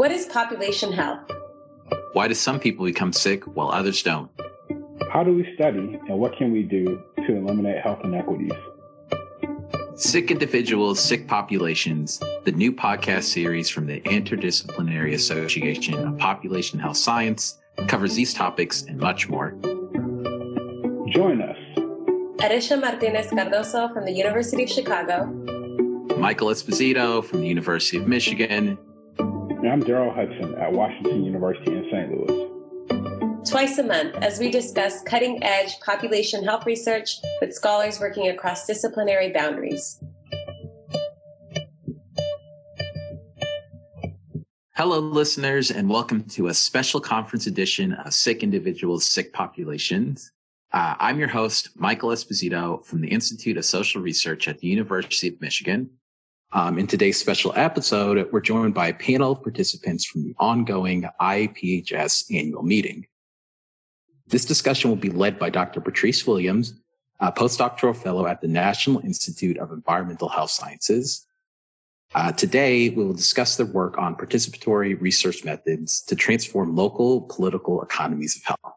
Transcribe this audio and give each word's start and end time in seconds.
What 0.00 0.12
is 0.12 0.24
population 0.24 0.92
health? 0.92 1.30
Why 2.14 2.26
do 2.26 2.32
some 2.32 2.58
people 2.58 2.86
become 2.86 3.12
sick 3.12 3.44
while 3.44 3.68
others 3.68 4.02
don't? 4.02 4.30
How 5.12 5.22
do 5.22 5.34
we 5.34 5.46
study 5.54 6.00
and 6.08 6.18
what 6.18 6.38
can 6.38 6.52
we 6.52 6.62
do 6.62 7.02
to 7.18 7.36
eliminate 7.36 7.82
health 7.82 7.98
inequities? 8.02 8.54
Sick 9.96 10.30
Individuals, 10.30 11.00
Sick 11.00 11.28
Populations, 11.28 12.18
the 12.44 12.52
new 12.52 12.72
podcast 12.72 13.24
series 13.24 13.68
from 13.68 13.86
the 13.86 14.00
Interdisciplinary 14.00 15.12
Association 15.12 15.92
of 15.92 16.16
Population 16.16 16.78
Health 16.78 16.96
Science, 16.96 17.58
covers 17.86 18.14
these 18.14 18.32
topics 18.32 18.80
and 18.84 18.96
much 18.96 19.28
more. 19.28 19.50
Join 21.10 21.42
us. 21.42 21.58
Aresha 22.38 22.80
Martinez 22.80 23.26
Cardoso 23.26 23.92
from 23.92 24.06
the 24.06 24.12
University 24.12 24.62
of 24.62 24.70
Chicago. 24.70 25.26
Michael 26.16 26.48
Esposito 26.48 27.22
from 27.22 27.42
the 27.42 27.48
University 27.48 27.98
of 27.98 28.08
Michigan. 28.08 28.78
And 29.60 29.68
I'm 29.68 29.80
Darrell 29.80 30.10
Hudson 30.10 30.54
at 30.54 30.72
Washington 30.72 31.22
University 31.22 31.70
in 31.70 31.86
St. 31.92 32.10
Louis. 32.10 33.44
Twice 33.46 33.76
a 33.76 33.82
month, 33.82 34.14
as 34.22 34.38
we 34.38 34.50
discuss 34.50 35.02
cutting 35.02 35.44
edge 35.44 35.78
population 35.80 36.42
health 36.42 36.64
research 36.64 37.18
with 37.42 37.52
scholars 37.52 38.00
working 38.00 38.28
across 38.28 38.66
disciplinary 38.66 39.32
boundaries. 39.32 40.02
Hello, 44.76 44.98
listeners, 44.98 45.70
and 45.70 45.90
welcome 45.90 46.24
to 46.24 46.46
a 46.46 46.54
special 46.54 46.98
conference 46.98 47.46
edition 47.46 47.92
of 47.92 48.14
Sick 48.14 48.42
Individuals, 48.42 49.04
Sick 49.04 49.30
Populations. 49.34 50.32
Uh, 50.72 50.94
I'm 50.98 51.18
your 51.18 51.28
host, 51.28 51.68
Michael 51.76 52.08
Esposito 52.08 52.82
from 52.82 53.02
the 53.02 53.08
Institute 53.08 53.58
of 53.58 53.66
Social 53.66 54.00
Research 54.00 54.48
at 54.48 54.60
the 54.60 54.68
University 54.68 55.28
of 55.28 55.38
Michigan. 55.42 55.90
Um, 56.52 56.80
in 56.80 56.88
today's 56.88 57.16
special 57.16 57.52
episode, 57.54 58.28
we're 58.32 58.40
joined 58.40 58.74
by 58.74 58.88
a 58.88 58.94
panel 58.94 59.32
of 59.32 59.42
participants 59.42 60.04
from 60.04 60.24
the 60.24 60.34
ongoing 60.40 61.04
IPHS 61.20 62.24
annual 62.36 62.64
meeting. 62.64 63.06
This 64.26 64.44
discussion 64.44 64.90
will 64.90 64.96
be 64.96 65.10
led 65.10 65.38
by 65.38 65.50
Dr. 65.50 65.80
Patrice 65.80 66.26
Williams, 66.26 66.74
a 67.20 67.30
postdoctoral 67.30 67.96
fellow 67.96 68.26
at 68.26 68.40
the 68.40 68.48
National 68.48 69.00
Institute 69.02 69.58
of 69.58 69.70
Environmental 69.70 70.28
Health 70.28 70.50
Sciences. 70.50 71.24
Uh, 72.16 72.32
today, 72.32 72.88
we 72.88 73.04
will 73.04 73.14
discuss 73.14 73.56
their 73.56 73.66
work 73.66 73.96
on 73.96 74.16
participatory 74.16 75.00
research 75.00 75.44
methods 75.44 76.02
to 76.02 76.16
transform 76.16 76.74
local 76.74 77.20
political 77.22 77.80
economies 77.80 78.36
of 78.36 78.42
health. 78.42 78.74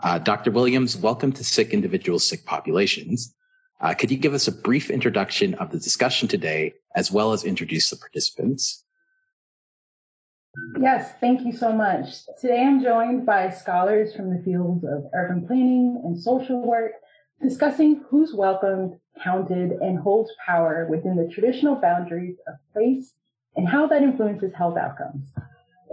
Uh, 0.00 0.18
Dr. 0.18 0.52
Williams, 0.52 0.96
welcome 0.96 1.32
to 1.32 1.42
Sick 1.42 1.70
Individuals, 1.70 2.24
Sick 2.24 2.44
Populations. 2.44 3.34
Uh, 3.80 3.92
could 3.94 4.10
you 4.10 4.16
give 4.16 4.34
us 4.34 4.46
a 4.46 4.52
brief 4.52 4.90
introduction 4.90 5.54
of 5.54 5.70
the 5.70 5.78
discussion 5.78 6.28
today, 6.28 6.72
as 6.94 7.10
well 7.10 7.32
as 7.32 7.44
introduce 7.44 7.90
the 7.90 7.96
participants? 7.96 8.84
Yes, 10.80 11.12
thank 11.20 11.42
you 11.42 11.52
so 11.52 11.72
much. 11.72 12.06
Today 12.40 12.62
I'm 12.62 12.82
joined 12.82 13.26
by 13.26 13.50
scholars 13.50 14.14
from 14.14 14.34
the 14.34 14.42
fields 14.42 14.84
of 14.84 15.06
urban 15.14 15.46
planning 15.46 16.00
and 16.04 16.20
social 16.20 16.64
work, 16.64 16.92
discussing 17.42 18.04
who's 18.08 18.34
welcomed, 18.34 18.98
counted, 19.22 19.72
and 19.72 19.98
holds 19.98 20.30
power 20.46 20.86
within 20.88 21.16
the 21.16 21.28
traditional 21.32 21.76
boundaries 21.76 22.36
of 22.46 22.54
place 22.72 23.14
and 23.56 23.68
how 23.68 23.86
that 23.88 24.02
influences 24.02 24.52
health 24.54 24.76
outcomes. 24.76 25.32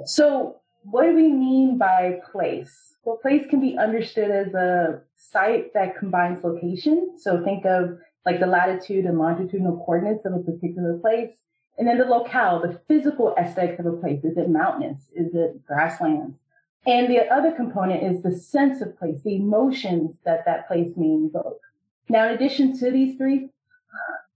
So, 0.05 0.58
what 0.83 1.05
do 1.05 1.15
we 1.15 1.31
mean 1.31 1.77
by 1.77 2.19
place? 2.31 2.95
Well, 3.03 3.17
place 3.17 3.45
can 3.47 3.61
be 3.61 3.77
understood 3.77 4.31
as 4.31 4.53
a 4.53 5.02
site 5.15 5.73
that 5.73 5.97
combines 5.97 6.43
location. 6.43 7.15
So 7.17 7.43
think 7.43 7.65
of 7.65 7.99
like 8.25 8.39
the 8.39 8.47
latitude 8.47 9.05
and 9.05 9.17
longitudinal 9.17 9.77
coordinates 9.77 10.25
of 10.25 10.33
a 10.33 10.39
particular 10.39 10.97
place. 10.97 11.31
And 11.77 11.88
then 11.88 11.97
the 11.97 12.05
locale, 12.05 12.61
the 12.61 12.80
physical 12.88 13.33
aesthetics 13.38 13.80
of 13.80 13.86
a 13.86 13.94
place. 13.94 14.23
Is 14.23 14.38
it 14.38 14.50
mountainous? 14.50 15.09
Is 15.16 15.33
it 15.33 15.66
grasslands? 15.66 16.38
And 16.86 17.09
the 17.09 17.27
other 17.31 17.52
component 17.52 18.03
is 18.03 18.23
the 18.23 18.36
sense 18.36 18.81
of 18.81 18.97
place, 18.97 19.22
the 19.23 19.36
emotions 19.36 20.16
that 20.26 20.45
that 20.45 20.67
place 20.67 20.92
may 20.98 21.08
invoke. 21.08 21.61
Now, 22.09 22.27
in 22.27 22.36
addition 22.36 22.77
to 22.80 22.92
these 22.92 23.17
three, 23.17 23.49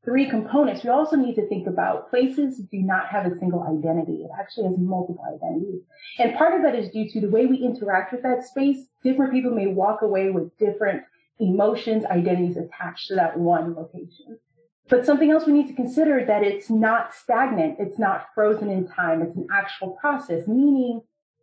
three 0.03 0.29
components, 0.29 0.83
we 0.83 0.91
also 0.91 1.15
need 1.15 1.35
to 1.35 1.47
think 1.47 1.65
about 1.67 2.09
places 2.11 2.59
do 2.59 2.77
not 2.77 3.07
have 3.07 3.25
a 3.25 3.37
single 3.39 3.63
identity. 3.63 4.23
It 4.23 4.29
actually 4.39 4.67
has 4.67 4.77
multiple 4.77 5.25
identities. 5.27 5.81
And 6.19 6.35
part 6.35 6.53
of 6.53 6.61
that 6.61 6.75
is 6.75 6.91
due 6.91 7.09
to 7.09 7.21
the 7.21 7.29
way 7.29 7.47
we 7.47 7.57
interact 7.57 8.13
with 8.13 8.21
that 8.21 8.43
space. 8.43 8.85
Different 9.03 9.33
people 9.33 9.51
may 9.51 9.67
walk 9.67 10.03
away 10.03 10.29
with 10.29 10.55
different 10.59 11.03
emotions, 11.39 12.05
identities 12.05 12.57
attached 12.57 13.07
to 13.07 13.15
that 13.15 13.37
one 13.37 13.75
location. 13.75 14.39
But 14.87 15.05
something 15.05 15.31
else 15.31 15.45
we 15.45 15.53
need 15.53 15.67
to 15.67 15.73
consider 15.73 16.23
that 16.25 16.43
it's 16.43 16.69
not 16.69 17.13
stagnant. 17.13 17.77
It's 17.79 17.97
not 17.97 18.27
frozen 18.35 18.69
in 18.69 18.87
time. 18.87 19.21
It's 19.21 19.35
an 19.35 19.47
actual 19.51 19.97
process, 19.99 20.47
meaning 20.47 21.01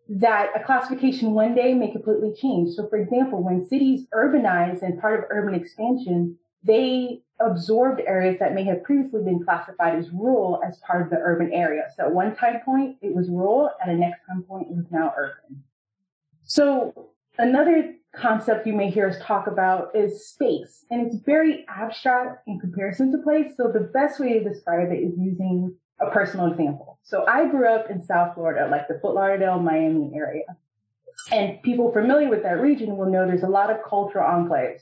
that 0.08 0.50
a 0.54 0.64
classification 0.64 1.32
one 1.32 1.54
day 1.54 1.74
may 1.74 1.90
completely 1.90 2.32
change. 2.34 2.74
So 2.74 2.88
for 2.88 2.98
example, 2.98 3.42
when 3.42 3.66
cities 3.66 4.06
urbanize 4.14 4.82
and 4.82 5.00
part 5.00 5.18
of 5.18 5.24
urban 5.30 5.54
expansion, 5.54 6.38
they 6.62 7.22
absorbed 7.40 8.00
areas 8.06 8.38
that 8.38 8.54
may 8.54 8.62
have 8.64 8.84
previously 8.84 9.22
been 9.24 9.42
classified 9.42 9.98
as 9.98 10.10
rural 10.10 10.60
as 10.66 10.78
part 10.86 11.02
of 11.02 11.10
the 11.10 11.16
urban 11.16 11.52
area. 11.52 11.88
So 11.96 12.04
at 12.04 12.12
one 12.12 12.36
time 12.36 12.60
point, 12.64 12.96
it 13.02 13.14
was 13.14 13.28
rural. 13.28 13.70
At 13.82 13.88
a 13.88 13.94
next 13.94 14.20
time 14.28 14.44
point, 14.44 14.68
it 14.70 14.76
was 14.76 14.86
now 14.90 15.12
urban. 15.16 15.64
So 16.44 17.10
another 17.38 17.94
concept 18.14 18.66
you 18.66 18.74
may 18.74 18.90
hear 18.90 19.08
us 19.08 19.16
talk 19.22 19.46
about 19.46 19.94
is 19.94 20.26
space. 20.28 20.84
And 20.90 21.06
it's 21.06 21.16
very 21.24 21.64
abstract 21.68 22.46
in 22.46 22.60
comparison 22.60 23.10
to 23.12 23.18
place. 23.18 23.52
So 23.56 23.70
the 23.72 23.90
best 23.92 24.20
way 24.20 24.34
to 24.34 24.44
describe 24.44 24.90
it 24.90 24.96
is 24.96 25.14
using 25.18 25.74
a 26.00 26.10
personal 26.10 26.50
example. 26.50 26.98
So 27.02 27.24
I 27.26 27.48
grew 27.48 27.68
up 27.68 27.90
in 27.90 28.02
South 28.02 28.34
Florida, 28.34 28.68
like 28.70 28.88
the 28.88 28.98
Fort 29.00 29.14
Lauderdale, 29.14 29.58
Miami 29.58 30.12
area. 30.14 30.44
And 31.30 31.62
people 31.62 31.92
familiar 31.92 32.28
with 32.28 32.42
that 32.42 32.60
region 32.60 32.96
will 32.96 33.10
know 33.10 33.26
there's 33.26 33.42
a 33.42 33.48
lot 33.48 33.70
of 33.70 33.78
cultural 33.88 34.28
enclaves. 34.28 34.80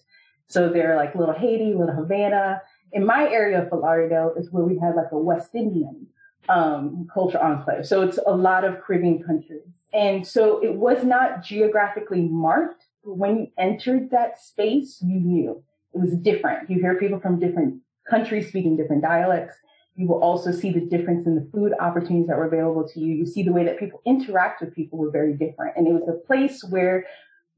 So 0.49 0.69
they're 0.69 0.97
like 0.97 1.15
Little 1.15 1.35
Haiti, 1.35 1.75
Little 1.75 1.95
Havana. 1.95 2.63
In 2.93 3.05
my 3.07 3.31
area 3.31 3.63
of 3.63 3.69
Fort 3.69 3.83
Lauderdale 3.83 4.35
is 4.37 4.51
where 4.51 4.65
we 4.65 4.79
had 4.79 4.97
like 4.97 5.13
a 5.13 5.19
West 5.19 5.55
Indian 5.55 6.07
um, 6.49 7.07
culture 7.13 7.39
enclave. 7.39 7.87
So 7.87 8.03
it's 8.03 8.19
a 8.27 8.35
lot 8.35 8.65
of 8.65 8.81
Caribbean 8.81 9.23
countries. 9.23 9.63
And 9.93 10.27
so 10.27 10.63
it 10.63 10.75
was 10.75 11.05
not 11.05 11.43
geographically 11.43 12.23
marked. 12.23 12.85
But 13.05 13.17
when 13.17 13.39
you 13.39 13.47
entered 13.59 14.11
that 14.11 14.39
space, 14.39 15.03
you 15.03 15.19
knew 15.21 15.63
it 15.95 15.99
was 15.99 16.17
different. 16.17 16.71
You 16.71 16.81
hear 16.81 16.99
people 16.99 17.21
from 17.21 17.41
different 17.41 17.81
countries 18.09 18.49
speaking 18.49 18.77
different 18.77 19.03
dialects. 19.03 19.57
You 19.97 20.07
will 20.07 20.23
also 20.23 20.53
see 20.53 20.71
the 20.71 20.81
difference 20.81 21.27
in 21.27 21.35
the 21.35 21.49
food 21.53 21.73
opportunities 21.81 22.29
that 22.29 22.37
were 22.37 22.47
available 22.47 22.89
to 22.89 23.01
you. 23.01 23.15
You 23.15 23.27
see 23.27 23.43
the 23.43 23.53
way 23.53 23.65
that 23.65 23.79
people 23.79 24.01
interact 24.07 24.61
with 24.61 24.75
people 24.75 24.99
were 24.99 25.11
very 25.11 25.35
different. 25.35 25.77
And 25.77 25.87
it 25.87 25.93
was 25.93 26.09
a 26.09 26.27
place 26.27 26.63
where 26.65 27.07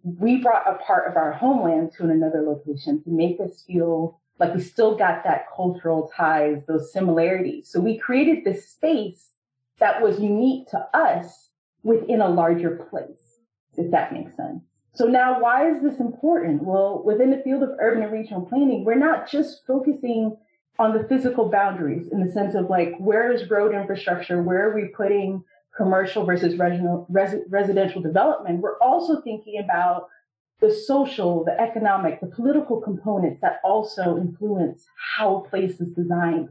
we 0.02 0.36
brought 0.38 0.66
a 0.66 0.82
part 0.82 1.08
of 1.08 1.16
our 1.16 1.32
homeland 1.32 1.92
to 1.96 2.04
another 2.04 2.42
location 2.42 3.02
to 3.04 3.10
make 3.10 3.38
us 3.40 3.62
feel 3.66 4.20
like 4.38 4.54
we 4.54 4.60
still 4.60 4.96
got 4.96 5.22
that 5.24 5.44
cultural 5.54 6.10
ties, 6.16 6.62
those 6.66 6.92
similarities. 6.92 7.70
So 7.70 7.80
we 7.80 7.98
created 7.98 8.44
this 8.44 8.68
space 8.68 9.30
that 9.78 10.02
was 10.02 10.18
unique 10.18 10.68
to 10.70 10.78
us 10.94 11.50
within 11.82 12.20
a 12.20 12.28
larger 12.28 12.76
place, 12.90 13.40
if 13.76 13.90
that 13.90 14.12
makes 14.12 14.36
sense. 14.36 14.62
So 14.94 15.06
now 15.06 15.40
why 15.40 15.70
is 15.70 15.82
this 15.82 16.00
important? 16.00 16.62
Well, 16.62 17.02
within 17.04 17.30
the 17.30 17.42
field 17.42 17.62
of 17.62 17.70
urban 17.80 18.02
and 18.02 18.12
regional 18.12 18.42
planning, 18.42 18.84
we're 18.84 18.94
not 18.94 19.30
just 19.30 19.62
focusing 19.66 20.36
on 20.78 20.96
the 20.96 21.04
physical 21.08 21.48
boundaries 21.48 22.08
in 22.12 22.24
the 22.24 22.30
sense 22.30 22.54
of 22.54 22.68
like, 22.68 22.94
where 22.98 23.32
is 23.32 23.48
road 23.50 23.74
infrastructure? 23.74 24.42
Where 24.42 24.68
are 24.68 24.74
we 24.74 24.88
putting 24.88 25.44
commercial 25.76 26.24
versus 26.24 26.58
regional, 26.58 27.06
res, 27.10 27.34
residential 27.48 28.02
development, 28.02 28.60
we're 28.60 28.78
also 28.78 29.20
thinking 29.22 29.62
about 29.62 30.08
the 30.60 30.72
social, 30.72 31.44
the 31.44 31.60
economic, 31.60 32.20
the 32.20 32.26
political 32.26 32.80
components 32.80 33.40
that 33.40 33.60
also 33.64 34.16
influence 34.16 34.84
how 35.16 35.36
a 35.36 35.48
place 35.48 35.80
is 35.80 35.88
designed 35.88 36.48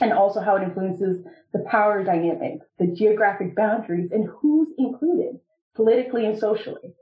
and 0.00 0.12
also 0.12 0.40
how 0.40 0.56
it 0.56 0.62
influences 0.62 1.24
the 1.52 1.64
power 1.70 2.04
dynamic, 2.04 2.58
the 2.78 2.86
geographic 2.86 3.56
boundaries, 3.56 4.10
and 4.12 4.28
who's 4.28 4.68
included 4.78 5.40
politically 5.74 6.26
and 6.26 6.38
socially. 6.38 6.94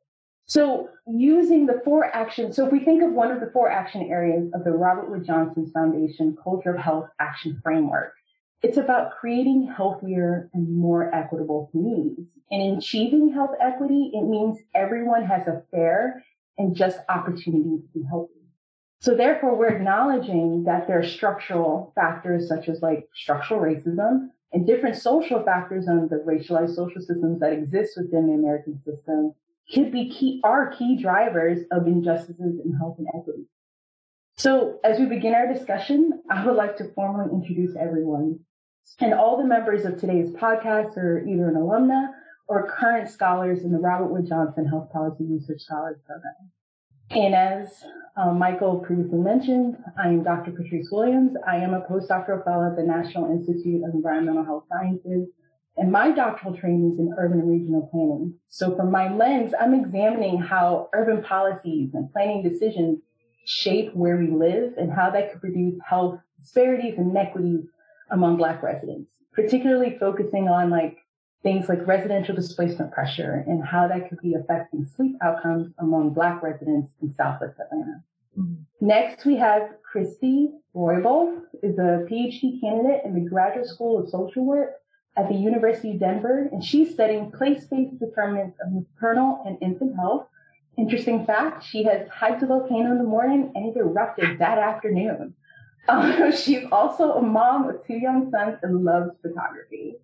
So 0.46 0.88
using 1.06 1.66
the 1.66 1.80
four 1.84 2.04
action, 2.04 2.52
so 2.52 2.66
if 2.66 2.72
we 2.72 2.78
think 2.78 3.02
of 3.02 3.12
one 3.12 3.32
of 3.32 3.40
the 3.40 3.50
four 3.52 3.68
action 3.68 4.02
areas 4.02 4.48
of 4.54 4.62
the 4.64 4.70
Robert 4.70 5.10
Wood 5.10 5.24
Johnson 5.24 5.70
Foundation 5.74 6.36
Culture 6.42 6.74
of 6.74 6.80
Health 6.80 7.08
Action 7.18 7.60
Framework, 7.64 8.12
it's 8.62 8.76
about 8.76 9.16
creating 9.18 9.72
healthier 9.76 10.48
and 10.54 10.78
more 10.78 11.12
equitable 11.14 11.68
communities. 11.72 12.26
And 12.50 12.62
in 12.62 12.78
achieving 12.78 13.32
health 13.32 13.56
equity, 13.60 14.12
it 14.14 14.22
means 14.22 14.58
everyone 14.74 15.24
has 15.24 15.48
a 15.48 15.62
fair 15.72 16.24
and 16.58 16.76
just 16.76 16.98
opportunity 17.08 17.78
to 17.82 17.88
be 17.92 18.04
healthy. 18.08 18.45
So 19.00 19.14
therefore, 19.14 19.56
we're 19.56 19.68
acknowledging 19.68 20.64
that 20.64 20.86
there 20.86 20.98
are 20.98 21.06
structural 21.06 21.92
factors 21.94 22.48
such 22.48 22.68
as 22.68 22.82
like 22.82 23.08
structural 23.14 23.60
racism 23.60 24.30
and 24.52 24.66
different 24.66 24.96
social 24.96 25.42
factors 25.42 25.86
on 25.88 26.08
the 26.08 26.16
racialized 26.16 26.74
social 26.74 27.00
systems 27.00 27.40
that 27.40 27.52
exist 27.52 27.96
within 27.96 28.26
the 28.26 28.34
American 28.34 28.80
system 28.84 29.34
could 29.72 29.92
be 29.92 30.10
key, 30.10 30.40
are 30.44 30.70
key 30.70 30.96
drivers 31.00 31.64
of 31.72 31.86
injustices 31.86 32.60
in 32.64 32.72
health 32.72 32.96
and 32.98 33.08
equity. 33.08 33.44
So 34.36 34.80
as 34.84 34.98
we 34.98 35.06
begin 35.06 35.34
our 35.34 35.52
discussion, 35.52 36.22
I 36.30 36.44
would 36.46 36.56
like 36.56 36.76
to 36.78 36.92
formally 36.94 37.32
introduce 37.32 37.76
everyone 37.76 38.40
And 39.00 39.12
all 39.14 39.36
the 39.36 39.44
members 39.44 39.84
of 39.84 39.98
today's 39.98 40.30
podcast 40.30 40.96
are 40.96 41.26
either 41.26 41.48
an 41.48 41.54
alumna 41.54 42.12
or 42.46 42.70
current 42.70 43.10
scholars 43.10 43.64
in 43.64 43.72
the 43.72 43.78
Robert 43.78 44.06
Wood 44.06 44.26
Johnson 44.28 44.66
Health 44.66 44.92
Policy 44.92 45.24
Research 45.24 45.62
Scholars 45.62 45.98
Program. 46.06 46.52
And 47.10 47.34
as 47.34 47.84
um, 48.16 48.38
Michael 48.38 48.80
previously 48.80 49.18
mentioned, 49.18 49.76
I 49.98 50.08
am 50.08 50.22
Dr. 50.22 50.52
Patrice 50.52 50.88
Williams. 50.90 51.36
I 51.46 51.56
am 51.56 51.74
a 51.74 51.82
postdoctoral 51.82 52.44
fellow 52.44 52.70
at 52.70 52.76
the 52.76 52.82
National 52.82 53.30
Institute 53.30 53.82
of 53.84 53.94
Environmental 53.94 54.44
Health 54.44 54.64
Sciences, 54.68 55.28
and 55.76 55.92
my 55.92 56.10
doctoral 56.10 56.56
training 56.56 56.92
is 56.94 56.98
in 56.98 57.14
urban 57.18 57.40
and 57.40 57.50
regional 57.50 57.88
planning. 57.92 58.34
So 58.48 58.74
from 58.74 58.90
my 58.90 59.14
lens, 59.14 59.52
I'm 59.58 59.74
examining 59.74 60.38
how 60.40 60.88
urban 60.94 61.22
policies 61.22 61.90
and 61.92 62.10
planning 62.12 62.42
decisions 62.42 63.00
shape 63.44 63.94
where 63.94 64.16
we 64.16 64.30
live 64.30 64.72
and 64.78 64.90
how 64.90 65.10
that 65.10 65.30
could 65.30 65.40
produce 65.40 65.78
health 65.86 66.18
disparities 66.40 66.94
and 66.96 67.10
inequities 67.10 67.66
among 68.10 68.38
Black 68.38 68.62
residents, 68.62 69.10
particularly 69.32 69.96
focusing 70.00 70.48
on 70.48 70.70
like 70.70 70.96
things 71.42 71.68
like 71.68 71.86
residential 71.86 72.34
displacement 72.34 72.92
pressure 72.92 73.44
and 73.46 73.64
how 73.64 73.86
that 73.88 74.08
could 74.08 74.20
be 74.20 74.34
affecting 74.34 74.86
sleep 74.96 75.16
outcomes 75.22 75.72
among 75.78 76.12
Black 76.12 76.42
residents 76.42 76.90
in 77.00 77.14
Southwest 77.16 77.54
Atlanta. 77.60 78.02
Mm-hmm. 78.38 78.86
Next, 78.86 79.24
we 79.24 79.36
have 79.36 79.70
Christy 79.82 80.50
Roybal, 80.74 81.40
is 81.62 81.78
a 81.78 82.06
PhD 82.10 82.60
candidate 82.60 83.02
in 83.04 83.14
the 83.14 83.28
Graduate 83.28 83.66
School 83.66 83.98
of 83.98 84.10
Social 84.10 84.44
Work 84.44 84.72
at 85.16 85.28
the 85.28 85.34
University 85.34 85.92
of 85.92 86.00
Denver, 86.00 86.48
and 86.52 86.62
she's 86.62 86.92
studying 86.92 87.32
place-based 87.32 87.98
determinants 87.98 88.58
of 88.62 88.72
maternal 88.72 89.42
and 89.46 89.56
infant 89.62 89.96
health. 89.96 90.26
Interesting 90.76 91.24
fact, 91.24 91.64
she 91.64 91.84
has 91.84 92.06
hiked 92.08 92.42
a 92.42 92.46
volcano 92.46 92.90
in 92.90 92.98
the 92.98 93.04
morning 93.04 93.50
and 93.54 93.74
it 93.74 93.78
erupted 93.78 94.38
that 94.38 94.58
afternoon. 94.58 95.34
Um, 95.88 96.32
she's 96.32 96.64
also 96.72 97.12
a 97.12 97.22
mom 97.22 97.68
of 97.68 97.86
two 97.86 97.94
young 97.94 98.28
sons 98.32 98.58
and 98.64 98.82
loves 98.82 99.12
photography. 99.22 99.98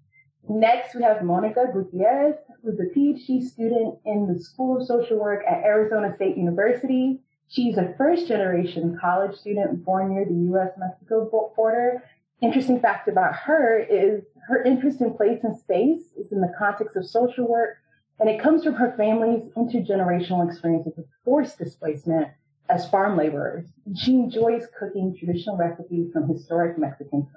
Next, 0.49 0.95
we 0.95 1.03
have 1.03 1.23
Monica 1.23 1.67
Gutierrez, 1.73 2.35
who's 2.63 2.81
a 2.81 2.99
PhD 2.99 3.43
student 3.43 3.99
in 4.05 4.27
the 4.27 4.41
School 4.43 4.77
of 4.77 4.87
Social 4.87 5.19
Work 5.19 5.45
at 5.49 5.63
Arizona 5.63 6.15
State 6.17 6.37
University. 6.37 7.21
She's 7.49 7.77
a 7.77 7.95
first 7.97 8.27
generation 8.27 8.99
college 9.01 9.37
student 9.37 9.85
born 9.85 10.15
near 10.15 10.25
the 10.25 10.53
US 10.55 10.73
Mexico 10.77 11.53
border. 11.57 12.03
Interesting 12.41 12.81
fact 12.81 13.07
about 13.09 13.37
her 13.37 13.79
is 13.79 14.25
her 14.49 14.65
interest 14.65 15.01
in 15.01 15.15
place 15.15 15.45
and 15.45 15.57
space 15.57 16.13
is 16.17 16.33
in 16.33 16.41
the 16.41 16.53
context 16.59 16.97
of 16.97 17.07
social 17.07 17.47
work, 17.47 17.77
and 18.19 18.29
it 18.29 18.43
comes 18.43 18.65
from 18.65 18.75
her 18.75 18.95
family's 18.97 19.45
intergenerational 19.57 20.49
experiences 20.49 20.99
of 20.99 21.05
forced 21.25 21.59
displacement 21.59 22.29
as 22.69 22.89
farm 22.89 23.17
laborers. 23.17 23.69
She 23.95 24.15
enjoys 24.15 24.67
cooking 24.77 25.17
traditional 25.17 25.57
recipes 25.57 26.11
from 26.13 26.29
historic 26.29 26.79
Mexican. 26.79 27.29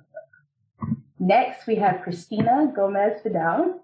Next, 1.19 1.65
we 1.65 1.75
have 1.75 2.01
Christina 2.01 2.71
Gomez 2.75 3.21
Vidal, 3.23 3.81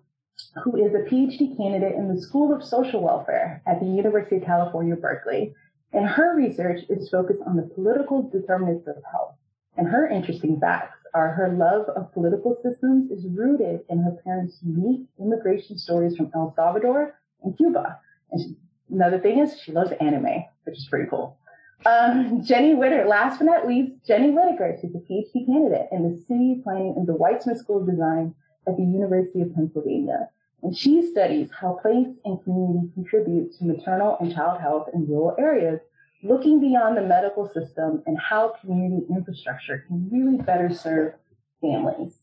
who 0.64 0.76
is 0.76 0.94
a 0.94 1.10
PhD 1.10 1.56
candidate 1.56 1.96
in 1.96 2.14
the 2.14 2.22
School 2.22 2.54
of 2.54 2.64
Social 2.64 3.02
Welfare 3.02 3.62
at 3.66 3.80
the 3.80 3.86
University 3.86 4.38
of 4.38 4.44
California, 4.44 4.96
Berkeley. 4.96 5.54
And 5.94 6.06
her 6.06 6.36
research 6.36 6.82
is 6.90 7.10
focused 7.10 7.42
on 7.46 7.56
the 7.56 7.70
political 7.74 8.30
determinants 8.30 8.88
of 8.88 8.96
health. 9.10 9.36
And 9.78 9.88
her 9.88 10.10
interesting 10.10 10.60
facts 10.60 10.98
are 11.14 11.30
her 11.30 11.50
love 11.50 11.88
of 11.96 12.14
political 12.14 12.58
systems 12.64 13.12
is 13.12 13.26
rooted 13.34 13.82
in 13.90 14.04
her 14.04 14.18
parents' 14.24 14.60
unique 14.62 15.08
immigration 15.20 15.78
stories 15.78 16.16
from 16.16 16.32
El 16.36 16.54
Salvador 16.56 17.20
and 17.44 17.56
Cuba. 17.58 18.00
And 18.32 18.42
she, 18.42 18.58
another 18.90 19.20
thing 19.20 19.40
is 19.40 19.60
she 19.60 19.72
loves 19.72 19.92
anime, 20.00 20.46
which 20.64 20.78
is 20.78 20.88
pretty 20.90 21.10
cool. 21.10 21.38
Um, 21.86 22.44
Jenny 22.44 22.76
Whitter, 22.76 23.06
last 23.06 23.40
but 23.40 23.46
not 23.46 23.68
least, 23.68 23.94
Jenny 24.06 24.32
Whitaker. 24.32 24.78
She's 24.80 24.94
a 24.94 25.00
PhD 25.00 25.46
candidate 25.48 25.88
in 25.92 26.04
the 26.04 26.18
city 26.28 26.62
planning 26.64 26.94
and 26.96 27.08
the 27.08 27.16
Weitzman 27.16 27.58
School 27.58 27.82
of 27.82 27.90
Design 27.90 28.36
at 28.68 28.78
the 28.78 28.84
University 28.84 29.42
of 29.42 29.54
Pennsylvania. 29.56 30.30
And 30.62 30.78
she 30.78 31.10
studies 31.10 31.50
how 31.60 31.80
place 31.82 32.08
and 32.24 32.44
community 32.44 32.92
contribute 32.94 33.58
to 33.58 33.66
maternal 33.66 34.18
and 34.20 34.34
child 34.34 34.62
health 34.62 34.90
in 34.94 35.08
rural 35.08 35.36
areas 35.40 35.80
looking 36.24 36.60
beyond 36.60 36.96
the 36.96 37.02
medical 37.02 37.50
system 37.50 38.04
and 38.06 38.18
how 38.20 38.54
community 38.62 39.06
infrastructure 39.10 39.84
can 39.88 40.08
really 40.12 40.38
better 40.38 40.72
serve 40.74 41.14
families. 41.62 42.20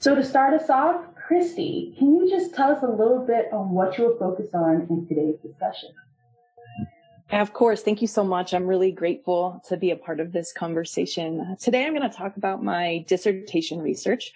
So 0.00 0.14
to 0.14 0.22
start 0.22 0.52
us 0.52 0.68
off, 0.68 1.02
Christy, 1.14 1.94
can 1.98 2.14
you 2.14 2.28
just 2.28 2.54
tell 2.54 2.70
us 2.70 2.82
a 2.82 2.86
little 2.86 3.24
bit 3.26 3.48
on 3.52 3.70
what 3.70 3.96
you 3.96 4.04
will 4.04 4.18
focus 4.18 4.50
on 4.52 4.86
in 4.90 5.06
today's 5.08 5.36
discussion? 5.40 5.90
Of 7.30 7.52
course. 7.52 7.82
Thank 7.82 8.00
you 8.00 8.08
so 8.08 8.24
much. 8.24 8.54
I'm 8.54 8.66
really 8.66 8.90
grateful 8.90 9.62
to 9.68 9.76
be 9.76 9.90
a 9.90 9.96
part 9.96 10.18
of 10.18 10.32
this 10.32 10.50
conversation. 10.50 11.56
Today, 11.60 11.84
I'm 11.84 11.94
going 11.94 12.08
to 12.08 12.16
talk 12.16 12.38
about 12.38 12.64
my 12.64 13.04
dissertation 13.06 13.82
research, 13.82 14.32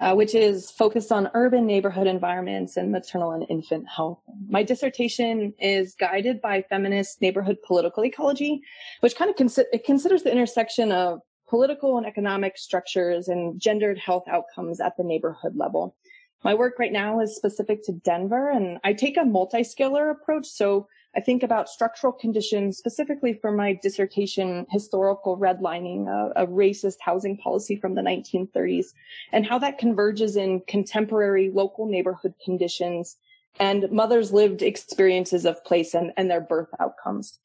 uh, 0.00 0.14
which 0.14 0.36
is 0.36 0.70
focused 0.70 1.10
on 1.10 1.30
urban 1.34 1.66
neighborhood 1.66 2.06
environments 2.06 2.76
and 2.76 2.92
maternal 2.92 3.32
and 3.32 3.44
infant 3.48 3.88
health. 3.88 4.20
My 4.48 4.62
dissertation 4.62 5.52
is 5.58 5.96
guided 5.96 6.40
by 6.40 6.62
feminist 6.62 7.20
neighborhood 7.20 7.56
political 7.66 8.04
ecology, 8.04 8.60
which 9.00 9.16
kind 9.16 9.30
of 9.30 9.58
it 9.72 9.84
considers 9.84 10.22
the 10.22 10.30
intersection 10.30 10.92
of 10.92 11.20
political 11.48 11.98
and 11.98 12.06
economic 12.06 12.56
structures 12.56 13.26
and 13.26 13.60
gendered 13.60 13.98
health 13.98 14.28
outcomes 14.28 14.80
at 14.80 14.96
the 14.96 15.02
neighborhood 15.02 15.56
level. 15.56 15.96
My 16.44 16.54
work 16.54 16.78
right 16.78 16.92
now 16.92 17.18
is 17.18 17.34
specific 17.34 17.84
to 17.86 17.92
Denver, 17.92 18.48
and 18.48 18.78
I 18.84 18.92
take 18.92 19.16
a 19.16 19.24
multi-scalar 19.24 20.12
approach. 20.12 20.46
So 20.46 20.86
I 21.16 21.20
think 21.20 21.42
about 21.42 21.68
structural 21.68 22.12
conditions 22.12 22.76
specifically 22.76 23.32
for 23.32 23.50
my 23.50 23.78
dissertation, 23.82 24.66
historical 24.70 25.38
redlining, 25.38 26.06
a, 26.06 26.44
a 26.44 26.46
racist 26.46 26.96
housing 27.00 27.36
policy 27.38 27.76
from 27.76 27.94
the 27.94 28.02
1930s, 28.02 28.88
and 29.32 29.46
how 29.46 29.58
that 29.58 29.78
converges 29.78 30.36
in 30.36 30.62
contemporary 30.68 31.50
local 31.52 31.86
neighborhood 31.86 32.34
conditions 32.44 33.16
and 33.58 33.90
mothers' 33.90 34.32
lived 34.32 34.62
experiences 34.62 35.44
of 35.44 35.64
place 35.64 35.94
and, 35.94 36.12
and 36.16 36.30
their 36.30 36.40
birth 36.40 36.68
outcomes. 36.78 37.38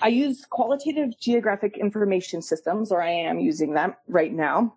I 0.00 0.08
use 0.08 0.44
qualitative 0.50 1.18
geographic 1.20 1.78
information 1.78 2.42
systems, 2.42 2.90
or 2.90 3.02
I 3.02 3.10
am 3.10 3.38
using 3.38 3.74
them 3.74 3.94
right 4.08 4.32
now, 4.32 4.74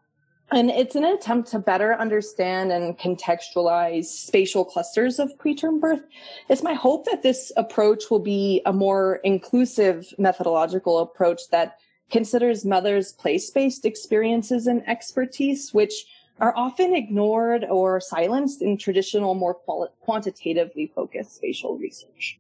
and 0.52 0.70
it's 0.70 0.96
an 0.96 1.04
attempt 1.04 1.50
to 1.50 1.60
better 1.60 1.96
understand 1.96 2.72
and 2.72 2.98
contextualize 2.98 4.06
spatial 4.06 4.64
clusters 4.64 5.20
of 5.20 5.36
preterm 5.38 5.80
birth. 5.80 6.02
It's 6.50 6.64
my 6.64 6.74
hope 6.74 7.06
that 7.06 7.24
this 7.24 7.52
approach 7.58 8.12
will 8.12 8.20
be 8.20 8.62
a 8.66 8.74
more 8.74 9.16
inclusive 9.24 10.14
methodological 10.18 11.00
approach 11.00 11.42
that 11.52 11.78
considers 12.12 12.64
mothers' 12.64 13.12
place 13.12 13.50
based 13.50 13.86
experiences 13.86 14.68
and 14.68 14.88
expertise, 14.88 15.74
which 15.74 16.06
are 16.40 16.56
often 16.56 16.94
ignored 16.94 17.66
or 17.70 18.00
silenced 18.00 18.62
in 18.62 18.78
traditional, 18.78 19.34
more 19.34 19.56
quantitatively 20.02 20.92
focused 20.94 21.36
spatial 21.36 21.78
research. 21.78 22.40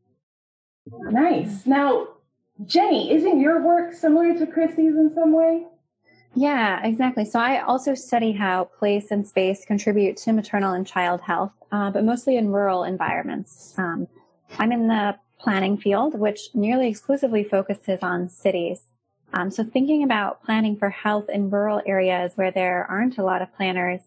Nice. 0.87 1.65
Now, 1.65 2.09
Jenny, 2.65 3.11
isn't 3.11 3.39
your 3.39 3.63
work 3.63 3.93
similar 3.93 4.37
to 4.37 4.45
Christy's 4.45 4.95
in 4.95 5.11
some 5.15 5.33
way? 5.33 5.65
Yeah, 6.35 6.85
exactly. 6.85 7.23
So 7.23 7.39
I 7.39 7.61
also 7.61 7.95
study 7.95 8.33
how 8.33 8.65
place 8.65 9.09
and 9.09 9.25
space 9.25 9.63
contribute 9.65 10.17
to 10.17 10.33
maternal 10.33 10.73
and 10.73 10.85
child 10.85 11.21
health, 11.21 11.53
uh, 11.71 11.89
but 11.91 12.03
mostly 12.03 12.35
in 12.35 12.51
rural 12.51 12.83
environments. 12.83 13.73
Um, 13.77 14.07
I'm 14.59 14.73
in 14.73 14.87
the 14.87 15.15
planning 15.39 15.77
field, 15.77 16.19
which 16.19 16.49
nearly 16.53 16.89
exclusively 16.89 17.45
focuses 17.45 17.99
on 18.01 18.27
cities. 18.27 18.83
Um, 19.33 19.49
so 19.49 19.63
thinking 19.63 20.03
about 20.03 20.43
planning 20.43 20.75
for 20.75 20.89
health 20.89 21.29
in 21.29 21.49
rural 21.49 21.81
areas 21.85 22.33
where 22.35 22.51
there 22.51 22.85
aren't 22.89 23.17
a 23.17 23.23
lot 23.23 23.41
of 23.41 23.53
planners 23.55 24.01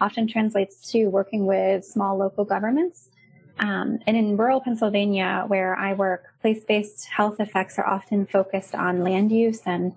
often 0.00 0.26
translates 0.26 0.90
to 0.92 1.06
working 1.06 1.46
with 1.46 1.84
small 1.84 2.16
local 2.16 2.44
governments. 2.44 3.10
Um, 3.60 3.98
and 4.06 4.16
in 4.16 4.36
rural 4.36 4.60
Pennsylvania, 4.60 5.44
where 5.48 5.76
I 5.76 5.92
work, 5.94 6.26
place-based 6.40 7.06
health 7.06 7.40
effects 7.40 7.78
are 7.78 7.86
often 7.86 8.26
focused 8.26 8.74
on 8.74 9.02
land 9.02 9.32
use 9.32 9.62
and 9.66 9.94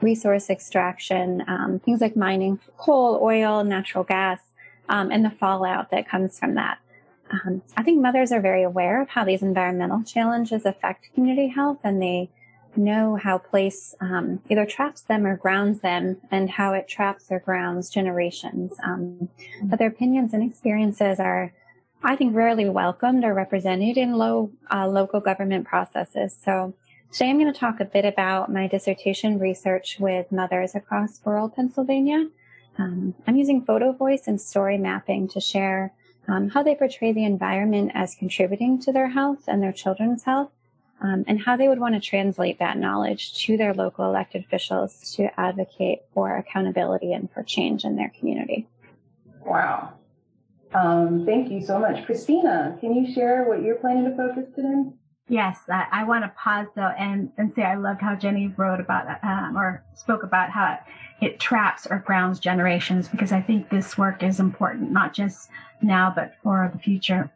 resource 0.00 0.50
extraction, 0.50 1.44
um, 1.46 1.80
things 1.84 2.00
like 2.00 2.16
mining 2.16 2.58
coal, 2.76 3.20
oil, 3.22 3.64
natural 3.64 4.04
gas, 4.04 4.40
um, 4.88 5.10
and 5.10 5.24
the 5.24 5.30
fallout 5.30 5.90
that 5.90 6.08
comes 6.08 6.38
from 6.38 6.54
that. 6.54 6.78
Um, 7.30 7.62
I 7.76 7.82
think 7.82 8.02
mothers 8.02 8.32
are 8.32 8.40
very 8.40 8.62
aware 8.62 9.00
of 9.00 9.08
how 9.08 9.24
these 9.24 9.42
environmental 9.42 10.02
challenges 10.02 10.64
affect 10.66 11.08
community 11.14 11.48
health, 11.48 11.78
and 11.82 12.00
they 12.00 12.28
know 12.76 13.16
how 13.16 13.38
place 13.38 13.94
um, 14.00 14.40
either 14.50 14.66
traps 14.66 15.02
them 15.02 15.26
or 15.26 15.36
grounds 15.36 15.80
them, 15.80 16.18
and 16.30 16.50
how 16.50 16.74
it 16.74 16.88
traps 16.88 17.26
or 17.30 17.38
grounds 17.38 17.88
generations. 17.88 18.72
Um, 18.84 19.28
but 19.62 19.78
their 19.78 19.88
opinions 19.88 20.34
and 20.34 20.42
experiences 20.42 21.18
are, 21.18 21.52
I 22.02 22.16
think, 22.16 22.34
rarely 22.34 22.68
welcomed 22.68 23.24
or 23.24 23.32
represented 23.32 23.96
in 23.96 24.14
low 24.14 24.50
uh, 24.70 24.86
local 24.88 25.20
government 25.20 25.66
processes. 25.66 26.36
So 26.44 26.74
Today 27.14 27.30
I'm 27.30 27.38
going 27.38 27.52
to 27.52 27.56
talk 27.56 27.78
a 27.78 27.84
bit 27.84 28.04
about 28.04 28.50
my 28.50 28.66
dissertation 28.66 29.38
research 29.38 29.98
with 30.00 30.32
mothers 30.32 30.74
across 30.74 31.20
rural 31.24 31.48
Pennsylvania. 31.48 32.26
Um, 32.76 33.14
I'm 33.24 33.36
using 33.36 33.64
photo 33.64 33.92
voice 33.92 34.24
and 34.26 34.40
story 34.40 34.78
mapping 34.78 35.28
to 35.28 35.40
share 35.40 35.92
um, 36.26 36.48
how 36.48 36.64
they 36.64 36.74
portray 36.74 37.12
the 37.12 37.24
environment 37.24 37.92
as 37.94 38.16
contributing 38.16 38.80
to 38.80 38.90
their 38.90 39.10
health 39.10 39.44
and 39.46 39.62
their 39.62 39.70
children's 39.70 40.24
health, 40.24 40.50
um, 41.00 41.22
and 41.28 41.40
how 41.40 41.56
they 41.56 41.68
would 41.68 41.78
want 41.78 41.94
to 41.94 42.00
translate 42.00 42.58
that 42.58 42.78
knowledge 42.78 43.32
to 43.44 43.56
their 43.56 43.74
local 43.74 44.04
elected 44.04 44.42
officials 44.42 45.14
to 45.14 45.28
advocate 45.38 46.00
for 46.14 46.36
accountability 46.36 47.12
and 47.12 47.30
for 47.30 47.44
change 47.44 47.84
in 47.84 47.94
their 47.94 48.10
community. 48.18 48.66
Wow. 49.46 49.92
Um, 50.72 51.24
thank 51.24 51.52
you 51.52 51.64
so 51.64 51.78
much. 51.78 52.06
Christina, 52.06 52.76
can 52.80 52.92
you 52.92 53.14
share 53.14 53.44
what 53.44 53.62
you're 53.62 53.76
planning 53.76 54.10
to 54.10 54.16
focus 54.16 54.52
today? 54.56 54.90
Yes, 55.28 55.58
I, 55.70 55.86
I 55.90 56.04
want 56.04 56.24
to 56.24 56.28
pause 56.36 56.66
though 56.76 56.92
and, 56.98 57.30
and 57.38 57.52
say 57.54 57.62
I 57.62 57.76
loved 57.76 58.02
how 58.02 58.14
Jenny 58.14 58.48
wrote 58.56 58.78
about 58.78 59.06
um, 59.22 59.56
or 59.56 59.82
spoke 59.94 60.22
about 60.22 60.50
how 60.50 60.78
it 61.22 61.40
traps 61.40 61.86
or 61.86 62.00
grounds 62.00 62.38
generations 62.38 63.08
because 63.08 63.32
I 63.32 63.40
think 63.40 63.70
this 63.70 63.96
work 63.96 64.22
is 64.22 64.38
important, 64.38 64.90
not 64.90 65.14
just 65.14 65.48
now, 65.80 66.12
but 66.14 66.34
for 66.42 66.70
the 66.72 66.78
future. 66.78 67.30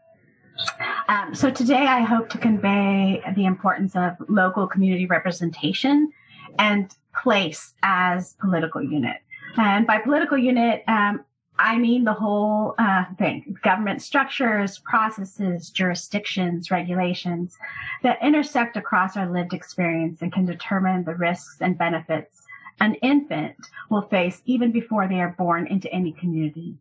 Um, 1.08 1.34
so 1.34 1.50
today 1.50 1.86
I 1.86 2.00
hope 2.00 2.28
to 2.30 2.38
convey 2.38 3.22
the 3.34 3.46
importance 3.46 3.96
of 3.96 4.16
local 4.28 4.66
community 4.66 5.06
representation 5.06 6.12
and 6.58 6.94
place 7.22 7.72
as 7.82 8.34
political 8.34 8.82
unit. 8.82 9.16
And 9.56 9.86
by 9.86 9.98
political 9.98 10.36
unit, 10.36 10.82
um, 10.88 11.24
I 11.58 11.76
mean 11.76 12.04
the 12.04 12.12
whole 12.12 12.74
uh, 12.78 13.04
thing 13.18 13.56
government 13.62 14.02
structures, 14.02 14.78
processes, 14.78 15.70
jurisdictions, 15.70 16.70
regulations 16.70 17.56
that 18.02 18.22
intersect 18.22 18.76
across 18.76 19.16
our 19.16 19.30
lived 19.30 19.52
experience 19.52 20.22
and 20.22 20.32
can 20.32 20.46
determine 20.46 21.04
the 21.04 21.14
risks 21.14 21.56
and 21.60 21.76
benefits 21.76 22.42
an 22.80 22.94
infant 22.96 23.56
will 23.90 24.02
face 24.02 24.42
even 24.44 24.70
before 24.70 25.08
they 25.08 25.20
are 25.20 25.34
born 25.36 25.66
into 25.66 25.92
any 25.92 26.12
community. 26.12 26.76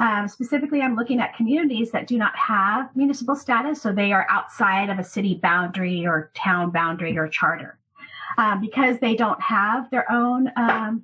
Um, 0.00 0.28
specifically, 0.28 0.80
I'm 0.80 0.96
looking 0.96 1.20
at 1.20 1.36
communities 1.36 1.90
that 1.90 2.06
do 2.06 2.16
not 2.16 2.34
have 2.36 2.94
municipal 2.96 3.36
status, 3.36 3.82
so 3.82 3.92
they 3.92 4.12
are 4.12 4.26
outside 4.30 4.88
of 4.88 4.98
a 4.98 5.04
city 5.04 5.38
boundary 5.42 6.06
or 6.06 6.30
town 6.34 6.70
boundary 6.70 7.18
or 7.18 7.28
charter. 7.28 7.78
Um, 8.38 8.60
because 8.60 9.00
they 9.00 9.16
don't 9.16 9.40
have 9.42 9.90
their 9.90 10.10
own 10.10 10.50
um, 10.56 11.02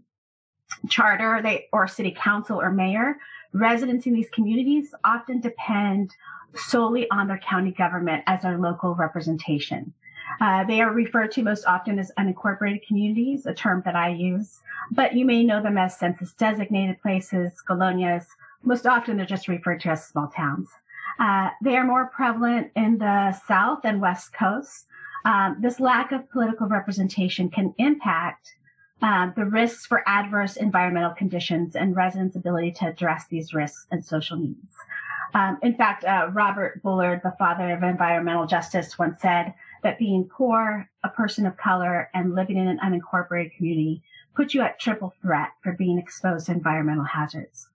charter 0.88 1.40
they, 1.42 1.68
or 1.72 1.86
city 1.86 2.16
council 2.16 2.60
or 2.60 2.70
mayor, 2.70 3.16
residents 3.52 4.06
in 4.06 4.12
these 4.12 4.30
communities 4.30 4.94
often 5.04 5.40
depend 5.40 6.12
solely 6.54 7.08
on 7.10 7.28
their 7.28 7.38
county 7.38 7.72
government 7.72 8.22
as 8.26 8.42
their 8.42 8.58
local 8.58 8.94
representation. 8.94 9.92
Uh, 10.40 10.64
they 10.64 10.80
are 10.80 10.92
referred 10.92 11.30
to 11.32 11.42
most 11.42 11.66
often 11.66 11.98
as 11.98 12.10
unincorporated 12.18 12.86
communities, 12.86 13.46
a 13.46 13.54
term 13.54 13.82
that 13.84 13.94
I 13.94 14.08
use, 14.08 14.60
but 14.90 15.14
you 15.14 15.24
may 15.24 15.44
know 15.44 15.62
them 15.62 15.78
as 15.78 15.98
census 15.98 16.32
designated 16.32 17.00
places, 17.02 17.52
colonias. 17.68 18.26
Most 18.62 18.86
often 18.86 19.16
they're 19.16 19.26
just 19.26 19.48
referred 19.48 19.80
to 19.82 19.90
as 19.90 20.06
small 20.06 20.28
towns. 20.28 20.68
Uh, 21.20 21.50
they 21.62 21.76
are 21.76 21.84
more 21.84 22.06
prevalent 22.06 22.70
in 22.74 22.98
the 22.98 23.32
South 23.46 23.80
and 23.84 24.00
West 24.00 24.32
Coast. 24.32 24.86
Um, 25.24 25.58
this 25.60 25.78
lack 25.78 26.12
of 26.12 26.28
political 26.30 26.66
representation 26.66 27.48
can 27.48 27.74
impact 27.78 28.54
uh, 29.04 29.30
the 29.36 29.44
risks 29.44 29.84
for 29.84 30.02
adverse 30.06 30.56
environmental 30.56 31.12
conditions 31.12 31.76
and 31.76 31.94
residents' 31.94 32.36
ability 32.36 32.72
to 32.72 32.86
address 32.86 33.26
these 33.28 33.52
risks 33.52 33.86
and 33.90 34.02
social 34.02 34.38
needs. 34.38 34.74
Um, 35.34 35.58
in 35.62 35.74
fact, 35.74 36.04
uh, 36.04 36.30
Robert 36.32 36.82
Bullard, 36.82 37.20
the 37.22 37.34
father 37.38 37.70
of 37.72 37.82
environmental 37.82 38.46
justice, 38.46 38.98
once 38.98 39.20
said 39.20 39.52
that 39.82 39.98
being 39.98 40.24
poor, 40.24 40.88
a 41.02 41.10
person 41.10 41.44
of 41.44 41.58
color, 41.58 42.08
and 42.14 42.34
living 42.34 42.56
in 42.56 42.66
an 42.66 42.78
unincorporated 42.78 43.54
community 43.54 44.02
put 44.34 44.54
you 44.54 44.62
at 44.62 44.80
triple 44.80 45.12
threat 45.20 45.50
for 45.62 45.72
being 45.72 45.98
exposed 45.98 46.46
to 46.46 46.52
environmental 46.52 47.04
hazards. 47.04 47.68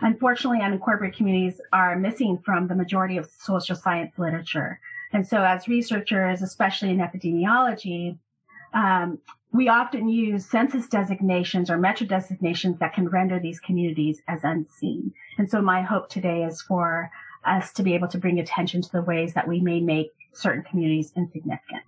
Unfortunately, 0.00 0.60
unincorporated 0.60 1.14
communities 1.14 1.60
are 1.74 1.94
missing 1.94 2.38
from 2.38 2.68
the 2.68 2.74
majority 2.74 3.18
of 3.18 3.30
social 3.38 3.76
science 3.76 4.18
literature. 4.18 4.80
And 5.12 5.28
so, 5.28 5.44
as 5.44 5.68
researchers, 5.68 6.40
especially 6.40 6.88
in 6.88 6.98
epidemiology, 6.98 8.16
um, 8.72 9.18
we 9.52 9.68
often 9.68 10.08
use 10.08 10.46
census 10.46 10.86
designations 10.86 11.70
or 11.70 11.76
metro 11.76 12.06
designations 12.06 12.78
that 12.78 12.94
can 12.94 13.08
render 13.08 13.40
these 13.40 13.58
communities 13.58 14.22
as 14.28 14.44
unseen. 14.44 15.12
And 15.38 15.50
so 15.50 15.60
my 15.60 15.82
hope 15.82 16.08
today 16.08 16.44
is 16.44 16.62
for 16.62 17.10
us 17.44 17.72
to 17.72 17.82
be 17.82 17.94
able 17.94 18.08
to 18.08 18.18
bring 18.18 18.38
attention 18.38 18.82
to 18.82 18.92
the 18.92 19.02
ways 19.02 19.34
that 19.34 19.48
we 19.48 19.60
may 19.60 19.80
make 19.80 20.12
certain 20.32 20.62
communities 20.62 21.12
insignificant. 21.16 21.82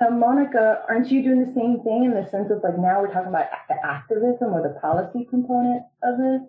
Now, 0.00 0.10
Monica, 0.10 0.82
aren't 0.88 1.10
you 1.10 1.22
doing 1.22 1.44
the 1.44 1.52
same 1.52 1.80
thing 1.82 2.04
in 2.04 2.14
the 2.14 2.28
sense 2.30 2.50
of 2.50 2.62
like 2.62 2.78
now 2.78 3.00
we're 3.00 3.12
talking 3.12 3.28
about 3.28 3.46
the 3.68 3.74
activism 3.84 4.54
or 4.54 4.62
the 4.62 4.78
policy 4.80 5.26
component 5.28 5.82
of 6.02 6.18
this? 6.18 6.42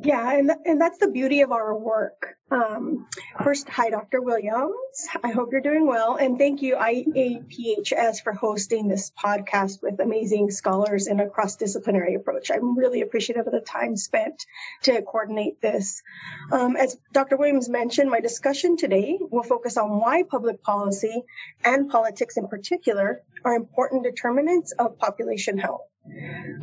Yeah, 0.00 0.32
and 0.38 0.50
and 0.64 0.80
that's 0.80 0.98
the 0.98 1.08
beauty 1.08 1.42
of 1.42 1.52
our 1.52 1.76
work. 1.76 2.36
Um, 2.50 3.06
first, 3.42 3.68
hi, 3.68 3.90
Dr. 3.90 4.20
Williams. 4.20 5.08
I 5.22 5.30
hope 5.30 5.52
you're 5.52 5.60
doing 5.60 5.86
well, 5.86 6.16
and 6.16 6.38
thank 6.38 6.62
you, 6.62 6.76
IAPHS, 6.76 8.22
for 8.22 8.32
hosting 8.32 8.88
this 8.88 9.10
podcast 9.10 9.82
with 9.82 10.00
amazing 10.00 10.50
scholars 10.50 11.06
in 11.06 11.20
a 11.20 11.28
cross-disciplinary 11.28 12.14
approach. 12.14 12.50
I'm 12.50 12.76
really 12.76 13.02
appreciative 13.02 13.46
of 13.46 13.52
the 13.52 13.60
time 13.60 13.96
spent 13.96 14.44
to 14.82 15.02
coordinate 15.02 15.60
this. 15.60 16.02
Um, 16.50 16.76
as 16.76 16.96
Dr. 17.12 17.36
Williams 17.36 17.68
mentioned, 17.68 18.10
my 18.10 18.20
discussion 18.20 18.76
today 18.76 19.18
will 19.20 19.44
focus 19.44 19.76
on 19.76 19.98
why 19.98 20.22
public 20.22 20.62
policy 20.62 21.22
and 21.64 21.90
politics 21.90 22.36
in 22.36 22.48
particular 22.48 23.22
are 23.44 23.54
important 23.54 24.04
determinants 24.04 24.72
of 24.72 24.98
population 24.98 25.58
health. 25.58 25.82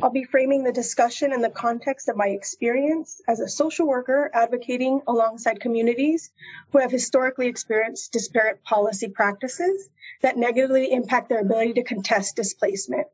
I'll 0.02 0.10
be 0.10 0.24
framing 0.24 0.64
the 0.64 0.72
discussion 0.72 1.32
in 1.32 1.40
the 1.40 1.50
context 1.50 2.08
of 2.08 2.16
my 2.16 2.28
experience 2.28 3.20
as 3.26 3.40
a 3.40 3.48
social 3.48 3.86
worker 3.86 4.30
advocating 4.32 5.00
alongside 5.06 5.60
communities 5.60 6.30
who 6.70 6.78
have 6.78 6.90
historically 6.90 7.48
experienced 7.48 8.12
disparate 8.12 8.62
policy 8.64 9.08
practices 9.08 9.88
that 10.22 10.36
negatively 10.36 10.92
impact 10.92 11.28
their 11.28 11.40
ability 11.40 11.74
to 11.74 11.84
contest 11.84 12.36
displacement. 12.36 13.06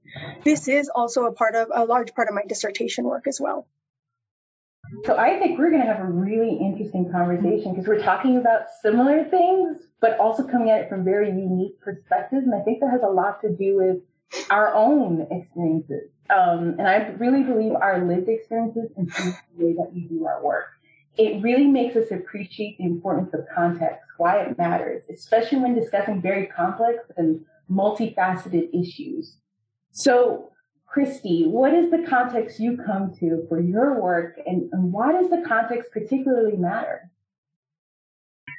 This 0.44 0.68
is 0.68 0.88
also 0.88 1.26
a 1.26 1.32
part 1.32 1.54
of 1.54 1.68
a 1.72 1.84
large 1.84 2.14
part 2.14 2.28
of 2.28 2.34
my 2.34 2.42
dissertation 2.46 3.04
work 3.04 3.26
as 3.26 3.40
well. 3.40 3.66
So 5.04 5.16
I 5.16 5.38
think 5.38 5.58
we're 5.58 5.70
going 5.70 5.82
to 5.82 5.92
have 5.92 6.00
a 6.00 6.10
really 6.10 6.58
interesting 6.60 7.10
conversation 7.10 7.72
because 7.72 7.88
we're 7.88 8.02
talking 8.02 8.36
about 8.36 8.66
similar 8.82 9.24
things, 9.24 9.78
but 10.00 10.18
also 10.18 10.44
coming 10.44 10.70
at 10.70 10.82
it 10.82 10.88
from 10.88 11.04
very 11.04 11.28
unique 11.28 11.80
perspectives. 11.80 12.44
And 12.44 12.54
I 12.54 12.60
think 12.60 12.80
that 12.80 12.90
has 12.90 13.02
a 13.02 13.08
lot 13.08 13.40
to 13.42 13.52
do 13.52 13.76
with 13.76 13.98
our 14.50 14.74
own 14.74 15.26
experiences. 15.30 16.10
Um, 16.30 16.76
and 16.78 16.88
I 16.88 17.08
really 17.18 17.42
believe 17.42 17.72
our 17.72 18.04
lived 18.04 18.28
experiences 18.28 18.90
influence 18.96 19.36
the 19.56 19.64
way 19.64 19.72
that 19.74 19.92
we 19.94 20.02
do 20.02 20.26
our 20.26 20.42
work. 20.42 20.66
It 21.16 21.42
really 21.42 21.66
makes 21.66 21.96
us 21.96 22.10
appreciate 22.10 22.76
the 22.78 22.84
importance 22.84 23.32
of 23.32 23.46
context, 23.54 24.04
why 24.18 24.40
it 24.40 24.58
matters, 24.58 25.04
especially 25.08 25.58
when 25.58 25.74
discussing 25.74 26.20
very 26.20 26.46
complex 26.46 26.98
and 27.16 27.44
multifaceted 27.70 28.68
issues. 28.74 29.36
So, 29.92 30.50
Christy, 30.86 31.46
what 31.46 31.74
is 31.74 31.90
the 31.90 32.04
context 32.08 32.60
you 32.60 32.76
come 32.76 33.14
to 33.20 33.44
for 33.48 33.60
your 33.60 34.00
work 34.00 34.38
and, 34.46 34.68
and 34.72 34.92
why 34.92 35.12
does 35.12 35.30
the 35.30 35.42
context 35.46 35.90
particularly 35.92 36.56
matter? 36.56 37.10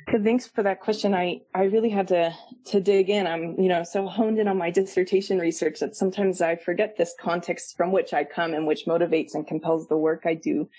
Thanks 0.09 0.47
for 0.47 0.63
that 0.63 0.79
question. 0.79 1.13
I, 1.13 1.41
I 1.53 1.63
really 1.63 1.89
had 1.89 2.07
to, 2.07 2.33
to 2.67 2.79
dig 2.79 3.09
in. 3.09 3.27
I'm, 3.27 3.59
you 3.59 3.67
know, 3.67 3.83
so 3.83 4.07
honed 4.07 4.39
in 4.39 4.47
on 4.47 4.57
my 4.57 4.71
dissertation 4.71 5.37
research 5.37 5.79
that 5.81 5.97
sometimes 5.97 6.41
I 6.41 6.55
forget 6.55 6.95
this 6.95 7.13
context 7.19 7.75
from 7.75 7.91
which 7.91 8.13
I 8.13 8.23
come 8.23 8.53
and 8.53 8.65
which 8.65 8.85
motivates 8.85 9.35
and 9.35 9.45
compels 9.45 9.89
the 9.89 9.97
work 9.97 10.21
I 10.25 10.33
do. 10.33 10.69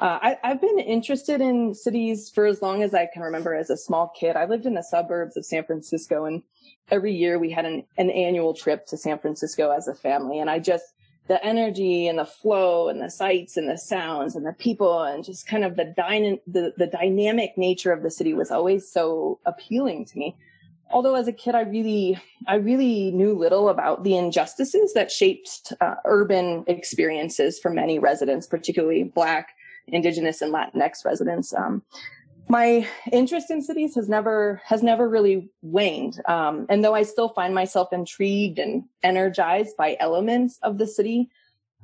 Uh, 0.00 0.18
I, 0.22 0.38
I've 0.42 0.62
been 0.62 0.78
interested 0.78 1.42
in 1.42 1.74
cities 1.74 2.30
for 2.34 2.46
as 2.46 2.62
long 2.62 2.82
as 2.82 2.94
I 2.94 3.04
can 3.04 3.20
remember 3.20 3.54
as 3.54 3.68
a 3.68 3.76
small 3.76 4.14
kid. 4.18 4.34
I 4.34 4.46
lived 4.46 4.64
in 4.64 4.72
the 4.72 4.82
suburbs 4.82 5.36
of 5.36 5.44
San 5.44 5.64
Francisco 5.64 6.24
and 6.24 6.42
every 6.90 7.14
year 7.14 7.38
we 7.38 7.50
had 7.50 7.66
an, 7.66 7.84
an 7.98 8.08
annual 8.08 8.54
trip 8.54 8.86
to 8.86 8.96
San 8.96 9.18
Francisco 9.18 9.70
as 9.70 9.88
a 9.88 9.94
family. 9.94 10.40
And 10.40 10.48
I 10.48 10.58
just, 10.58 10.94
the 11.30 11.42
energy 11.46 12.08
and 12.08 12.18
the 12.18 12.24
flow 12.24 12.88
and 12.88 13.00
the 13.00 13.08
sights 13.08 13.56
and 13.56 13.70
the 13.70 13.78
sounds 13.78 14.34
and 14.34 14.44
the 14.44 14.52
people 14.52 15.04
and 15.04 15.24
just 15.24 15.46
kind 15.46 15.64
of 15.64 15.76
the, 15.76 15.84
dyna- 15.96 16.40
the, 16.44 16.74
the 16.76 16.88
dynamic 16.88 17.56
nature 17.56 17.92
of 17.92 18.02
the 18.02 18.10
city 18.10 18.34
was 18.34 18.50
always 18.50 18.90
so 18.90 19.38
appealing 19.46 20.04
to 20.04 20.18
me. 20.18 20.36
Although 20.90 21.14
as 21.14 21.28
a 21.28 21.32
kid, 21.32 21.54
I 21.54 21.60
really, 21.60 22.18
I 22.48 22.56
really 22.56 23.12
knew 23.12 23.32
little 23.38 23.68
about 23.68 24.02
the 24.02 24.16
injustices 24.16 24.92
that 24.94 25.12
shaped 25.12 25.72
uh, 25.80 25.94
urban 26.04 26.64
experiences 26.66 27.60
for 27.60 27.70
many 27.70 28.00
residents, 28.00 28.48
particularly 28.48 29.04
Black, 29.04 29.50
Indigenous, 29.86 30.42
and 30.42 30.52
Latinx 30.52 31.04
residents. 31.04 31.54
Um, 31.54 31.82
my 32.50 32.84
interest 33.12 33.48
in 33.48 33.62
cities 33.62 33.94
has 33.94 34.08
never 34.08 34.60
has 34.64 34.82
never 34.82 35.08
really 35.08 35.48
waned 35.62 36.20
um, 36.26 36.66
and 36.68 36.84
though 36.84 36.94
i 36.94 37.02
still 37.04 37.28
find 37.28 37.54
myself 37.54 37.92
intrigued 37.92 38.58
and 38.58 38.82
energized 39.04 39.76
by 39.76 39.96
elements 40.00 40.58
of 40.62 40.76
the 40.76 40.86
city 40.86 41.30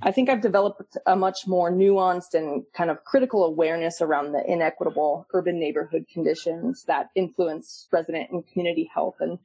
i 0.03 0.11
think 0.11 0.29
i've 0.29 0.41
developed 0.41 0.97
a 1.07 1.15
much 1.15 1.47
more 1.47 1.71
nuanced 1.71 2.35
and 2.35 2.65
kind 2.75 2.91
of 2.91 3.05
critical 3.05 3.45
awareness 3.45 4.03
around 4.03 4.33
the 4.33 4.45
inequitable 4.51 5.25
urban 5.33 5.59
neighborhood 5.61 6.05
conditions 6.13 6.85
that 6.85 7.11
influence 7.15 7.87
resident 7.93 8.29
and 8.31 8.47
community 8.49 8.91
health 8.93 9.17
and 9.21 9.39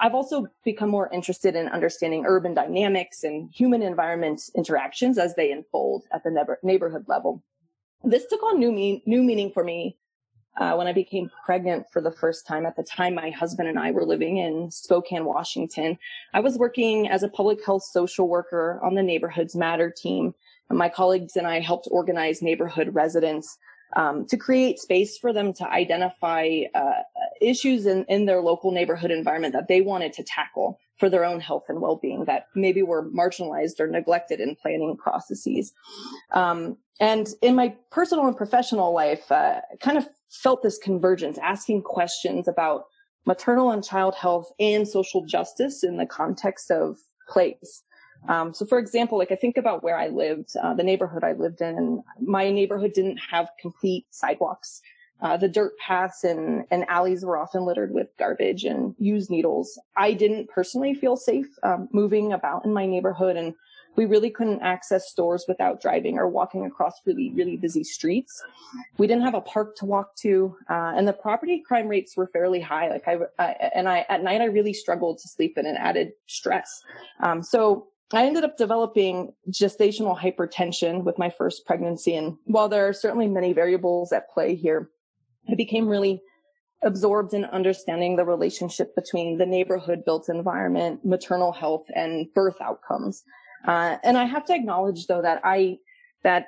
I've 0.00 0.14
also 0.14 0.46
become 0.64 0.90
more 0.90 1.10
interested 1.12 1.56
in 1.56 1.66
understanding 1.66 2.24
urban 2.24 2.54
dynamics 2.54 3.24
and 3.24 3.50
human 3.52 3.82
environment 3.82 4.42
interactions 4.54 5.18
as 5.18 5.34
they 5.34 5.50
unfold 5.50 6.04
at 6.12 6.22
the 6.22 6.56
neighborhood 6.62 7.06
level. 7.08 7.42
This 8.04 8.24
took 8.26 8.40
on 8.44 8.60
new, 8.60 8.70
mean, 8.70 9.02
new 9.06 9.24
meaning 9.24 9.50
for 9.50 9.64
me 9.64 9.96
uh, 10.58 10.74
when 10.74 10.86
I 10.86 10.92
became 10.92 11.30
pregnant 11.44 11.86
for 11.92 12.02
the 12.02 12.10
first 12.10 12.46
time. 12.46 12.66
At 12.66 12.76
the 12.76 12.82
time, 12.82 13.14
my 13.14 13.30
husband 13.30 13.68
and 13.68 13.78
I 13.78 13.92
were 13.92 14.04
living 14.04 14.38
in 14.38 14.70
Spokane, 14.70 15.24
Washington. 15.24 15.98
I 16.34 16.40
was 16.40 16.58
working 16.58 17.08
as 17.08 17.22
a 17.22 17.28
public 17.28 17.64
health 17.64 17.84
social 17.84 18.28
worker 18.28 18.80
on 18.82 18.94
the 18.94 19.02
Neighborhoods 19.02 19.54
Matter 19.54 19.90
team. 19.90 20.34
And 20.68 20.78
my 20.78 20.88
colleagues 20.88 21.36
and 21.36 21.46
I 21.46 21.60
helped 21.60 21.88
organize 21.90 22.42
neighborhood 22.42 22.94
residents 22.94 23.56
um, 23.96 24.26
to 24.26 24.36
create 24.36 24.78
space 24.78 25.16
for 25.16 25.32
them 25.32 25.52
to 25.54 25.70
identify 25.70 26.62
uh, 26.74 27.02
issues 27.40 27.86
in, 27.86 28.04
in 28.08 28.26
their 28.26 28.40
local 28.40 28.70
neighborhood 28.70 29.10
environment 29.10 29.54
that 29.54 29.68
they 29.68 29.80
wanted 29.80 30.12
to 30.14 30.22
tackle 30.24 30.78
for 30.98 31.08
their 31.08 31.24
own 31.24 31.40
health 31.40 31.64
and 31.68 31.80
well-being 31.80 32.24
that 32.24 32.46
maybe 32.54 32.82
were 32.82 33.08
marginalized 33.10 33.80
or 33.80 33.86
neglected 33.86 34.40
in 34.40 34.56
planning 34.56 34.96
processes. 34.96 35.72
Um, 36.32 36.76
and 37.00 37.28
in 37.40 37.54
my 37.54 37.74
personal 37.90 38.26
and 38.26 38.36
professional 38.36 38.92
life, 38.92 39.30
uh, 39.30 39.60
kind 39.80 39.96
of 39.96 40.08
felt 40.30 40.62
this 40.62 40.78
convergence, 40.78 41.38
asking 41.38 41.82
questions 41.82 42.48
about 42.48 42.84
maternal 43.26 43.70
and 43.70 43.84
child 43.84 44.14
health 44.14 44.50
and 44.58 44.88
social 44.88 45.24
justice 45.24 45.84
in 45.84 45.96
the 45.96 46.06
context 46.06 46.70
of 46.70 46.96
place. 47.28 47.82
Um, 48.28 48.52
so, 48.52 48.66
for 48.66 48.78
example, 48.78 49.16
like 49.16 49.30
I 49.30 49.36
think 49.36 49.56
about 49.56 49.84
where 49.84 49.96
I 49.96 50.08
lived, 50.08 50.50
uh, 50.60 50.74
the 50.74 50.82
neighborhood 50.82 51.22
I 51.22 51.32
lived 51.32 51.60
in, 51.60 52.02
my 52.20 52.50
neighborhood 52.50 52.92
didn't 52.92 53.18
have 53.30 53.48
complete 53.60 54.06
sidewalks. 54.10 54.80
Uh, 55.20 55.36
the 55.36 55.48
dirt 55.48 55.72
paths 55.78 56.24
and, 56.24 56.64
and 56.70 56.84
alleys 56.88 57.24
were 57.24 57.36
often 57.36 57.64
littered 57.64 57.92
with 57.92 58.08
garbage 58.18 58.64
and 58.64 58.94
used 58.98 59.30
needles. 59.30 59.78
I 59.96 60.12
didn't 60.12 60.48
personally 60.48 60.94
feel 60.94 61.16
safe 61.16 61.48
um, 61.62 61.88
moving 61.92 62.32
about 62.32 62.64
in 62.64 62.72
my 62.72 62.86
neighborhood, 62.86 63.36
and 63.36 63.54
we 63.96 64.06
really 64.06 64.30
couldn't 64.30 64.62
access 64.62 65.10
stores 65.10 65.44
without 65.48 65.82
driving 65.82 66.18
or 66.18 66.28
walking 66.28 66.64
across 66.64 66.94
really, 67.04 67.32
really 67.34 67.56
busy 67.56 67.82
streets. 67.82 68.40
We 68.96 69.08
didn't 69.08 69.24
have 69.24 69.34
a 69.34 69.40
park 69.40 69.74
to 69.78 69.86
walk 69.86 70.14
to, 70.22 70.56
uh, 70.70 70.92
and 70.96 71.08
the 71.08 71.12
property 71.12 71.64
crime 71.66 71.88
rates 71.88 72.16
were 72.16 72.28
fairly 72.28 72.60
high. 72.60 72.88
Like 72.88 73.08
I, 73.08 73.16
I, 73.40 73.70
and 73.74 73.88
I 73.88 74.06
at 74.08 74.22
night 74.22 74.40
I 74.40 74.44
really 74.44 74.72
struggled 74.72 75.18
to 75.18 75.28
sleep 75.28 75.54
and 75.56 75.66
it 75.66 75.76
added 75.76 76.12
stress. 76.28 76.80
Um, 77.20 77.42
so 77.42 77.88
I 78.12 78.24
ended 78.24 78.44
up 78.44 78.56
developing 78.56 79.32
gestational 79.50 80.18
hypertension 80.18 81.02
with 81.02 81.18
my 81.18 81.28
first 81.28 81.66
pregnancy. 81.66 82.14
And 82.14 82.36
while 82.44 82.68
there 82.68 82.88
are 82.88 82.92
certainly 82.92 83.26
many 83.26 83.52
variables 83.52 84.12
at 84.12 84.30
play 84.30 84.54
here, 84.54 84.90
I 85.50 85.54
became 85.54 85.88
really 85.88 86.20
absorbed 86.82 87.34
in 87.34 87.44
understanding 87.46 88.16
the 88.16 88.24
relationship 88.24 88.94
between 88.94 89.38
the 89.38 89.46
neighborhood 89.46 90.04
built 90.04 90.28
environment, 90.28 91.04
maternal 91.04 91.52
health, 91.52 91.86
and 91.94 92.32
birth 92.34 92.60
outcomes. 92.60 93.22
Uh, 93.66 93.96
and 94.04 94.16
I 94.16 94.24
have 94.24 94.44
to 94.46 94.54
acknowledge 94.54 95.06
though 95.06 95.22
that 95.22 95.40
I, 95.42 95.78
that 96.22 96.46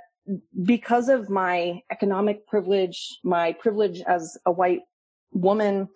because 0.64 1.08
of 1.08 1.28
my 1.28 1.80
economic 1.90 2.46
privilege, 2.46 3.18
my 3.24 3.52
privilege 3.52 4.00
as 4.06 4.38
a 4.46 4.52
white 4.52 4.82
woman, 5.32 5.88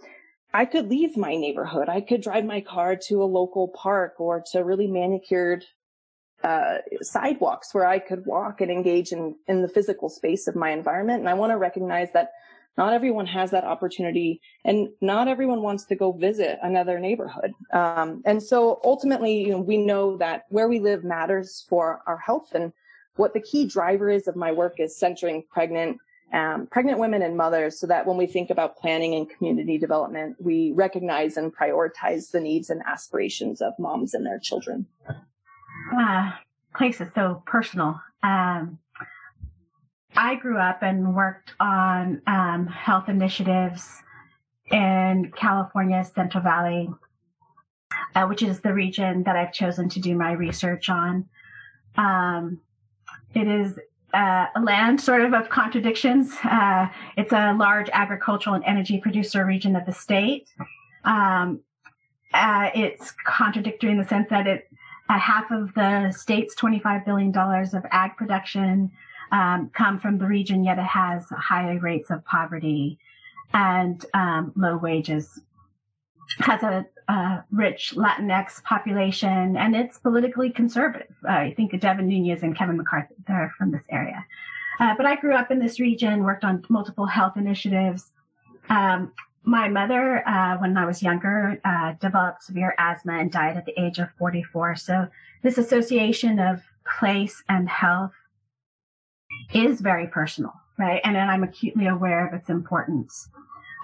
I 0.52 0.64
could 0.64 0.88
leave 0.88 1.16
my 1.16 1.34
neighborhood. 1.34 1.88
I 1.88 2.00
could 2.00 2.23
drive 2.23 2.44
my 2.44 2.61
car 2.61 2.96
to 3.08 3.23
a 3.23 3.25
local 3.25 3.68
park 3.68 4.14
or 4.18 4.42
to 4.52 4.64
really 4.64 4.87
manicured 4.87 5.64
uh, 6.42 6.78
sidewalks 7.00 7.73
where 7.73 7.87
I 7.87 7.99
could 7.99 8.26
walk 8.26 8.61
and 8.61 8.70
engage 8.70 9.12
in, 9.12 9.37
in 9.49 9.62
the 9.62 9.68
physical 9.68 10.08
space 10.08 10.46
of 10.46 10.54
my 10.54 10.70
environment. 10.70 11.20
And 11.20 11.28
I 11.28 11.34
want 11.34 11.52
to 11.52 11.56
recognize 11.56 12.12
that 12.12 12.30
not 12.76 12.92
everyone 12.92 13.26
has 13.26 13.50
that 13.52 13.64
opportunity 13.64 14.40
and 14.64 14.88
not 15.00 15.28
everyone 15.28 15.62
wants 15.62 15.84
to 15.84 15.94
go 15.94 16.12
visit 16.12 16.58
another 16.62 16.98
neighborhood. 16.98 17.52
Um, 17.72 18.22
and 18.24 18.42
so 18.42 18.80
ultimately, 18.84 19.40
you 19.40 19.50
know, 19.50 19.60
we 19.60 19.76
know 19.76 20.16
that 20.16 20.44
where 20.48 20.68
we 20.68 20.80
live 20.80 21.04
matters 21.04 21.64
for 21.68 22.02
our 22.06 22.18
health. 22.18 22.52
And 22.54 22.72
what 23.16 23.32
the 23.32 23.40
key 23.40 23.66
driver 23.66 24.10
is 24.10 24.26
of 24.26 24.36
my 24.36 24.50
work 24.50 24.74
is 24.78 24.98
centering 24.98 25.44
pregnant 25.50 25.98
um, 26.32 26.66
pregnant 26.66 26.98
women 26.98 27.22
and 27.22 27.36
mothers 27.36 27.78
so 27.78 27.86
that 27.86 28.06
when 28.06 28.16
we 28.16 28.26
think 28.26 28.50
about 28.50 28.76
planning 28.76 29.14
and 29.14 29.30
community 29.30 29.78
development, 29.78 30.34
we 30.40 30.72
recognize 30.72 31.36
and 31.36 31.54
prioritize 31.54 32.32
the 32.32 32.40
needs 32.40 32.70
and 32.70 32.82
aspirations 32.86 33.60
of 33.60 33.72
moms 33.78 34.14
and 34.14 34.26
their 34.26 34.40
children. 34.40 34.86
Uh, 35.96 36.32
place 36.74 37.00
is 37.00 37.08
so 37.14 37.40
personal. 37.46 38.00
Um, 38.24 38.78
I 40.16 40.37
grew 40.37 40.59
up 40.59 40.83
and 40.83 41.14
worked 41.14 41.52
on 41.61 42.23
um, 42.26 42.66
health 42.66 43.09
initiatives 43.09 43.88
in 44.71 45.33
California's 45.37 46.11
Central 46.14 46.42
Valley, 46.42 46.88
uh, 48.14 48.27
which 48.27 48.42
is 48.42 48.61
the 48.61 48.72
region 48.72 49.24
that 49.24 49.37
I've 49.37 49.53
chosen 49.53 49.88
to 49.90 50.00
do 50.00 50.14
my 50.14 50.33
research 50.33 50.88
on. 50.88 51.29
Um, 51.96 52.61
it 53.35 53.48
is 53.48 53.79
uh, 54.12 54.46
a 54.55 54.61
land 54.61 55.00
sort 55.00 55.22
of 55.22 55.35
of 55.35 55.48
contradictions. 55.48 56.33
Uh, 56.44 56.88
it's 57.16 57.33
a 57.33 57.53
large 57.55 57.90
agricultural 57.92 58.55
and 58.55 58.64
energy 58.64 58.98
producer 58.98 59.44
region 59.44 59.74
of 59.74 59.85
the 59.87 59.92
state. 59.92 60.48
Um, 61.05 61.61
uh, 62.33 62.70
it's 62.74 63.12
contradictory 63.27 63.90
in 63.90 63.98
the 63.98 64.09
sense 64.09 64.29
that 64.31 64.46
it 64.46 64.68
uh, 65.09 65.18
half 65.18 65.50
of 65.50 65.74
the 65.74 66.11
state's 66.12 66.55
$25 66.55 67.05
billion 67.05 67.37
of 67.37 67.85
ag 67.90 68.16
production 68.16 68.90
um, 69.35 69.70
come 69.75 69.99
from 69.99 70.18
the 70.18 70.27
region, 70.27 70.62
yet 70.62 70.79
it 70.79 70.85
has 70.85 71.27
high 71.29 71.75
rates 71.75 72.11
of 72.11 72.25
poverty 72.25 72.99
and 73.53 74.07
um, 74.14 74.53
low 74.55 74.77
wages. 74.77 75.40
Has 76.38 76.62
a, 76.62 76.87
a, 77.09 77.44
rich 77.51 77.94
Latinx 77.97 78.62
population, 78.62 79.57
and 79.57 79.75
it's 79.75 79.99
politically 79.99 80.51
conservative. 80.51 81.14
Uh, 81.29 81.33
I 81.33 81.55
think 81.55 81.79
Devin 81.81 82.07
Nunes 82.09 82.44
and 82.44 82.57
Kevin 82.57 82.77
McCarthy, 82.77 83.14
they're 83.27 83.53
from 83.59 83.73
this 83.73 83.85
area. 83.90 84.25
Uh, 84.79 84.94
but 84.97 85.05
I 85.05 85.16
grew 85.16 85.35
up 85.35 85.51
in 85.51 85.59
this 85.59 85.81
region, 85.81 86.23
worked 86.23 86.44
on 86.44 86.64
multiple 86.68 87.07
health 87.07 87.37
initiatives. 87.37 88.12
Um, 88.70 89.12
my 89.42 89.68
mother, 89.68 90.27
uh, 90.27 90.59
when 90.59 90.77
I 90.77 90.87
was 90.87 91.03
younger, 91.03 91.61
uh, 91.64 91.92
developed 92.01 92.44
severe 92.44 92.75
asthma 92.79 93.18
and 93.18 93.31
died 93.31 93.57
at 93.57 93.66
the 93.66 93.79
age 93.81 93.99
of 93.99 94.09
44. 94.18 94.77
So 94.77 95.09
this 95.42 95.59
association 95.59 96.38
of 96.38 96.62
place 96.87 97.42
and 97.49 97.68
health 97.68 98.12
is 99.52 99.80
very 99.80 100.07
personal, 100.07 100.52
right? 100.78 101.00
And, 101.04 101.16
and 101.16 101.30
I'm 101.30 101.42
acutely 101.42 101.87
aware 101.87 102.26
of 102.26 102.35
its 102.35 102.48
importance. 102.48 103.28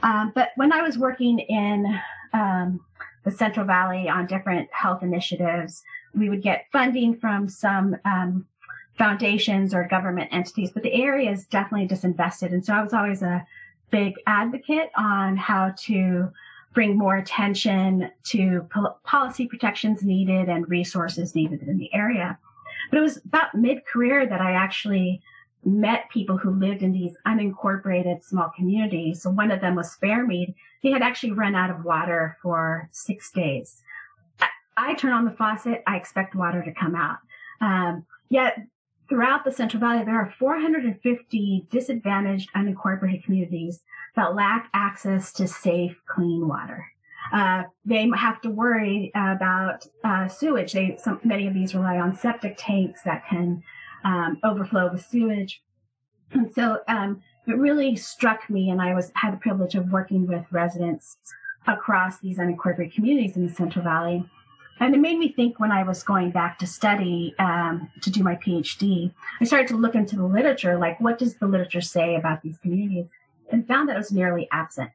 Um, 0.03 0.33
but 0.35 0.51
when 0.57 0.73
I 0.73 0.83
was 0.83 0.97
working 0.97 1.39
in 1.41 2.01
um, 2.33 2.81
the 3.25 3.31
Central 3.31 3.67
Valley 3.67 4.09
on 4.09 4.27
different 4.27 4.69
health 4.73 5.03
initiatives, 5.03 5.83
we 6.15 6.29
would 6.29 6.43
get 6.43 6.67
funding 6.73 7.17
from 7.17 7.49
some 7.49 7.97
um, 8.05 8.47
foundations 8.97 9.75
or 9.75 9.87
government 9.87 10.29
entities, 10.33 10.71
but 10.71 10.83
the 10.83 10.93
area 10.93 11.31
is 11.31 11.47
definitely 11.47 11.89
disinvested. 11.89 12.53
And 12.53 12.65
so 12.65 12.75
I 12.75 12.83
was 12.83 12.93
always 12.93 13.23
a 13.23 13.47
big 13.91 14.15
advocate 14.27 14.91
on 14.97 15.37
how 15.37 15.75
to 15.85 16.31
bring 16.73 16.97
more 16.97 17.17
attention 17.17 18.11
to 18.25 18.67
pol- 18.71 19.01
policy 19.05 19.47
protections 19.47 20.03
needed 20.03 20.49
and 20.49 20.69
resources 20.69 21.35
needed 21.35 21.63
in 21.63 21.79
the 21.79 21.93
area. 21.93 22.39
But 22.91 22.99
it 22.99 23.03
was 23.03 23.19
about 23.25 23.55
mid 23.55 23.85
career 23.87 24.27
that 24.27 24.41
I 24.41 24.53
actually 24.53 25.21
met 25.65 26.09
people 26.11 26.37
who 26.37 26.51
lived 26.51 26.83
in 26.83 26.93
these 26.93 27.17
unincorporated 27.27 28.25
small 28.25 28.51
communities. 28.57 29.23
So 29.23 29.31
one 29.31 29.51
of 29.51 29.61
them 29.61 29.75
was 29.75 29.97
Fairmead. 30.03 30.55
He 30.81 30.91
had 30.91 31.03
actually 31.03 31.33
run 31.33 31.55
out 31.55 31.71
of 31.71 31.85
water 31.85 32.39
for 32.43 32.89
six 32.93 33.31
days. 33.31 33.83
I 34.77 34.95
turn 34.95 35.13
on 35.13 35.27
the 35.27 35.33
faucet, 35.33 35.83
I 35.87 35.97
expect 35.97 36.35
water 36.35 36.63
to 36.63 36.73
come 36.73 36.95
out. 36.95 37.19
Um, 37.61 38.07
yet 38.31 38.59
throughout 39.09 39.45
the 39.45 39.53
Central 39.53 39.81
Valley, 39.81 40.05
there 40.05 40.19
are 40.19 40.33
450 40.39 41.67
disadvantaged 41.71 42.49
unincorporated 42.57 43.25
communities 43.25 43.81
that 44.17 44.35
lack 44.35 44.71
access 44.73 45.33
to 45.35 45.47
safe, 45.47 46.01
clean 46.07 46.49
water. 46.49 46.87
Uh, 47.33 47.65
they 47.85 48.09
have 48.17 48.41
to 48.41 48.51
worry 48.51 49.13
about 49.15 49.87
uh, 50.03 50.27
sewage. 50.27 50.73
They, 50.73 50.97
some, 50.99 51.21
many 51.23 51.47
of 51.47 51.55
these 51.55 51.75
rely 51.75 51.99
on 51.99 52.17
septic 52.17 52.57
tanks 52.59 53.03
that 53.03 53.27
can 53.29 53.63
um, 54.05 54.39
overflow 54.45 54.91
with 54.93 55.05
sewage. 55.07 55.63
And 56.33 56.53
so 56.53 56.81
um, 56.89 57.23
it 57.47 57.59
really 57.59 57.97
struck 57.97 58.49
me, 58.49 58.71
and 58.71 58.81
I 58.81 58.95
was 58.95 59.11
had 59.15 59.33
the 59.33 59.39
privilege 59.39 59.75
of 59.75 59.91
working 59.91 60.27
with 60.27 60.45
residents 60.51 61.17
across 61.67 62.19
these 62.21 62.39
unincorporated 62.39 62.95
communities 62.95 63.37
in 63.37 63.47
the 63.47 63.53
Central 63.53 63.85
Valley. 63.85 64.25
And 64.79 64.95
it 64.95 64.99
made 64.99 65.19
me 65.19 65.33
think 65.33 65.61
when 65.61 65.73
I 65.73 65.83
was 65.83 66.03
going 66.03 66.31
back 66.31 66.59
to 66.61 66.67
study 66.67 67.35
um, 67.39 67.91
to 68.01 68.11
do 68.11 68.23
my 68.23 68.37
PhD, 68.37 69.13
I 69.41 69.45
started 69.45 69.69
to 69.69 69.77
look 69.77 69.95
into 69.95 70.17
the 70.17 70.25
literature, 70.25 70.79
like 70.79 70.99
what 71.01 71.19
does 71.19 71.35
the 71.37 71.47
literature 71.47 71.83
say 71.83 72.15
about 72.15 72.41
these 72.43 72.57
communities, 72.59 73.07
and 73.53 73.67
found 73.67 73.89
that 73.89 73.97
it 73.97 73.99
was 73.99 74.13
nearly 74.13 74.49
absent. 74.53 74.91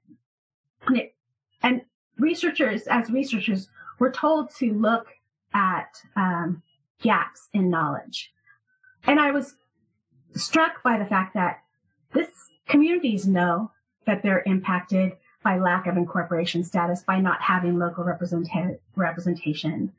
And, 0.87 0.97
it, 0.97 1.13
and 1.61 1.81
researchers, 2.17 2.87
as 2.87 3.11
researchers, 3.11 3.69
were 3.99 4.11
told 4.11 4.49
to 4.55 4.73
look 4.73 5.07
at 5.53 6.01
um, 6.15 6.63
gaps 7.01 7.49
in 7.53 7.69
knowledge. 7.69 8.33
And 9.07 9.19
I 9.19 9.31
was 9.31 9.55
struck 10.33 10.83
by 10.83 10.97
the 10.97 11.05
fact 11.05 11.33
that 11.33 11.61
this 12.13 12.27
communities 12.67 13.27
know 13.27 13.71
that 14.05 14.23
they're 14.23 14.43
impacted 14.45 15.13
by 15.43 15.59
lack 15.59 15.85
of 15.85 15.97
incorporation 15.97 16.63
status 16.63 17.03
by 17.03 17.19
not 17.19 17.41
having 17.41 17.77
local 17.77 18.03
representa- 18.03 18.79
representation. 18.95 19.93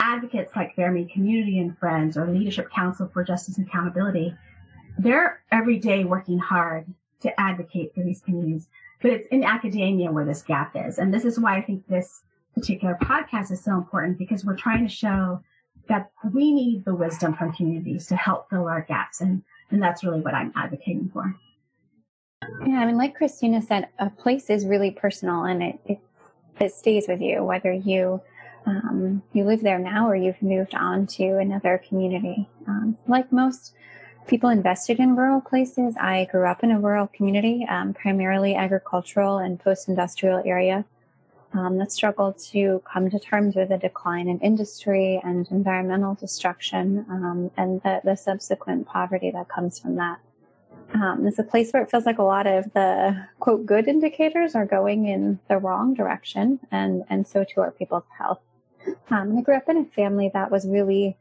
Advocates 0.00 0.54
like 0.56 0.74
Fairmead 0.76 1.12
Community 1.12 1.60
and 1.60 1.76
Friends 1.78 2.16
or 2.16 2.26
Leadership 2.26 2.70
Council 2.70 3.08
for 3.12 3.24
Justice 3.24 3.58
and 3.58 3.66
Accountability, 3.66 4.34
they're 4.98 5.40
every 5.52 5.78
day 5.78 6.04
working 6.04 6.38
hard 6.38 6.86
to 7.20 7.40
advocate 7.40 7.94
for 7.94 8.02
these 8.02 8.20
communities. 8.20 8.68
But 9.00 9.12
it's 9.12 9.28
in 9.28 9.44
academia 9.44 10.10
where 10.10 10.24
this 10.24 10.42
gap 10.42 10.72
is. 10.74 10.98
And 10.98 11.14
this 11.14 11.24
is 11.24 11.38
why 11.38 11.56
I 11.56 11.62
think 11.62 11.86
this 11.86 12.22
particular 12.54 12.98
podcast 13.00 13.52
is 13.52 13.62
so 13.62 13.76
important 13.76 14.18
because 14.18 14.44
we're 14.44 14.56
trying 14.56 14.86
to 14.86 14.92
show 14.92 15.40
that 15.88 16.10
we 16.32 16.52
need 16.52 16.84
the 16.84 16.94
wisdom 16.94 17.34
from 17.34 17.52
communities 17.52 18.06
to 18.08 18.16
help 18.16 18.50
fill 18.50 18.68
our 18.68 18.82
gaps. 18.82 19.20
And, 19.20 19.42
and 19.70 19.82
that's 19.82 20.04
really 20.04 20.20
what 20.20 20.34
I'm 20.34 20.52
advocating 20.56 21.10
for. 21.12 21.34
Yeah, 22.66 22.80
I 22.80 22.86
mean, 22.86 22.96
like 22.96 23.16
Christina 23.16 23.60
said, 23.62 23.88
a 23.98 24.10
place 24.10 24.50
is 24.50 24.66
really 24.66 24.90
personal 24.90 25.44
and 25.44 25.62
it, 25.62 25.78
it, 25.86 25.98
it 26.60 26.72
stays 26.72 27.06
with 27.08 27.20
you, 27.20 27.42
whether 27.42 27.72
you 27.72 28.20
um, 28.66 29.22
you 29.32 29.44
live 29.44 29.62
there 29.62 29.78
now 29.78 30.08
or 30.08 30.14
you've 30.14 30.42
moved 30.42 30.74
on 30.74 31.06
to 31.06 31.38
another 31.38 31.82
community. 31.88 32.48
Um, 32.66 32.98
like 33.06 33.32
most 33.32 33.72
people 34.26 34.50
invested 34.50 34.98
in 34.98 35.16
rural 35.16 35.40
places, 35.40 35.94
I 35.98 36.28
grew 36.30 36.46
up 36.46 36.62
in 36.62 36.70
a 36.70 36.78
rural 36.78 37.06
community, 37.06 37.66
um, 37.68 37.94
primarily 37.94 38.54
agricultural 38.54 39.38
and 39.38 39.58
post-industrial 39.58 40.42
area 40.44 40.84
um, 41.52 41.78
that 41.78 41.90
struggled 41.90 42.38
to 42.38 42.82
come 42.90 43.08
to 43.10 43.18
terms 43.18 43.56
with 43.56 43.70
the 43.70 43.78
decline 43.78 44.28
in 44.28 44.38
industry 44.40 45.20
and 45.24 45.48
environmental 45.50 46.14
destruction 46.14 47.06
um, 47.08 47.50
and 47.56 47.82
the, 47.82 48.00
the, 48.04 48.16
subsequent 48.16 48.86
poverty 48.86 49.30
that 49.30 49.48
comes 49.48 49.78
from 49.78 49.96
that. 49.96 50.20
Um, 50.94 51.26
it's 51.26 51.38
a 51.38 51.44
place 51.44 51.70
where 51.70 51.82
it 51.82 51.90
feels 51.90 52.06
like 52.06 52.18
a 52.18 52.22
lot 52.22 52.46
of 52.46 52.72
the 52.72 53.26
quote 53.40 53.66
good 53.66 53.88
indicators 53.88 54.54
are 54.54 54.66
going 54.66 55.06
in 55.06 55.38
the 55.48 55.58
wrong 55.58 55.94
direction, 55.94 56.60
and 56.70 57.04
and 57.10 57.26
so 57.26 57.44
too 57.44 57.60
are 57.60 57.70
people's 57.70 58.04
health. 58.16 58.40
Um, 59.10 59.36
I 59.36 59.42
grew 59.42 59.54
up 59.54 59.68
in 59.68 59.76
a 59.76 59.84
family 59.84 60.30
that 60.32 60.50
was 60.50 60.66
really 60.66 61.16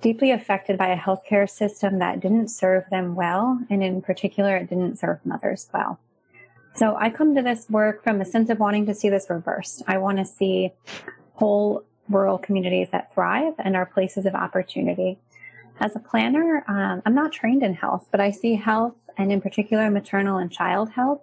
deeply 0.00 0.30
affected 0.30 0.78
by 0.78 0.88
a 0.88 0.96
healthcare 0.96 1.50
system 1.50 1.98
that 1.98 2.20
didn't 2.20 2.48
serve 2.48 2.84
them 2.90 3.16
well, 3.16 3.60
and 3.68 3.82
in 3.82 4.02
particular, 4.02 4.56
it 4.56 4.68
didn't 4.68 4.98
serve 4.98 5.18
mothers 5.24 5.68
well. 5.74 5.98
So 6.78 6.94
I 6.96 7.10
come 7.10 7.34
to 7.34 7.42
this 7.42 7.68
work 7.68 8.04
from 8.04 8.20
a 8.20 8.24
sense 8.24 8.50
of 8.50 8.60
wanting 8.60 8.86
to 8.86 8.94
see 8.94 9.08
this 9.08 9.28
reversed. 9.28 9.82
I 9.88 9.98
want 9.98 10.18
to 10.18 10.24
see 10.24 10.70
whole 11.32 11.82
rural 12.08 12.38
communities 12.38 12.86
that 12.92 13.12
thrive 13.12 13.54
and 13.58 13.74
are 13.74 13.84
places 13.84 14.26
of 14.26 14.36
opportunity. 14.36 15.18
As 15.80 15.96
a 15.96 15.98
planner, 15.98 16.64
um, 16.68 17.02
I'm 17.04 17.16
not 17.16 17.32
trained 17.32 17.64
in 17.64 17.74
health, 17.74 18.06
but 18.12 18.20
I 18.20 18.30
see 18.30 18.54
health 18.54 18.94
and 19.16 19.32
in 19.32 19.40
particular 19.40 19.90
maternal 19.90 20.38
and 20.38 20.52
child 20.52 20.90
health 20.90 21.20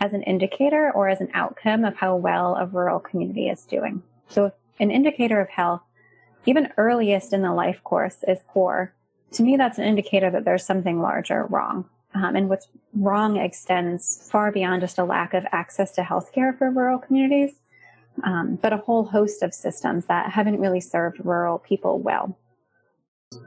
as 0.00 0.12
an 0.12 0.24
indicator 0.24 0.90
or 0.90 1.08
as 1.08 1.20
an 1.20 1.30
outcome 1.34 1.84
of 1.84 1.94
how 1.94 2.16
well 2.16 2.56
a 2.56 2.66
rural 2.66 2.98
community 2.98 3.48
is 3.48 3.64
doing. 3.64 4.02
So 4.28 4.50
an 4.80 4.90
indicator 4.90 5.40
of 5.40 5.48
health, 5.48 5.82
even 6.46 6.72
earliest 6.78 7.32
in 7.32 7.42
the 7.42 7.54
life 7.54 7.80
course 7.84 8.24
is 8.26 8.40
poor. 8.48 8.92
To 9.34 9.44
me, 9.44 9.56
that's 9.56 9.78
an 9.78 9.84
indicator 9.84 10.32
that 10.32 10.44
there's 10.44 10.66
something 10.66 11.00
larger 11.00 11.46
wrong. 11.46 11.88
Um, 12.16 12.34
and 12.34 12.48
what's 12.48 12.68
wrong 12.94 13.36
extends 13.36 14.28
far 14.30 14.50
beyond 14.50 14.80
just 14.80 14.98
a 14.98 15.04
lack 15.04 15.34
of 15.34 15.44
access 15.52 15.92
to 15.92 16.02
healthcare 16.02 16.56
for 16.56 16.70
rural 16.70 16.98
communities, 16.98 17.56
um, 18.24 18.58
but 18.62 18.72
a 18.72 18.78
whole 18.78 19.04
host 19.04 19.42
of 19.42 19.52
systems 19.52 20.06
that 20.06 20.32
haven't 20.32 20.60
really 20.60 20.80
served 20.80 21.24
rural 21.24 21.58
people 21.58 21.98
well. 21.98 22.38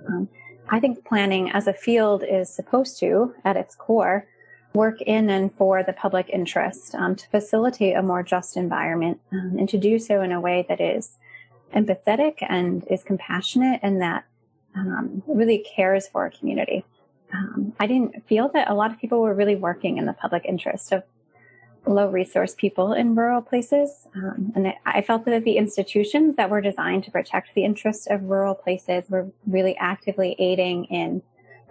Um, 0.07 0.29
I 0.69 0.79
think 0.79 1.03
planning 1.03 1.49
as 1.49 1.65
a 1.65 1.73
field 1.73 2.23
is 2.23 2.53
supposed 2.53 2.99
to, 2.99 3.33
at 3.43 3.57
its 3.57 3.73
core, 3.73 4.27
work 4.75 5.01
in 5.01 5.31
and 5.31 5.51
for 5.55 5.81
the 5.81 5.93
public 5.93 6.29
interest 6.29 6.93
um, 6.93 7.15
to 7.15 7.27
facilitate 7.29 7.95
a 7.95 8.03
more 8.03 8.21
just 8.21 8.55
environment 8.55 9.19
um, 9.31 9.55
and 9.57 9.67
to 9.69 9.79
do 9.79 9.97
so 9.97 10.21
in 10.21 10.31
a 10.31 10.39
way 10.39 10.63
that 10.69 10.79
is 10.79 11.17
empathetic 11.73 12.35
and 12.47 12.85
is 12.87 13.03
compassionate 13.03 13.79
and 13.81 13.99
that 13.99 14.25
um, 14.75 15.23
really 15.25 15.65
cares 15.75 16.07
for 16.07 16.27
a 16.27 16.31
community 16.31 16.85
um, 17.33 17.73
I 17.79 17.87
didn't 17.87 18.27
feel 18.27 18.49
that 18.49 18.69
a 18.69 18.73
lot 18.73 18.91
of 18.91 18.99
people 18.99 19.21
were 19.21 19.33
really 19.33 19.55
working 19.55 19.97
in 19.97 20.05
the 20.05 20.13
public 20.13 20.45
interest 20.45 20.91
of 20.91 21.03
low 21.85 22.09
resource 22.09 22.55
people 22.55 22.93
in 22.93 23.15
rural 23.15 23.41
places. 23.41 24.07
Um, 24.15 24.51
and 24.55 24.73
I 24.85 25.01
felt 25.01 25.25
that 25.25 25.43
the 25.43 25.57
institutions 25.57 26.35
that 26.35 26.49
were 26.49 26.61
designed 26.61 27.03
to 27.05 27.11
protect 27.11 27.53
the 27.55 27.63
interests 27.63 28.07
of 28.07 28.23
rural 28.23 28.55
places 28.55 29.05
were 29.09 29.31
really 29.47 29.75
actively 29.77 30.35
aiding 30.39 30.85
in 30.85 31.21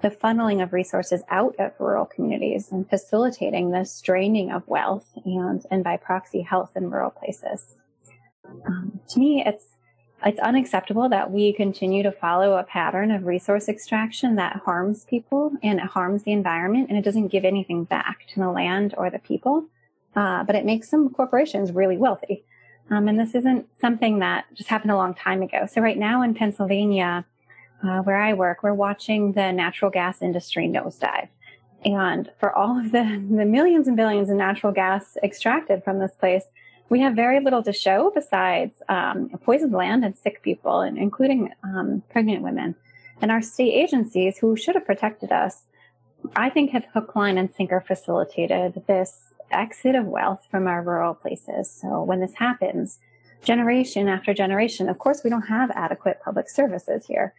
the 0.00 0.10
funneling 0.10 0.62
of 0.62 0.72
resources 0.72 1.22
out 1.28 1.56
of 1.58 1.72
rural 1.78 2.06
communities 2.06 2.70
and 2.70 2.88
facilitating 2.88 3.70
the 3.70 3.84
straining 3.84 4.50
of 4.50 4.66
wealth 4.68 5.08
and, 5.24 5.66
and 5.70 5.82
by 5.82 5.96
proxy 5.96 6.40
health 6.40 6.70
in 6.76 6.90
rural 6.90 7.10
places. 7.10 7.76
Um, 8.66 9.00
to 9.10 9.18
me, 9.18 9.42
it's 9.44 9.76
it's 10.24 10.40
unacceptable 10.40 11.08
that 11.08 11.30
we 11.30 11.52
continue 11.52 12.02
to 12.02 12.10
follow 12.10 12.56
a 12.56 12.64
pattern 12.64 13.10
of 13.10 13.26
resource 13.26 13.68
extraction 13.68 14.34
that 14.36 14.56
harms 14.64 15.04
people 15.04 15.52
and 15.62 15.78
it 15.78 15.86
harms 15.86 16.24
the 16.24 16.32
environment 16.32 16.88
and 16.88 16.98
it 16.98 17.04
doesn't 17.04 17.28
give 17.28 17.44
anything 17.44 17.84
back 17.84 18.26
to 18.28 18.40
the 18.40 18.50
land 18.50 18.94
or 18.98 19.10
the 19.10 19.20
people. 19.20 19.66
Uh, 20.16 20.42
but 20.42 20.56
it 20.56 20.64
makes 20.64 20.88
some 20.88 21.08
corporations 21.10 21.70
really 21.70 21.96
wealthy. 21.96 22.44
Um, 22.90 23.06
and 23.06 23.18
this 23.18 23.34
isn't 23.34 23.68
something 23.80 24.18
that 24.18 24.46
just 24.54 24.68
happened 24.68 24.90
a 24.90 24.96
long 24.96 25.14
time 25.14 25.42
ago. 25.42 25.66
So 25.70 25.80
right 25.80 25.98
now 25.98 26.22
in 26.22 26.34
Pennsylvania, 26.34 27.24
uh, 27.84 28.00
where 28.00 28.20
I 28.20 28.32
work, 28.32 28.62
we're 28.62 28.74
watching 28.74 29.32
the 29.32 29.52
natural 29.52 29.90
gas 29.90 30.20
industry 30.22 30.66
nosedive. 30.66 31.28
And 31.84 32.30
for 32.40 32.52
all 32.52 32.78
of 32.78 32.90
the, 32.90 33.02
the 33.30 33.44
millions 33.44 33.86
and 33.86 33.96
billions 33.96 34.30
of 34.30 34.36
natural 34.36 34.72
gas 34.72 35.16
extracted 35.22 35.84
from 35.84 36.00
this 36.00 36.14
place, 36.18 36.44
we 36.88 37.00
have 37.00 37.14
very 37.14 37.40
little 37.40 37.62
to 37.62 37.72
show 37.72 38.10
besides 38.14 38.82
um, 38.88 39.30
poisoned 39.44 39.72
land 39.72 40.04
and 40.04 40.16
sick 40.16 40.42
people, 40.42 40.80
and 40.80 40.96
including 40.98 41.52
um, 41.62 42.02
pregnant 42.10 42.42
women. 42.42 42.74
And 43.20 43.30
our 43.30 43.42
state 43.42 43.72
agencies, 43.72 44.38
who 44.38 44.56
should 44.56 44.74
have 44.74 44.86
protected 44.86 45.32
us, 45.32 45.64
I 46.36 46.50
think 46.50 46.70
have 46.70 46.84
hook, 46.92 47.14
line, 47.14 47.38
and 47.38 47.52
sinker 47.52 47.80
facilitated 47.80 48.82
this 48.86 49.32
exit 49.50 49.94
of 49.94 50.06
wealth 50.06 50.46
from 50.50 50.66
our 50.66 50.82
rural 50.82 51.14
places. 51.14 51.70
So 51.70 52.02
when 52.02 52.20
this 52.20 52.34
happens, 52.34 52.98
generation 53.42 54.08
after 54.08 54.34
generation, 54.34 54.88
of 54.88 54.98
course, 54.98 55.22
we 55.24 55.30
don't 55.30 55.42
have 55.42 55.70
adequate 55.72 56.20
public 56.24 56.48
services 56.48 57.06
here. 57.06 57.34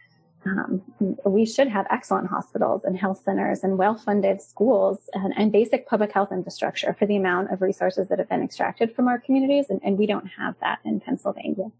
Um, 0.46 0.82
we 1.26 1.44
should 1.44 1.68
have 1.68 1.86
excellent 1.90 2.28
hospitals 2.28 2.84
and 2.84 2.96
health 2.96 3.20
centers 3.22 3.62
and 3.62 3.76
well-funded 3.76 4.40
schools 4.40 5.10
and, 5.12 5.34
and, 5.36 5.52
basic 5.52 5.86
public 5.86 6.12
health 6.12 6.32
infrastructure 6.32 6.94
for 6.98 7.04
the 7.04 7.16
amount 7.16 7.52
of 7.52 7.60
resources 7.60 8.08
that 8.08 8.18
have 8.18 8.28
been 8.30 8.42
extracted 8.42 8.94
from 8.94 9.06
our 9.06 9.18
communities, 9.18 9.66
and, 9.68 9.82
and 9.84 9.98
we 9.98 10.06
don't 10.06 10.26
have 10.38 10.54
that 10.62 10.78
in 10.82 10.98
Pennsylvania. 10.98 11.70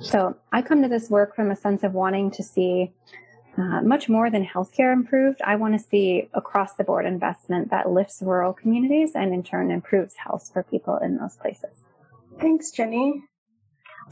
So 0.00 0.36
I 0.52 0.62
come 0.62 0.82
to 0.82 0.88
this 0.88 1.10
work 1.10 1.34
from 1.34 1.50
a 1.50 1.56
sense 1.56 1.82
of 1.82 1.92
wanting 1.92 2.30
to 2.32 2.42
see 2.44 2.92
uh, 3.58 3.82
much 3.82 4.08
more 4.08 4.30
than 4.30 4.46
healthcare 4.46 4.92
improved. 4.92 5.42
I 5.42 5.56
want 5.56 5.74
to 5.74 5.78
see 5.78 6.28
across 6.32 6.74
the 6.74 6.84
board 6.84 7.04
investment 7.04 7.70
that 7.70 7.90
lifts 7.90 8.22
rural 8.22 8.52
communities 8.52 9.12
and 9.14 9.34
in 9.34 9.42
turn 9.42 9.70
improves 9.70 10.14
health 10.16 10.50
for 10.52 10.62
people 10.62 10.98
in 10.98 11.16
those 11.16 11.36
places. 11.36 11.76
Thanks, 12.40 12.70
Jenny. 12.70 13.22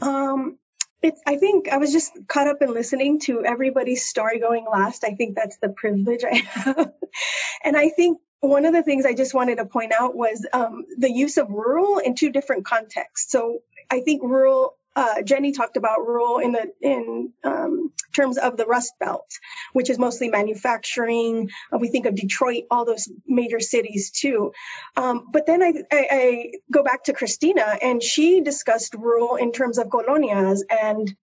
Um, 0.01 0.57
it's, 1.01 1.21
I 1.25 1.37
think 1.37 1.69
I 1.69 1.77
was 1.77 1.91
just 1.91 2.13
caught 2.27 2.47
up 2.47 2.61
in 2.61 2.73
listening 2.73 3.19
to 3.21 3.43
everybody's 3.43 4.05
story 4.05 4.39
going 4.39 4.65
last. 4.71 5.03
I 5.03 5.15
think 5.15 5.35
that's 5.35 5.57
the 5.57 5.69
privilege 5.69 6.23
I 6.23 6.35
have. 6.35 6.91
and 7.63 7.75
I 7.75 7.89
think 7.89 8.19
one 8.39 8.65
of 8.65 8.73
the 8.73 8.83
things 8.83 9.05
I 9.05 9.13
just 9.13 9.33
wanted 9.33 9.57
to 9.57 9.65
point 9.65 9.93
out 9.97 10.15
was 10.15 10.45
um, 10.53 10.85
the 10.97 11.11
use 11.11 11.37
of 11.37 11.49
rural 11.49 11.99
in 11.99 12.15
two 12.15 12.31
different 12.31 12.65
contexts. 12.65 13.31
So 13.31 13.59
I 13.89 14.01
think 14.01 14.23
rural 14.23 14.75
uh, 14.95 15.21
Jenny 15.21 15.51
talked 15.51 15.77
about 15.77 16.05
rural 16.05 16.39
in 16.39 16.51
the 16.51 16.71
in 16.81 17.31
um, 17.43 17.91
terms 18.13 18.37
of 18.37 18.57
the 18.57 18.65
Rust 18.65 18.93
Belt, 18.99 19.29
which 19.73 19.89
is 19.89 19.97
mostly 19.97 20.29
manufacturing. 20.29 21.49
Uh, 21.71 21.77
we 21.77 21.87
think 21.87 22.05
of 22.05 22.15
Detroit, 22.15 22.63
all 22.69 22.85
those 22.85 23.09
major 23.25 23.59
cities 23.59 24.11
too. 24.11 24.51
Um, 24.97 25.27
but 25.31 25.45
then 25.45 25.63
I, 25.63 25.73
I, 25.91 26.07
I, 26.11 26.51
go 26.71 26.83
back 26.83 27.05
to 27.05 27.13
Christina, 27.13 27.77
and 27.81 28.03
she 28.03 28.41
discussed 28.41 28.93
rural 28.95 29.35
in 29.37 29.51
terms 29.51 29.77
of 29.77 29.87
colonias 29.87 30.61
and 30.69 31.15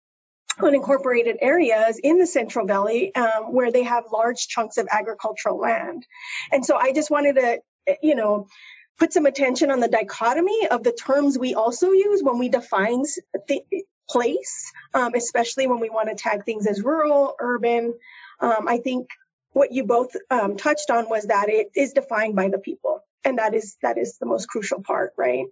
unincorporated 0.61 1.37
areas 1.43 1.99
in 2.03 2.19
the 2.19 2.27
Central 2.27 2.67
Valley 2.67 3.15
um, 3.15 3.53
where 3.53 3.71
they 3.71 3.83
have 3.83 4.05
large 4.13 4.49
chunks 4.49 4.79
of 4.79 4.89
agricultural 4.91 5.59
land. 5.59 6.07
And 6.51 6.65
so 6.65 6.77
I 6.77 6.93
just 6.93 7.11
wanted 7.11 7.35
to, 7.37 7.61
you 8.03 8.15
know, 8.15 8.47
put 8.99 9.13
some 9.13 9.27
attention 9.27 9.71
on 9.71 9.81
the 9.81 9.89
dichotomy 9.89 10.69
of 10.69 10.83
the 10.83 10.93
terms 10.93 11.39
we 11.39 11.55
also 11.55 11.93
use 11.93 12.23
when 12.23 12.39
we 12.39 12.49
define 12.49 13.03
the 13.49 13.63
place, 14.09 14.73
um, 14.95 15.15
especially 15.15 15.67
when 15.67 15.81
we 15.81 15.91
want 15.91 16.09
to 16.09 16.15
tag 16.15 16.45
things 16.45 16.67
as 16.67 16.83
rural, 16.83 17.35
urban. 17.41 17.95
Um, 18.41 18.69
I 18.69 18.79
think 18.79 19.09
what 19.53 19.73
you 19.73 19.85
both 19.85 20.15
um, 20.31 20.57
touched 20.57 20.91
on 20.91 21.09
was 21.09 21.25
that 21.25 21.49
it 21.49 21.71
is 21.75 21.93
defined 21.93 22.37
by 22.37 22.49
the 22.49 22.59
people, 22.59 23.01
and 23.25 23.39
that 23.39 23.55
is 23.55 23.77
that 23.83 23.99
is 23.99 24.19
the 24.19 24.27
most 24.27 24.47
crucial 24.47 24.83
part, 24.83 25.13
right? 25.17 25.47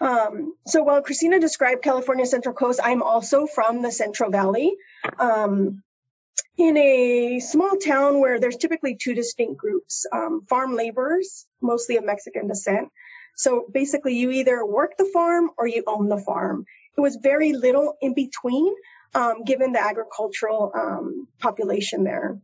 Um, 0.00 0.54
so 0.66 0.82
while 0.82 1.02
Christina 1.02 1.38
described 1.38 1.82
California 1.82 2.24
Central 2.26 2.54
Coast, 2.54 2.80
I'm 2.82 3.02
also 3.02 3.46
from 3.46 3.82
the 3.82 3.92
Central 3.92 4.30
Valley. 4.30 4.74
In 6.60 6.76
a 6.76 7.40
small 7.40 7.78
town 7.78 8.20
where 8.20 8.38
there's 8.38 8.58
typically 8.58 8.94
two 8.94 9.14
distinct 9.14 9.56
groups 9.56 10.04
um, 10.12 10.44
farm 10.46 10.76
laborers, 10.76 11.46
mostly 11.62 11.96
of 11.96 12.04
Mexican 12.04 12.48
descent. 12.48 12.90
So 13.34 13.64
basically, 13.72 14.18
you 14.18 14.30
either 14.30 14.66
work 14.66 14.98
the 14.98 15.06
farm 15.06 15.48
or 15.56 15.66
you 15.66 15.82
own 15.86 16.10
the 16.10 16.18
farm. 16.18 16.66
It 16.98 17.00
was 17.00 17.16
very 17.16 17.54
little 17.54 17.96
in 18.02 18.12
between, 18.12 18.74
um, 19.14 19.44
given 19.44 19.72
the 19.72 19.82
agricultural 19.82 20.70
um, 20.74 21.28
population 21.38 22.04
there. 22.04 22.38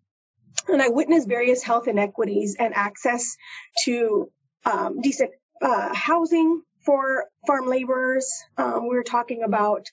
And 0.67 0.81
I 0.81 0.89
witnessed 0.89 1.29
various 1.29 1.63
health 1.63 1.87
inequities 1.87 2.57
and 2.59 2.73
access 2.75 3.37
to 3.85 4.31
um, 4.65 5.03
decent 5.03 5.33
uh, 5.61 5.95
housing 5.95 6.63
for 6.87 7.27
farm 7.47 7.67
laborers. 7.67 8.33
Um, 8.57 8.89
we 8.89 8.97
were 8.97 9.03
talking 9.03 9.43
about 9.43 9.91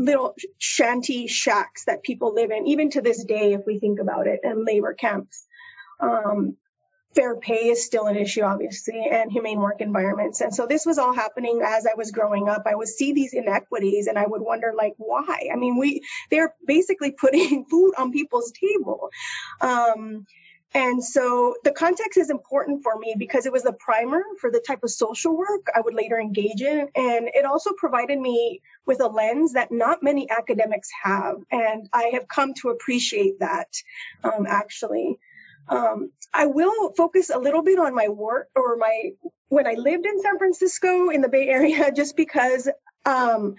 little 0.00 0.34
shanty 0.58 1.26
shacks 1.26 1.84
that 1.84 2.02
people 2.02 2.34
live 2.34 2.50
in, 2.50 2.66
even 2.66 2.90
to 2.90 3.02
this 3.02 3.24
day, 3.24 3.52
if 3.52 3.66
we 3.66 3.78
think 3.78 4.00
about 4.00 4.26
it, 4.26 4.40
and 4.42 4.64
labor 4.64 4.94
camps. 4.94 5.46
Um, 6.00 6.56
fair 7.14 7.36
pay 7.36 7.68
is 7.68 7.84
still 7.84 8.06
an 8.06 8.16
issue, 8.16 8.42
obviously, 8.42 9.04
and 9.10 9.30
humane 9.32 9.58
work 9.58 9.80
environments. 9.80 10.40
And 10.40 10.54
so 10.54 10.66
this 10.66 10.86
was 10.86 10.98
all 10.98 11.12
happening 11.12 11.60
as 11.64 11.86
I 11.86 11.94
was 11.96 12.12
growing 12.12 12.48
up. 12.48 12.62
I 12.66 12.74
would 12.74 12.88
see 12.88 13.12
these 13.12 13.34
inequities 13.34 14.06
and 14.06 14.18
I 14.18 14.26
would 14.26 14.40
wonder, 14.40 14.72
like, 14.76 14.94
why? 14.96 15.50
I 15.52 15.56
mean, 15.56 15.76
we 15.76 16.02
they're 16.30 16.54
basically 16.66 17.10
putting 17.20 17.64
food 17.66 17.94
on 17.98 18.12
people's 18.12 18.52
table. 18.52 19.10
Um, 19.60 20.26
and 20.72 21.02
so 21.02 21.56
the 21.64 21.72
context 21.72 22.16
is 22.16 22.30
important 22.30 22.84
for 22.84 22.96
me 22.96 23.16
because 23.18 23.44
it 23.44 23.52
was 23.52 23.64
a 23.64 23.72
primer 23.72 24.22
for 24.40 24.52
the 24.52 24.62
type 24.64 24.84
of 24.84 24.90
social 24.90 25.36
work 25.36 25.66
I 25.74 25.80
would 25.80 25.94
later 25.94 26.18
engage 26.18 26.62
in. 26.62 26.88
And 26.94 27.28
it 27.34 27.44
also 27.44 27.72
provided 27.76 28.20
me 28.20 28.62
with 28.86 29.00
a 29.00 29.08
lens 29.08 29.54
that 29.54 29.72
not 29.72 30.02
many 30.02 30.30
academics 30.30 30.88
have. 31.02 31.38
And 31.50 31.88
I 31.92 32.12
have 32.14 32.28
come 32.28 32.54
to 32.62 32.68
appreciate 32.68 33.40
that, 33.40 33.68
um, 34.22 34.46
actually. 34.48 35.18
Um, 35.68 36.12
I 36.32 36.46
will 36.46 36.92
focus 36.96 37.30
a 37.30 37.38
little 37.38 37.62
bit 37.62 37.80
on 37.80 37.94
my 37.94 38.08
work 38.08 38.48
or 38.54 38.76
my 38.76 39.10
when 39.48 39.66
I 39.66 39.72
lived 39.72 40.06
in 40.06 40.20
San 40.20 40.38
Francisco 40.38 41.10
in 41.10 41.20
the 41.20 41.28
Bay 41.28 41.48
Area, 41.48 41.90
just 41.94 42.16
because 42.16 42.68
um, 43.04 43.56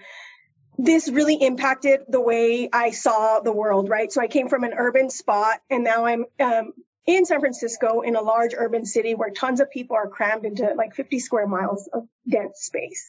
this 0.78 1.10
really 1.10 1.36
impacted 1.36 2.00
the 2.08 2.20
way 2.20 2.70
I 2.72 2.90
saw 2.92 3.40
the 3.40 3.52
world. 3.52 3.90
Right, 3.90 4.10
so 4.10 4.22
I 4.22 4.28
came 4.28 4.48
from 4.48 4.64
an 4.64 4.72
urban 4.74 5.10
spot, 5.10 5.60
and 5.70 5.84
now 5.84 6.06
I'm 6.06 6.24
um, 6.40 6.72
in 7.06 7.24
San 7.24 7.40
Francisco 7.40 8.02
in 8.02 8.16
a 8.16 8.22
large 8.22 8.54
urban 8.56 8.84
city 8.84 9.14
where 9.14 9.30
tons 9.30 9.60
of 9.60 9.70
people 9.70 9.96
are 9.96 10.08
crammed 10.08 10.44
into 10.44 10.72
like 10.76 10.94
50 10.94 11.18
square 11.18 11.46
miles 11.46 11.88
of 11.92 12.06
dense 12.28 12.60
space. 12.60 13.04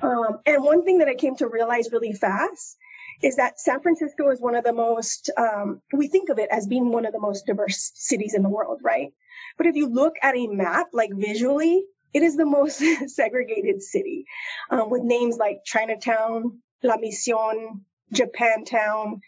Um, 0.00 0.38
and 0.46 0.62
one 0.62 0.84
thing 0.84 0.98
that 0.98 1.08
I 1.08 1.14
came 1.14 1.36
to 1.36 1.48
realize 1.48 1.90
really 1.92 2.12
fast 2.12 2.76
is 3.22 3.36
that 3.36 3.60
San 3.60 3.80
Francisco 3.80 4.30
is 4.30 4.40
one 4.40 4.54
of 4.54 4.64
the 4.64 4.72
most, 4.72 5.30
um, 5.36 5.80
we 5.92 6.08
think 6.08 6.28
of 6.28 6.38
it 6.38 6.48
as 6.50 6.66
being 6.66 6.90
one 6.90 7.06
of 7.06 7.12
the 7.12 7.20
most 7.20 7.46
diverse 7.46 7.92
cities 7.94 8.34
in 8.34 8.42
the 8.42 8.48
world, 8.48 8.80
right? 8.82 9.12
But 9.56 9.66
if 9.66 9.76
you 9.76 9.88
look 9.88 10.14
at 10.22 10.36
a 10.36 10.46
map, 10.46 10.88
like 10.92 11.10
visually, 11.14 11.84
it 12.12 12.22
is 12.22 12.36
the 12.36 12.46
most 12.46 12.82
segregated 13.08 13.82
city 13.82 14.26
um, 14.70 14.90
with 14.90 15.02
names 15.02 15.36
like 15.36 15.64
Chinatown, 15.64 16.60
La 16.82 16.96
Mission, 16.96 17.84
Japantown, 18.12 19.20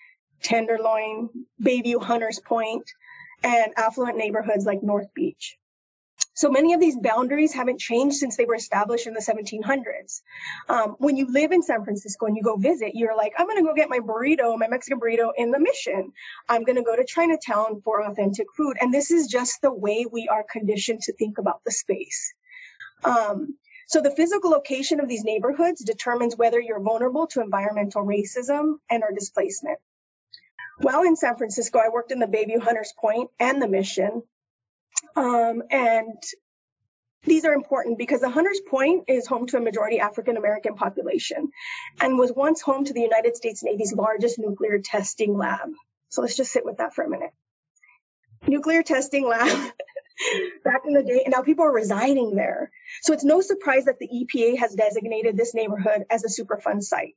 Tenderloin, 0.43 1.29
Bayview 1.63 2.03
Hunters 2.03 2.41
Point, 2.41 2.85
and 3.43 3.73
affluent 3.77 4.17
neighborhoods 4.17 4.65
like 4.65 4.83
North 4.83 5.13
Beach. 5.15 5.57
So 6.37 6.51
many 6.51 6.75
of 6.75 6.81
these 6.81 6.99
boundaries 6.99 7.55
haven't 7.55 7.81
changed 7.81 8.17
since 8.17 8.37
they 8.37 8.45
were 8.45 8.55
established 8.55 9.07
in 9.07 9.15
the 9.15 9.21
1700s. 9.21 10.21
Um, 10.69 10.97
when 10.99 11.17
you 11.17 11.27
live 11.33 11.51
in 11.51 11.63
San 11.63 11.83
Francisco 11.83 12.27
and 12.27 12.37
you 12.37 12.43
go 12.43 12.57
visit, 12.57 12.95
you're 12.95 13.17
like, 13.17 13.33
I'm 13.39 13.47
going 13.47 13.57
to 13.57 13.67
go 13.67 13.75
get 13.75 13.89
my 13.89 14.01
burrito, 14.01 14.59
my 14.59 14.69
Mexican 14.69 15.01
burrito 15.01 15.31
in 15.35 15.51
the 15.51 15.59
mission. 15.59 16.13
I'm 16.47 16.65
going 16.65 16.77
to 16.77 16.83
go 16.83 16.95
to 16.95 17.07
Chinatown 17.07 17.81
for 17.83 18.03
authentic 18.03 18.49
food. 18.55 18.77
And 18.79 18.93
this 18.93 19.11
is 19.11 19.29
just 19.29 19.63
the 19.63 19.73
way 19.73 20.05
we 20.11 20.29
are 20.29 20.45
conditioned 20.45 21.01
to 21.03 21.15
think 21.15 21.39
about 21.39 21.63
the 21.65 21.73
space. 21.73 22.35
Um, 23.03 23.57
so 23.89 24.03
the 24.03 24.11
physical 24.11 24.51
location 24.51 25.01
of 25.01 25.09
these 25.09 25.25
neighborhoods 25.25 25.83
determines 25.83 26.37
whether 26.37 26.61
you're 26.61 26.81
vulnerable 26.81 27.29
to 27.29 27.41
environmental 27.41 28.05
racism 28.05 28.75
and 28.91 29.03
or 29.03 29.13
displacement. 29.13 29.79
While 30.79 31.03
in 31.03 31.17
San 31.17 31.37
Francisco, 31.37 31.79
I 31.79 31.89
worked 31.89 32.13
in 32.13 32.19
the 32.19 32.27
Bayview 32.27 32.61
Hunters 32.61 32.93
Point 32.99 33.31
and 33.41 33.63
the 33.63 33.69
Mission, 33.69 34.23
um, 35.15 35.63
and 35.71 36.23
these 37.27 37.45
are 37.45 37.53
important 37.53 37.99
because 37.99 38.21
the 38.21 38.31
Hunters 38.31 38.61
Point 38.61 39.05
is 39.09 39.27
home 39.27 39.47
to 39.49 39.57
a 39.57 39.61
majority 39.61 39.99
African 40.01 40.37
American 40.37 40.75
population 40.75 41.51
and 42.01 42.19
was 42.19 42.33
once 42.33 42.61
home 42.61 42.85
to 42.85 42.93
the 42.93 43.01
United 43.01 43.37
States 43.37 43.65
Navy's 43.65 43.93
largest 43.93 44.39
nuclear 44.39 44.79
testing 44.79 45.37
lab. 45.37 45.71
So 46.09 46.23
let's 46.23 46.37
just 46.37 46.53
sit 46.53 46.65
with 46.65 46.79
that 46.79 46.95
for 46.95 47.05
a 47.05 47.11
minute. 47.11 47.31
Nuclear 48.47 48.83
testing 48.83 49.27
lab 49.27 49.49
back 50.65 50.83
in 50.87 50.93
the 50.93 51.03
day, 51.03 51.23
and 51.25 51.33
now 51.35 51.43
people 51.43 51.65
are 51.65 51.73
residing 51.73 52.37
there. 52.37 52.71
So 53.03 53.13
it's 53.13 53.25
no 53.25 53.41
surprise 53.41 53.87
that 53.87 53.99
the 53.99 54.09
EPA 54.09 54.59
has 54.59 54.75
designated 54.75 55.37
this 55.37 55.55
neighborhood 55.55 56.05
as 56.11 56.25
a 56.25 56.29
Superfund 56.29 56.85
site. 56.85 57.17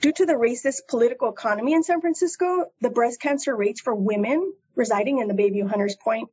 Due 0.00 0.12
to 0.12 0.26
the 0.26 0.34
racist 0.34 0.86
political 0.88 1.28
economy 1.28 1.72
in 1.72 1.82
San 1.82 2.00
Francisco, 2.00 2.66
the 2.80 2.90
breast 2.90 3.20
cancer 3.20 3.54
rates 3.54 3.80
for 3.80 3.94
women 3.94 4.52
residing 4.76 5.18
in 5.18 5.26
the 5.26 5.34
Bayview 5.34 5.68
Hunters 5.68 5.96
Point 5.96 6.28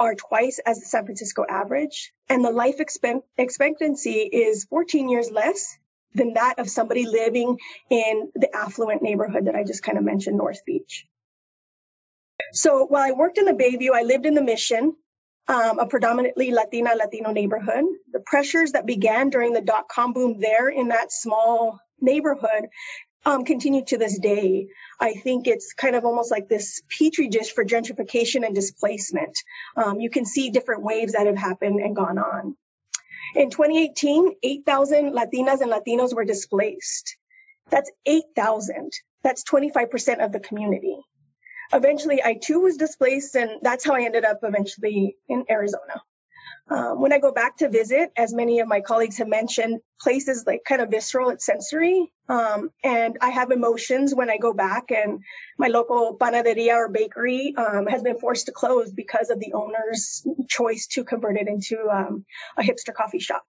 are 0.00 0.16
twice 0.16 0.58
as 0.66 0.80
the 0.80 0.86
San 0.86 1.04
Francisco 1.04 1.44
average, 1.48 2.12
and 2.28 2.44
the 2.44 2.50
life 2.50 2.80
expectancy 3.38 4.10
is 4.10 4.64
14 4.64 5.08
years 5.08 5.30
less 5.30 5.78
than 6.14 6.34
that 6.34 6.58
of 6.58 6.68
somebody 6.68 7.06
living 7.06 7.58
in 7.88 8.32
the 8.34 8.54
affluent 8.54 9.02
neighborhood 9.02 9.46
that 9.46 9.54
I 9.54 9.62
just 9.62 9.84
kind 9.84 9.96
of 9.96 10.02
mentioned, 10.02 10.36
North 10.36 10.64
Beach. 10.64 11.06
So 12.52 12.86
while 12.86 13.02
I 13.02 13.12
worked 13.12 13.38
in 13.38 13.44
the 13.44 13.52
Bayview, 13.52 13.90
I 13.94 14.02
lived 14.02 14.26
in 14.26 14.34
the 14.34 14.42
Mission, 14.42 14.96
um, 15.46 15.78
a 15.78 15.86
predominantly 15.86 16.50
Latina 16.50 16.94
Latino 16.96 17.30
neighborhood. 17.30 17.84
The 18.10 18.20
pressures 18.20 18.72
that 18.72 18.86
began 18.86 19.30
during 19.30 19.52
the 19.52 19.60
dot 19.60 19.88
com 19.88 20.12
boom 20.12 20.40
there 20.40 20.68
in 20.68 20.88
that 20.88 21.12
small 21.12 21.78
neighborhood 22.04 22.68
um, 23.26 23.44
continue 23.44 23.84
to 23.86 23.98
this 23.98 24.18
day. 24.18 24.68
I 25.00 25.14
think 25.14 25.46
it's 25.46 25.72
kind 25.72 25.96
of 25.96 26.04
almost 26.04 26.30
like 26.30 26.48
this 26.48 26.82
petri 26.88 27.28
dish 27.28 27.52
for 27.52 27.64
gentrification 27.64 28.44
and 28.44 28.54
displacement. 28.54 29.36
Um, 29.76 30.00
you 30.00 30.10
can 30.10 30.24
see 30.26 30.50
different 30.50 30.82
waves 30.82 31.14
that 31.14 31.26
have 31.26 31.36
happened 31.36 31.80
and 31.80 31.96
gone 31.96 32.18
on. 32.18 32.56
In 33.34 33.50
2018, 33.50 34.34
8,000 34.42 35.12
Latinas 35.12 35.60
and 35.60 35.72
Latinos 35.72 36.14
were 36.14 36.24
displaced. 36.24 37.16
That's 37.70 37.90
8,000. 38.06 38.92
That's 39.22 39.42
25% 39.44 40.24
of 40.24 40.32
the 40.32 40.40
community. 40.40 40.98
Eventually, 41.72 42.22
I 42.22 42.34
too 42.34 42.60
was 42.60 42.76
displaced, 42.76 43.34
and 43.34 43.52
that's 43.62 43.84
how 43.84 43.94
I 43.94 44.02
ended 44.02 44.24
up 44.24 44.40
eventually 44.42 45.16
in 45.28 45.44
Arizona. 45.50 46.02
Um, 46.70 47.00
when 47.00 47.12
I 47.12 47.18
go 47.18 47.30
back 47.30 47.58
to 47.58 47.68
visit, 47.68 48.10
as 48.16 48.32
many 48.32 48.60
of 48.60 48.68
my 48.68 48.80
colleagues 48.80 49.18
have 49.18 49.28
mentioned, 49.28 49.80
places 50.00 50.44
like 50.46 50.62
kind 50.66 50.80
of 50.80 50.90
visceral, 50.90 51.28
it's 51.28 51.44
sensory. 51.44 52.10
Um, 52.28 52.70
and 52.82 53.18
I 53.20 53.30
have 53.30 53.50
emotions 53.50 54.14
when 54.14 54.30
I 54.30 54.38
go 54.38 54.54
back 54.54 54.90
and 54.90 55.20
my 55.58 55.68
local 55.68 56.16
panaderia 56.18 56.74
or 56.74 56.88
bakery 56.88 57.54
um, 57.56 57.86
has 57.86 58.02
been 58.02 58.18
forced 58.18 58.46
to 58.46 58.52
close 58.52 58.92
because 58.92 59.28
of 59.28 59.40
the 59.40 59.52
owner's 59.52 60.26
choice 60.48 60.86
to 60.92 61.04
convert 61.04 61.36
it 61.36 61.48
into 61.48 61.86
um, 61.90 62.24
a 62.56 62.62
hipster 62.62 62.94
coffee 62.94 63.18
shop. 63.18 63.44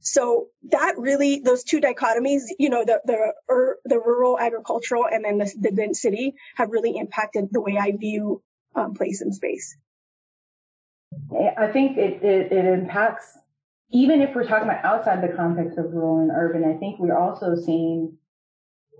So 0.00 0.48
that 0.70 0.94
really, 0.98 1.40
those 1.40 1.64
two 1.64 1.80
dichotomies, 1.80 2.42
you 2.58 2.70
know, 2.70 2.84
the 2.84 3.00
the, 3.04 3.32
er, 3.50 3.78
the 3.84 3.98
rural 3.98 4.38
agricultural 4.38 5.06
and 5.06 5.24
then 5.24 5.38
the, 5.38 5.70
the 5.70 5.94
city 5.94 6.34
have 6.56 6.70
really 6.70 6.96
impacted 6.96 7.48
the 7.50 7.60
way 7.60 7.76
I 7.78 7.92
view 7.92 8.42
um, 8.74 8.94
place 8.94 9.20
and 9.20 9.34
space. 9.34 9.76
I 11.58 11.68
think 11.68 11.96
it, 11.96 12.22
it, 12.22 12.52
it 12.52 12.64
impacts, 12.64 13.38
even 13.90 14.20
if 14.20 14.34
we're 14.34 14.46
talking 14.46 14.68
about 14.68 14.84
outside 14.84 15.22
the 15.22 15.34
context 15.34 15.78
of 15.78 15.92
rural 15.92 16.20
and 16.20 16.30
urban, 16.30 16.64
I 16.64 16.78
think 16.78 16.98
we're 16.98 17.16
also 17.16 17.54
seeing 17.54 18.16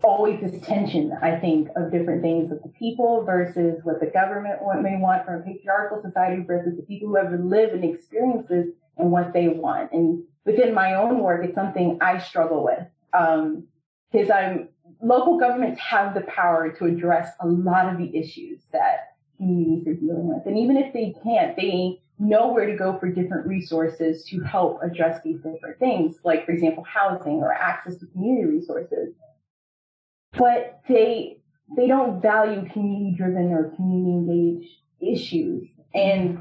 always 0.03 0.41
this 0.41 0.61
tension, 0.67 1.13
I 1.23 1.39
think, 1.39 1.69
of 1.77 1.93
different 1.93 2.23
things 2.23 2.51
with 2.51 2.63
the 2.63 2.69
people 2.71 3.25
versus 3.25 3.81
what 3.85 4.01
the 4.01 4.07
government 4.07 4.61
may 4.83 4.99
want 4.99 5.25
from 5.25 5.41
a 5.41 5.43
patriarchal 5.43 6.03
society 6.03 6.43
versus 6.43 6.77
the 6.77 6.83
people 6.83 7.09
who 7.09 7.17
have 7.17 7.33
lived 7.39 7.73
and 7.73 7.85
experiences 7.85 8.75
and 8.97 9.11
what 9.11 9.33
they 9.33 9.49
want. 9.49 9.93
And 9.93 10.25
within 10.45 10.75
my 10.75 10.95
own 10.95 11.21
work, 11.21 11.45
it's 11.45 11.55
something 11.55 11.99
I 12.01 12.19
struggle 12.19 12.65
with. 12.65 12.87
Um, 13.13 13.69
because 14.11 14.31
I'm 14.31 14.69
local 15.01 15.39
governments 15.39 15.81
have 15.81 16.15
the 16.15 16.21
power 16.23 16.71
to 16.71 16.85
address 16.85 17.33
a 17.41 17.47
lot 17.47 17.91
of 17.91 17.99
the 17.99 18.15
issues 18.17 18.61
that 18.73 19.12
communities 19.43 19.87
are 19.89 19.95
dealing 19.95 20.29
with. 20.29 20.47
And 20.47 20.57
even 20.59 20.77
if 20.77 20.93
they 20.93 21.15
can't, 21.23 21.57
they 21.57 22.01
know 22.19 22.53
where 22.53 22.67
to 22.67 22.77
go 22.77 22.99
for 22.99 23.11
different 23.11 23.47
resources 23.47 24.25
to 24.27 24.41
help 24.41 24.81
address 24.83 25.21
these 25.25 25.39
different 25.39 25.79
things, 25.79 26.17
like, 26.25 26.47
for 26.47 26.53
example, 26.53 26.85
housing 26.85 27.43
or 27.43 27.53
access 27.53 27.97
to 27.99 28.07
community 28.07 28.47
resources. 28.47 29.15
But 30.39 30.81
they, 30.89 31.39
they 31.77 31.87
don't 31.89 32.23
value 32.23 32.69
community 32.71 33.15
driven 33.17 33.53
or 33.53 33.71
community 33.71 34.13
engaged 34.13 34.71
issues. 35.01 35.69
And 35.95 36.41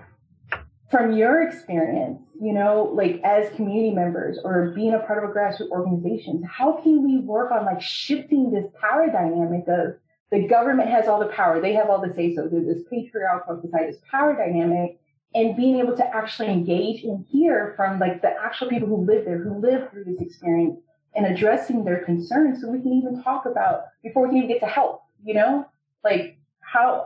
from 0.91 1.13
your 1.13 1.41
experience, 1.41 2.21
you 2.39 2.53
know, 2.53 2.91
like 2.93 3.21
as 3.23 3.49
community 3.55 3.91
members 3.91 4.37
or 4.43 4.71
being 4.75 4.93
a 4.93 4.99
part 4.99 5.23
of 5.23 5.29
a 5.29 5.33
grassroots 5.33 5.69
organization, 5.69 6.43
how 6.43 6.73
can 6.81 7.03
we 7.03 7.19
work 7.19 7.51
on 7.51 7.65
like 7.65 7.81
shifting 7.81 8.51
this 8.51 8.65
power 8.79 9.07
dynamic 9.07 9.63
of 9.67 9.95
the 10.31 10.47
government 10.47 10.89
has 10.89 11.07
all 11.07 11.19
the 11.19 11.27
power, 11.27 11.61
they 11.61 11.73
have 11.73 11.89
all 11.89 12.01
the 12.01 12.13
say 12.13 12.33
so, 12.33 12.47
there's 12.47 12.65
this 12.65 12.83
patriarchal 12.89 13.61
society, 13.61 13.91
this 13.91 14.01
power 14.09 14.35
dynamic, 14.35 14.97
and 15.35 15.55
being 15.57 15.79
able 15.79 15.95
to 15.95 16.15
actually 16.15 16.49
engage 16.49 17.03
and 17.03 17.25
hear 17.29 17.73
from 17.75 17.99
like 17.99 18.21
the 18.21 18.33
actual 18.43 18.69
people 18.69 18.87
who 18.87 19.05
live 19.05 19.25
there, 19.25 19.39
who 19.39 19.59
live 19.59 19.89
through 19.91 20.05
this 20.05 20.21
experience 20.21 20.79
and 21.15 21.25
addressing 21.25 21.83
their 21.83 22.03
concerns 22.05 22.61
so 22.61 22.69
we 22.69 22.81
can 22.81 22.93
even 22.93 23.21
talk 23.21 23.45
about 23.45 23.83
before 24.03 24.23
we 24.23 24.29
can 24.29 24.37
even 24.37 24.49
get 24.49 24.61
to 24.61 24.65
help, 24.65 25.01
you 25.23 25.33
know, 25.33 25.65
like 26.03 26.37
how, 26.61 27.05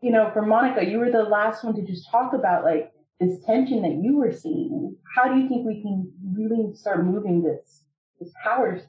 you 0.00 0.10
know, 0.10 0.30
for 0.32 0.42
Monica, 0.42 0.84
you 0.84 0.98
were 0.98 1.10
the 1.10 1.22
last 1.22 1.64
one 1.64 1.74
to 1.74 1.82
just 1.82 2.10
talk 2.10 2.32
about 2.32 2.64
like 2.64 2.92
this 3.20 3.38
tension 3.46 3.82
that 3.82 4.00
you 4.02 4.16
were 4.16 4.32
seeing. 4.32 4.96
How 5.14 5.32
do 5.32 5.40
you 5.40 5.48
think 5.48 5.64
we 5.64 5.80
can 5.80 6.12
really 6.36 6.74
start 6.74 7.04
moving 7.04 7.42
this, 7.42 7.84
this 8.20 8.32
power 8.42 8.80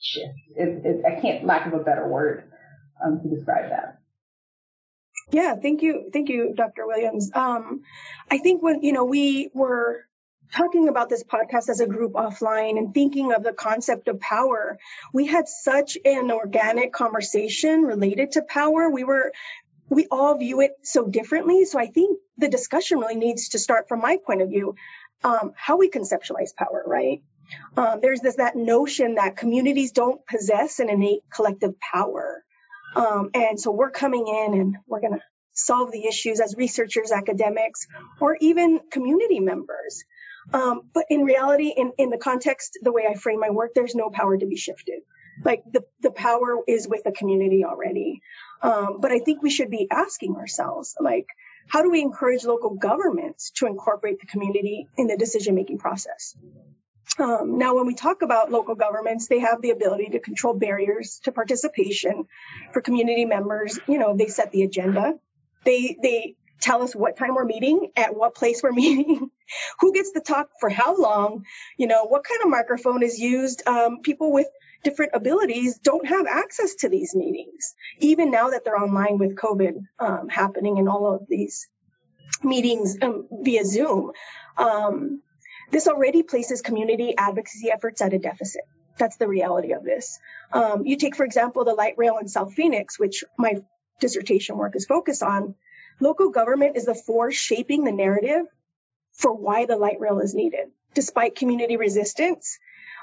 shift. 0.00 0.34
I 0.58 1.20
can't 1.20 1.44
lack 1.44 1.66
of 1.66 1.74
a 1.74 1.84
better 1.84 2.08
word 2.08 2.50
um, 3.04 3.20
to 3.20 3.28
describe 3.28 3.70
that. 3.70 4.00
Yeah, 5.30 5.56
thank 5.56 5.82
you, 5.82 6.10
thank 6.12 6.28
you, 6.28 6.54
Dr. 6.54 6.86
Williams. 6.86 7.30
Um, 7.34 7.82
I 8.30 8.38
think 8.38 8.62
when 8.62 8.82
you 8.82 8.92
know 8.92 9.04
we 9.04 9.50
were 9.54 10.04
talking 10.52 10.88
about 10.88 11.08
this 11.08 11.24
podcast 11.24 11.68
as 11.68 11.80
a 11.80 11.86
group 11.86 12.12
offline 12.12 12.78
and 12.78 12.92
thinking 12.92 13.32
of 13.32 13.42
the 13.42 13.52
concept 13.52 14.08
of 14.08 14.20
power, 14.20 14.78
we 15.12 15.26
had 15.26 15.48
such 15.48 15.96
an 16.04 16.30
organic 16.30 16.92
conversation 16.92 17.82
related 17.82 18.32
to 18.32 18.42
power. 18.42 18.90
We 18.90 19.04
were 19.04 19.32
we 19.88 20.06
all 20.10 20.36
view 20.36 20.60
it 20.60 20.72
so 20.82 21.06
differently. 21.06 21.64
So 21.64 21.78
I 21.78 21.86
think 21.86 22.18
the 22.38 22.48
discussion 22.48 22.98
really 22.98 23.16
needs 23.16 23.50
to 23.50 23.58
start 23.58 23.88
from 23.88 24.00
my 24.00 24.18
point 24.24 24.42
of 24.42 24.48
view, 24.48 24.76
um, 25.22 25.52
how 25.56 25.76
we 25.76 25.90
conceptualize 25.90 26.54
power, 26.56 26.82
right? 26.86 27.22
Um, 27.76 28.00
there's 28.00 28.20
this 28.20 28.36
that 28.36 28.56
notion 28.56 29.16
that 29.16 29.36
communities 29.36 29.92
don't 29.92 30.26
possess 30.26 30.80
an 30.80 30.88
innate 30.88 31.22
collective 31.30 31.78
power. 31.80 32.44
Um, 32.94 33.30
and 33.34 33.58
so 33.58 33.70
we're 33.70 33.90
coming 33.90 34.26
in 34.28 34.60
and 34.60 34.76
we're 34.86 35.00
going 35.00 35.14
to 35.14 35.22
solve 35.52 35.92
the 35.92 36.06
issues 36.06 36.40
as 36.40 36.54
researchers, 36.56 37.12
academics, 37.12 37.86
or 38.20 38.36
even 38.40 38.80
community 38.90 39.40
members. 39.40 40.04
Um, 40.52 40.82
but 40.92 41.06
in 41.08 41.22
reality, 41.22 41.72
in, 41.74 41.92
in 41.96 42.10
the 42.10 42.18
context, 42.18 42.78
the 42.82 42.92
way 42.92 43.06
I 43.08 43.14
frame 43.14 43.40
my 43.40 43.50
work, 43.50 43.72
there's 43.74 43.94
no 43.94 44.10
power 44.10 44.36
to 44.36 44.46
be 44.46 44.56
shifted. 44.56 45.00
Like 45.42 45.64
the, 45.72 45.84
the 46.00 46.10
power 46.10 46.58
is 46.68 46.86
with 46.86 47.02
the 47.04 47.12
community 47.12 47.64
already. 47.64 48.20
Um, 48.62 49.00
but 49.00 49.10
I 49.10 49.18
think 49.18 49.42
we 49.42 49.50
should 49.50 49.70
be 49.70 49.88
asking 49.90 50.36
ourselves, 50.36 50.94
like, 51.00 51.26
how 51.66 51.82
do 51.82 51.90
we 51.90 52.02
encourage 52.02 52.44
local 52.44 52.74
governments 52.74 53.50
to 53.56 53.66
incorporate 53.66 54.20
the 54.20 54.26
community 54.26 54.86
in 54.96 55.06
the 55.06 55.16
decision 55.16 55.54
making 55.54 55.78
process? 55.78 56.36
Um, 57.18 57.58
now, 57.58 57.76
when 57.76 57.86
we 57.86 57.94
talk 57.94 58.22
about 58.22 58.50
local 58.50 58.74
governments, 58.74 59.28
they 59.28 59.40
have 59.40 59.62
the 59.62 59.70
ability 59.70 60.10
to 60.10 60.20
control 60.20 60.54
barriers 60.54 61.20
to 61.24 61.32
participation 61.32 62.26
for 62.72 62.80
community 62.80 63.24
members. 63.24 63.78
You 63.86 63.98
know, 63.98 64.16
they 64.16 64.26
set 64.26 64.50
the 64.52 64.62
agenda. 64.62 65.14
They 65.64 65.96
they 66.02 66.34
tell 66.60 66.82
us 66.82 66.94
what 66.94 67.16
time 67.16 67.34
we're 67.34 67.44
meeting, 67.44 67.92
at 67.96 68.16
what 68.16 68.34
place 68.34 68.62
we're 68.62 68.72
meeting, 68.84 69.30
who 69.80 69.92
gets 69.92 70.12
to 70.12 70.20
talk 70.20 70.48
for 70.58 70.68
how 70.68 70.96
long, 70.96 71.44
you 71.76 71.86
know, 71.86 72.04
what 72.04 72.24
kind 72.24 72.40
of 72.42 72.48
microphone 72.48 73.02
is 73.02 73.18
used. 73.18 73.66
Um, 73.66 74.00
people 74.02 74.32
with 74.32 74.48
different 74.82 75.12
abilities 75.14 75.78
don't 75.78 76.06
have 76.06 76.26
access 76.26 76.74
to 76.76 76.88
these 76.88 77.14
meetings, 77.14 77.74
even 77.98 78.30
now 78.30 78.50
that 78.50 78.64
they're 78.64 78.78
online 78.78 79.18
with 79.18 79.36
COVID 79.36 79.74
um, 79.98 80.28
happening 80.28 80.78
and 80.78 80.88
all 80.88 81.14
of 81.14 81.22
these 81.28 81.68
meetings 82.42 82.96
um, 83.02 83.26
via 83.30 83.64
Zoom. 83.64 84.12
Um, 84.56 85.22
this 85.70 85.88
already 85.88 86.22
places 86.22 86.62
community 86.62 87.14
advocacy 87.16 87.70
efforts 87.70 88.00
at 88.00 88.12
a 88.12 88.18
deficit. 88.18 88.62
That's 88.98 89.16
the 89.16 89.28
reality 89.28 89.72
of 89.72 89.84
this. 89.84 90.18
Um, 90.52 90.86
you 90.86 90.96
take, 90.96 91.16
for 91.16 91.24
example, 91.24 91.64
the 91.64 91.74
light 91.74 91.94
rail 91.96 92.18
in 92.18 92.28
South 92.28 92.54
Phoenix, 92.54 92.98
which 92.98 93.24
my 93.38 93.62
dissertation 94.00 94.56
work 94.56 94.76
is 94.76 94.86
focused 94.86 95.22
on. 95.22 95.54
Local 96.00 96.30
government 96.30 96.76
is 96.76 96.84
the 96.84 96.94
force 96.94 97.34
shaping 97.34 97.84
the 97.84 97.92
narrative 97.92 98.46
for 99.12 99.32
why 99.32 99.66
the 99.66 99.76
light 99.76 100.00
rail 100.00 100.20
is 100.20 100.34
needed. 100.34 100.70
Despite 100.94 101.36
community 101.36 101.76
resistance, 101.76 102.58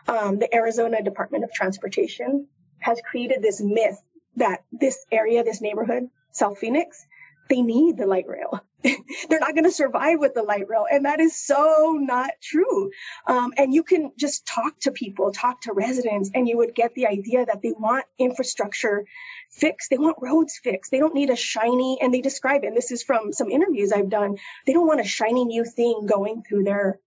um, 0.07 0.39
the 0.39 0.53
Arizona 0.53 1.03
Department 1.03 1.43
of 1.43 1.51
Transportation 1.53 2.47
has 2.79 2.99
created 3.09 3.41
this 3.41 3.61
myth 3.61 4.01
that 4.37 4.63
this 4.71 5.05
area, 5.11 5.43
this 5.43 5.61
neighborhood, 5.61 6.07
South 6.31 6.57
Phoenix, 6.57 7.05
they 7.49 7.61
need 7.61 7.97
the 7.97 8.05
light 8.05 8.27
rail. 8.27 8.61
They're 9.29 9.39
not 9.39 9.53
going 9.53 9.65
to 9.65 9.71
survive 9.71 10.19
with 10.19 10.33
the 10.33 10.43
light 10.43 10.67
rail. 10.67 10.85
And 10.89 11.05
that 11.05 11.19
is 11.19 11.35
so 11.37 11.97
not 11.99 12.31
true. 12.41 12.91
Um, 13.27 13.53
and 13.57 13.73
you 13.73 13.83
can 13.83 14.11
just 14.17 14.45
talk 14.45 14.79
to 14.81 14.91
people, 14.91 15.31
talk 15.31 15.61
to 15.61 15.73
residents, 15.73 16.31
and 16.33 16.47
you 16.47 16.57
would 16.57 16.73
get 16.73 16.95
the 16.95 17.07
idea 17.07 17.45
that 17.45 17.61
they 17.61 17.73
want 17.77 18.05
infrastructure 18.17 19.05
fixed. 19.51 19.89
They 19.89 19.97
want 19.97 20.17
roads 20.19 20.59
fixed. 20.63 20.91
They 20.91 20.99
don't 20.99 21.13
need 21.13 21.29
a 21.29 21.35
shiny, 21.35 21.99
and 22.01 22.13
they 22.13 22.21
describe 22.21 22.63
it. 22.63 22.67
And 22.67 22.77
this 22.77 22.91
is 22.91 23.03
from 23.03 23.33
some 23.33 23.51
interviews 23.51 23.91
I've 23.91 24.09
done. 24.09 24.37
They 24.65 24.73
don't 24.73 24.87
want 24.87 25.01
a 25.01 25.05
shiny 25.05 25.45
new 25.45 25.65
thing 25.65 26.05
going 26.07 26.43
through 26.47 26.63
their 26.63 26.99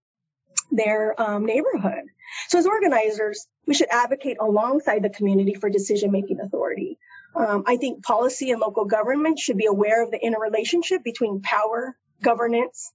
their 0.70 1.20
um, 1.20 1.44
neighborhood. 1.44 2.04
So 2.48 2.58
as 2.58 2.66
organizers, 2.66 3.46
we 3.66 3.74
should 3.74 3.88
advocate 3.90 4.38
alongside 4.40 5.02
the 5.02 5.10
community 5.10 5.54
for 5.54 5.68
decision 5.68 6.10
making 6.10 6.40
authority. 6.40 6.98
Um, 7.34 7.64
I 7.66 7.76
think 7.76 8.02
policy 8.04 8.50
and 8.50 8.60
local 8.60 8.84
government 8.84 9.38
should 9.38 9.56
be 9.56 9.66
aware 9.66 10.02
of 10.02 10.10
the 10.10 10.22
interrelationship 10.22 11.02
between 11.02 11.40
power, 11.40 11.96
governance, 12.22 12.92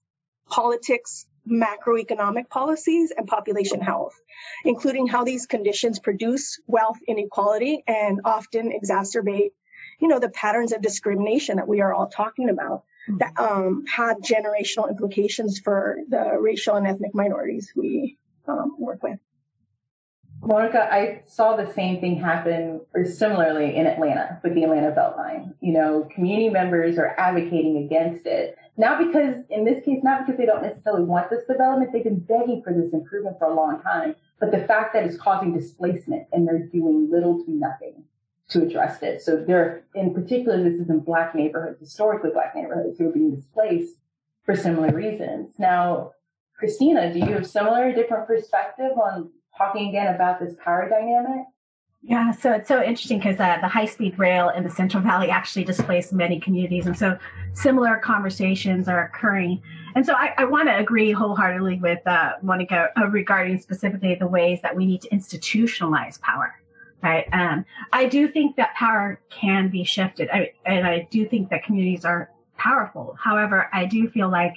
politics, 0.49 1.25
macroeconomic 1.49 2.49
policies, 2.49 3.11
and 3.15 3.27
population 3.27 3.81
health, 3.81 4.13
including 4.65 5.07
how 5.07 5.23
these 5.23 5.45
conditions 5.45 5.99
produce 5.99 6.59
wealth 6.67 6.97
inequality 7.07 7.83
and 7.87 8.21
often 8.25 8.71
exacerbate, 8.71 9.51
you 9.99 10.07
know, 10.07 10.19
the 10.19 10.29
patterns 10.29 10.71
of 10.71 10.81
discrimination 10.81 11.57
that 11.57 11.67
we 11.67 11.81
are 11.81 11.93
all 11.93 12.07
talking 12.07 12.49
about 12.49 12.83
that 13.19 13.39
um, 13.39 13.85
had 13.87 14.17
generational 14.17 14.89
implications 14.89 15.59
for 15.59 15.97
the 16.09 16.37
racial 16.39 16.75
and 16.75 16.85
ethnic 16.85 17.15
minorities 17.15 17.71
we 17.75 18.17
um, 18.47 18.75
work 18.77 19.01
with. 19.01 19.19
Monica, 20.41 20.87
I 20.91 21.23
saw 21.25 21.55
the 21.55 21.71
same 21.73 21.99
thing 21.99 22.19
happen 22.19 22.81
or 22.93 23.05
similarly 23.05 23.75
in 23.75 23.87
Atlanta 23.87 24.39
with 24.43 24.53
the 24.53 24.63
Atlanta 24.63 24.91
Beltline. 24.91 25.53
You 25.61 25.73
know, 25.73 26.07
community 26.13 26.49
members 26.49 26.97
are 26.97 27.15
advocating 27.17 27.77
against 27.77 28.25
it. 28.25 28.57
Not 28.77 28.99
because, 28.99 29.43
in 29.49 29.65
this 29.65 29.83
case, 29.83 30.03
not 30.03 30.25
because 30.25 30.37
they 30.37 30.45
don't 30.45 30.61
necessarily 30.61 31.03
want 31.03 31.31
this 31.31 31.43
development. 31.49 31.91
They've 31.91 32.03
been 32.03 32.19
begging 32.19 32.61
for 32.63 32.71
this 32.71 32.93
improvement 32.93 33.39
for 33.39 33.45
a 33.45 33.55
long 33.55 33.81
time. 33.81 34.15
But 34.39 34.51
the 34.51 34.59
fact 34.59 34.93
that 34.93 35.03
it's 35.03 35.17
causing 35.17 35.57
displacement 35.57 36.27
and 36.31 36.47
they're 36.47 36.67
doing 36.67 37.09
little 37.11 37.43
to 37.43 37.51
nothing 37.51 38.03
to 38.49 38.61
address 38.61 39.01
it. 39.01 39.21
So 39.21 39.43
they're, 39.43 39.83
in 39.95 40.13
particular, 40.13 40.63
this 40.63 40.79
is 40.79 40.89
in 40.89 40.99
black 40.99 41.33
neighborhoods, 41.33 41.79
historically 41.79 42.29
black 42.29 42.55
neighborhoods 42.55 42.97
who 42.97 43.09
are 43.09 43.11
being 43.11 43.35
displaced 43.35 43.95
for 44.45 44.55
similar 44.55 44.93
reasons. 44.93 45.55
Now, 45.57 46.11
Christina, 46.57 47.11
do 47.11 47.19
you 47.19 47.33
have 47.33 47.47
similar, 47.47 47.91
different 47.93 48.27
perspective 48.27 48.91
on 48.97 49.31
talking 49.57 49.89
again 49.89 50.13
about 50.13 50.39
this 50.39 50.55
power 50.63 50.87
dynamic? 50.89 51.45
Yeah, 52.03 52.31
so 52.31 52.53
it's 52.53 52.67
so 52.67 52.81
interesting 52.81 53.17
because 53.17 53.39
uh, 53.39 53.57
the 53.59 53.67
high 53.67 53.85
speed 53.85 54.17
rail 54.17 54.49
in 54.49 54.63
the 54.63 54.69
Central 54.69 55.03
Valley 55.03 55.29
actually 55.29 55.65
displaced 55.65 56.13
many 56.13 56.39
communities. 56.39 56.85
And 56.85 56.97
so 56.97 57.17
similar 57.53 57.97
conversations 57.97 58.87
are 58.87 59.05
occurring. 59.05 59.61
And 59.95 60.05
so 60.05 60.13
I, 60.13 60.33
I 60.37 60.45
want 60.45 60.69
to 60.69 60.77
agree 60.77 61.11
wholeheartedly 61.11 61.79
with 61.79 62.05
uh, 62.07 62.33
Monica 62.41 62.89
uh, 62.97 63.07
regarding 63.07 63.59
specifically 63.59 64.15
the 64.15 64.27
ways 64.27 64.61
that 64.61 64.75
we 64.75 64.85
need 64.85 65.01
to 65.01 65.09
institutionalize 65.09 66.21
power. 66.21 66.55
Right. 67.03 67.27
Um, 67.33 67.65
I 67.93 68.05
do 68.05 68.27
think 68.27 68.55
that 68.55 68.73
power 68.75 69.19
can 69.29 69.69
be 69.69 69.83
shifted. 69.83 70.29
I, 70.31 70.51
and 70.65 70.87
I 70.87 71.07
do 71.11 71.27
think 71.27 71.49
that 71.49 71.63
communities 71.63 72.05
are 72.05 72.31
powerful. 72.57 73.15
However, 73.19 73.69
I 73.73 73.85
do 73.85 74.09
feel 74.09 74.29
like 74.29 74.53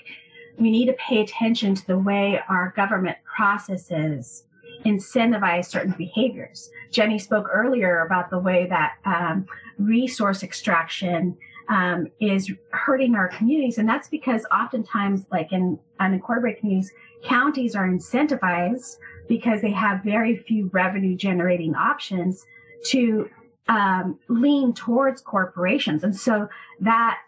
we 0.58 0.70
need 0.70 0.86
to 0.86 0.94
pay 0.94 1.20
attention 1.20 1.74
to 1.74 1.86
the 1.86 1.98
way 1.98 2.40
our 2.48 2.72
government 2.76 3.18
processes 3.24 4.44
incentivize 4.84 5.66
certain 5.66 5.94
behaviors. 5.96 6.70
Jenny 6.90 7.18
spoke 7.18 7.48
earlier 7.52 8.00
about 8.00 8.30
the 8.30 8.38
way 8.38 8.66
that 8.68 8.94
um, 9.04 9.46
resource 9.78 10.42
extraction 10.42 11.36
um, 11.68 12.08
is 12.20 12.50
hurting 12.70 13.14
our 13.14 13.28
communities, 13.28 13.78
and 13.78 13.88
that's 13.88 14.08
because 14.08 14.44
oftentimes, 14.52 15.24
like 15.30 15.52
in 15.52 15.78
unincorporated 16.00 16.58
communities, 16.58 16.92
counties 17.22 17.76
are 17.76 17.86
incentivized 17.86 18.96
because 19.28 19.60
they 19.60 19.70
have 19.70 20.02
very 20.02 20.36
few 20.36 20.68
revenue 20.72 21.14
generating 21.14 21.74
options 21.76 22.44
to 22.86 23.30
um, 23.68 24.18
lean 24.28 24.72
towards 24.74 25.20
corporations, 25.20 26.02
and 26.02 26.16
so 26.16 26.48
that 26.80 27.18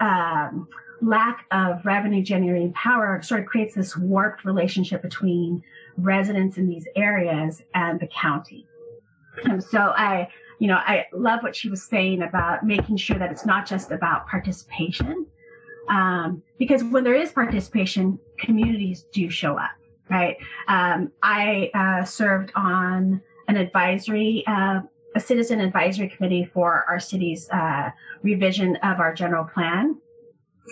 um, 0.00 0.68
lack 1.00 1.46
of 1.50 1.84
revenue 1.84 2.22
generating 2.22 2.72
power 2.74 3.20
sort 3.22 3.40
of 3.40 3.46
creates 3.46 3.74
this 3.74 3.96
warped 3.96 4.44
relationship 4.44 5.02
between 5.02 5.62
residents 5.96 6.56
in 6.56 6.68
these 6.68 6.86
areas 6.96 7.62
and 7.74 8.00
the 8.00 8.08
county. 8.08 8.66
And 9.44 9.62
so 9.62 9.78
I, 9.78 10.28
you 10.58 10.68
know, 10.68 10.76
I 10.76 11.06
love 11.12 11.42
what 11.42 11.56
she 11.56 11.68
was 11.68 11.82
saying 11.82 12.22
about 12.22 12.64
making 12.64 12.96
sure 12.96 13.18
that 13.18 13.30
it's 13.30 13.46
not 13.46 13.66
just 13.66 13.90
about 13.90 14.28
participation. 14.28 15.26
Um, 15.88 16.42
because 16.58 16.84
when 16.84 17.04
there 17.04 17.14
is 17.14 17.32
participation, 17.32 18.18
communities 18.38 19.06
do 19.12 19.28
show 19.30 19.58
up, 19.58 19.72
right? 20.10 20.36
Um, 20.68 21.10
I 21.22 21.70
uh, 21.74 22.04
served 22.04 22.52
on 22.54 23.20
an 23.48 23.56
advisory, 23.56 24.44
uh, 24.46 24.80
a 25.14 25.20
citizen 25.20 25.60
advisory 25.60 26.08
committee 26.08 26.48
for 26.54 26.84
our 26.88 27.00
city's 27.00 27.48
uh, 27.50 27.90
revision 28.22 28.76
of 28.76 29.00
our 29.00 29.12
general 29.12 29.44
plan. 29.44 29.96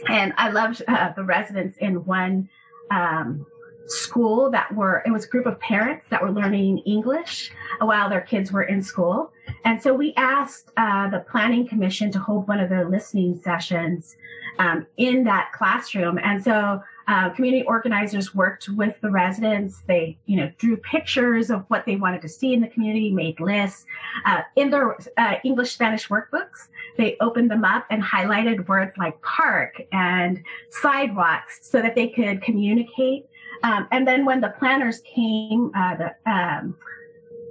And 0.09 0.33
I 0.37 0.51
loved 0.51 0.83
uh, 0.87 1.13
the 1.13 1.25
residents 1.25 1.77
in 1.79 2.05
one 2.05 2.49
um, 2.91 3.45
school 3.91 4.51
that 4.51 4.73
were 4.75 5.03
it 5.05 5.11
was 5.11 5.25
a 5.25 5.29
group 5.29 5.47
of 5.47 5.59
parents 5.61 6.07
that 6.11 6.23
were 6.23 6.31
learning 6.31 6.79
english 6.79 7.51
while 7.81 8.09
their 8.09 8.21
kids 8.21 8.53
were 8.53 8.63
in 8.63 8.83
school 8.83 9.33
and 9.65 9.83
so 9.83 9.93
we 9.93 10.15
asked 10.17 10.71
uh, 10.77 11.09
the 11.11 11.25
planning 11.31 11.67
commission 11.67 12.11
to 12.11 12.19
hold 12.19 12.47
one 12.47 12.61
of 12.61 12.69
their 12.69 12.89
listening 12.89 13.39
sessions 13.43 14.17
um, 14.59 14.87
in 14.97 15.25
that 15.25 15.51
classroom 15.53 16.19
and 16.23 16.43
so 16.43 16.81
uh, 17.11 17.29
community 17.31 17.65
organizers 17.67 18.37
worked 18.37 18.69
with 18.69 18.95
the 19.01 19.11
residents. 19.11 19.83
They, 19.89 20.17
you 20.27 20.37
know, 20.37 20.49
drew 20.59 20.77
pictures 20.77 21.51
of 21.51 21.65
what 21.67 21.85
they 21.85 21.97
wanted 21.97 22.23
to 22.23 22.29
see 22.29 22.55
in 22.55 22.61
the 22.61 22.69
community, 22.69 23.11
made 23.11 23.41
lists. 23.41 23.85
Uh, 24.25 24.43
in 24.55 24.71
their 24.71 24.97
uh, 25.17 25.35
English 25.43 25.73
Spanish 25.73 26.07
workbooks, 26.07 26.69
they 26.97 27.17
opened 27.21 27.51
them 27.51 27.65
up 27.65 27.85
and 27.91 28.01
highlighted 28.01 28.69
words 28.69 28.97
like 28.97 29.21
park 29.23 29.83
and 29.91 30.41
sidewalks 30.71 31.69
so 31.69 31.83
that 31.83 31.97
they 31.97 32.09
could 32.09 32.43
communicate. 32.43 33.27
Um, 33.63 33.89
and 33.91 34.07
then 34.07 34.25
when 34.25 34.41
the 34.41 34.55
planners 34.59 35.01
came, 35.01 35.71
uh, 35.75 35.97
the, 35.97 36.31
um, 36.31 36.77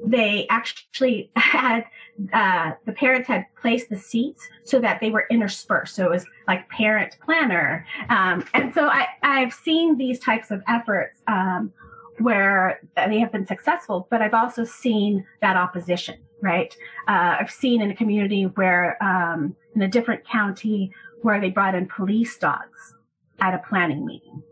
they 0.06 0.48
actually 0.50 1.32
had 1.36 1.86
uh, 2.34 2.72
the 2.86 2.92
parents 2.92 3.28
had 3.28 3.46
placed 3.62 3.90
the 3.90 3.98
seats 3.98 4.48
so 4.64 4.80
that 4.80 5.00
they 5.00 5.10
were 5.10 5.26
interspersed. 5.30 5.96
So 5.96 6.06
it 6.06 6.10
was 6.10 6.26
like 6.48 6.68
parent 6.70 7.18
planner. 7.24 7.86
Um, 8.10 8.46
and 8.54 8.74
so 8.74 8.88
I, 8.88 9.08
I've 9.24 9.54
seen 9.54 9.98
these 9.98 10.20
types 10.20 10.52
of 10.52 10.62
efforts 10.68 11.22
um, 11.28 11.72
where 12.20 12.82
they 12.96 13.20
have 13.20 13.32
been 13.32 13.48
successful, 13.48 14.08
but 14.10 14.22
I've 14.22 14.34
also 14.34 14.66
seen 14.66 15.26
that 15.42 15.56
opposition, 15.56 16.20
right? 16.42 16.76
Uh, 17.08 17.38
I've 17.40 17.52
seen 17.52 17.82
in 17.82 17.92
a 17.92 17.96
community 17.96 18.44
where, 18.44 19.02
um, 19.02 19.56
in 19.76 19.82
a 19.82 19.88
different 19.88 20.28
county, 20.28 20.92
where 21.22 21.40
they 21.40 21.50
brought 21.50 21.76
in 21.76 21.88
police 21.88 22.38
dogs 22.38 22.96
at 23.40 23.54
a 23.54 23.62
planning 23.70 24.06
meeting, 24.06 24.44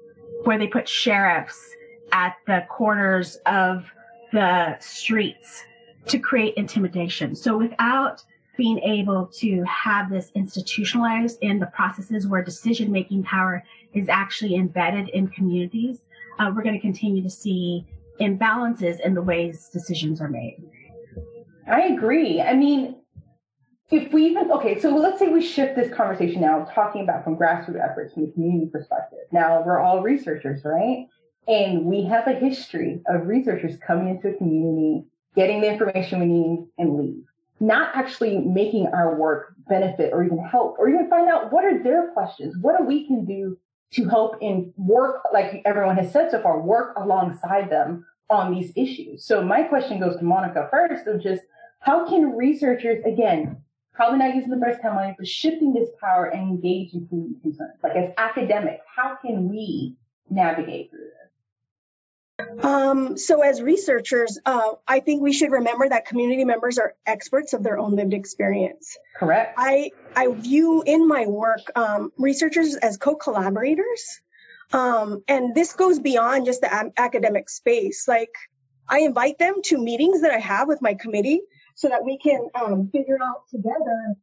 where 0.48 0.58
they 0.58 0.68
put 0.68 0.88
sheriffs 0.88 1.76
at 2.14 2.38
the 2.48 2.66
corners 2.70 3.36
of 3.46 3.84
the 4.32 4.78
streets 4.80 5.66
to 6.06 6.18
create 6.18 6.54
intimidation. 6.56 7.36
So 7.36 7.58
without 7.58 8.24
being 8.56 8.80
able 8.80 9.26
to 9.40 9.62
have 9.64 10.10
this 10.10 10.32
institutionalized 10.36 11.40
in 11.42 11.60
the 11.60 11.66
processes 11.66 12.28
where 12.28 12.42
decision 12.42 12.94
making 12.94 13.24
power 13.24 13.62
is 13.94 14.08
actually 14.08 14.56
embedded 14.56 15.10
in 15.10 15.28
communities, 15.28 16.00
uh, 16.40 16.50
we're 16.56 16.64
going 16.64 16.76
to 16.76 16.82
continue 16.82 17.22
to 17.22 17.30
see 17.30 17.86
imbalances 18.22 19.02
in 19.02 19.14
the 19.14 19.22
ways 19.22 19.70
decisions 19.74 20.22
are 20.22 20.30
made. 20.30 20.64
I 21.70 21.88
agree. 21.88 22.42
I 22.42 22.54
mean, 22.54 22.96
if 23.90 24.12
we 24.12 24.26
even, 24.26 24.52
okay, 24.52 24.80
so 24.80 24.96
let's 24.96 25.18
say 25.18 25.30
we 25.30 25.42
shift 25.42 25.76
this 25.76 25.94
conversation 25.94 26.42
now, 26.42 26.66
talking 26.74 27.02
about 27.02 27.24
from 27.24 27.38
grassroots 27.38 27.84
efforts 27.84 28.14
from 28.14 28.26
the 28.26 28.32
community 28.34 28.70
perspective. 28.70 29.20
Now, 29.32 29.64
we're 29.66 29.80
all 29.80 30.02
researchers, 30.02 30.62
right? 30.66 31.08
And 31.48 31.86
we 31.86 32.04
have 32.04 32.28
a 32.28 32.34
history 32.34 33.02
of 33.08 33.28
researchers 33.28 33.78
coming 33.78 34.10
into 34.10 34.30
a 34.30 34.34
community, 34.38 35.06
getting 35.36 35.62
the 35.62 35.72
information 35.72 36.20
we 36.20 36.26
need, 36.26 36.68
and 36.78 36.98
leave. 36.98 37.24
Not 37.62 37.96
actually 37.96 38.40
making 38.40 38.88
our 38.88 39.16
work 39.16 39.56
benefit 39.70 40.12
or 40.14 40.24
even 40.24 40.38
help 40.40 40.76
or 40.78 40.90
even 40.90 41.10
find 41.10 41.30
out 41.30 41.54
what 41.54 41.64
are 41.64 41.82
their 41.82 42.12
questions, 42.12 42.56
what 42.62 42.78
do 42.78 42.84
we 42.84 43.08
can 43.08 43.26
do 43.26 43.58
to 43.92 44.10
help 44.10 44.36
in 44.42 44.74
work, 44.76 45.22
like 45.34 45.62
everyone 45.64 45.96
has 45.96 46.12
said 46.12 46.30
so 46.30 46.42
far, 46.42 46.60
work 46.60 46.94
alongside 46.98 47.70
them 47.70 48.06
on 48.30 48.54
these 48.54 48.74
issues. 48.76 49.26
So 49.26 49.42
my 49.42 49.64
question 49.64 50.00
goes 50.02 50.18
to 50.18 50.26
Monica 50.26 50.68
first 50.70 51.08
of 51.08 51.24
just 51.24 51.44
how 51.80 52.08
can 52.08 52.36
researchers, 52.36 53.04
again, 53.06 53.62
probably 53.98 54.20
not 54.20 54.36
using 54.36 54.52
the 54.52 54.58
best 54.58 54.82
timeline, 54.82 55.16
but 55.18 55.28
shifting 55.28 55.74
this 55.74 55.90
power 56.00 56.26
and 56.28 56.50
engaging 56.50 57.08
community 57.08 57.40
concerns? 57.42 57.74
Like 57.84 57.98
as 57.98 58.14
academics, 58.18 58.86
how 58.96 59.18
can 59.22 59.50
we 59.50 59.98
navigate 60.30 60.92
through 60.92 61.00
this? 61.00 62.64
Um, 62.64 63.18
so, 63.18 63.42
as 63.42 63.62
researchers, 63.62 64.40
uh, 64.46 64.74
I 64.88 65.00
think 65.00 65.24
we 65.24 65.34
should 65.34 65.52
remember 65.52 65.90
that 65.90 66.06
community 66.06 66.46
members 66.46 66.78
are 66.78 66.94
experts 67.08 67.54
of 67.54 67.64
their 67.64 67.80
own 67.80 67.96
lived 67.96 68.14
experience. 68.14 68.96
Correct. 69.18 69.56
I 69.58 69.92
I 70.16 70.28
view 70.32 70.84
in 70.86 71.08
my 71.08 71.26
work 71.26 71.72
um, 71.76 72.12
researchers 72.18 72.76
as 72.76 72.98
co-collaborators, 72.98 74.22
um, 74.72 75.24
and 75.28 75.56
this 75.56 75.74
goes 75.74 76.00
beyond 76.00 76.46
just 76.46 76.62
the 76.62 76.72
a- 76.72 77.02
academic 77.02 77.50
space. 77.50 78.08
Like, 78.08 78.36
I 78.88 79.00
invite 79.00 79.40
them 79.40 79.56
to 79.66 79.80
meetings 79.80 80.22
that 80.22 80.32
I 80.32 80.40
have 80.40 80.68
with 80.68 80.82
my 80.82 80.94
committee 80.94 81.42
so 81.78 81.90
that 81.90 82.04
we 82.04 82.18
can 82.18 82.50
um, 82.56 82.90
figure 82.92 83.20
out 83.24 83.48
together 83.52 84.16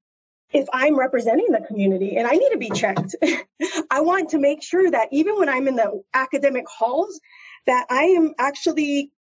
if 0.52 0.66
I'm 0.72 0.98
representing 0.98 1.52
the 1.52 1.60
community 1.60 2.16
and 2.16 2.26
I 2.26 2.32
need 2.32 2.50
to 2.50 2.58
be 2.58 2.70
checked. 2.70 3.14
I 3.90 4.00
want 4.00 4.30
to 4.30 4.38
make 4.38 4.62
sure 4.62 4.90
that 4.90 5.08
even 5.12 5.38
when 5.38 5.48
I'm 5.48 5.68
in 5.68 5.76
the 5.76 6.02
academic 6.12 6.64
halls, 6.68 7.20
that 7.66 7.86
I 7.90 8.02
am 8.16 8.34
actually 8.38 9.12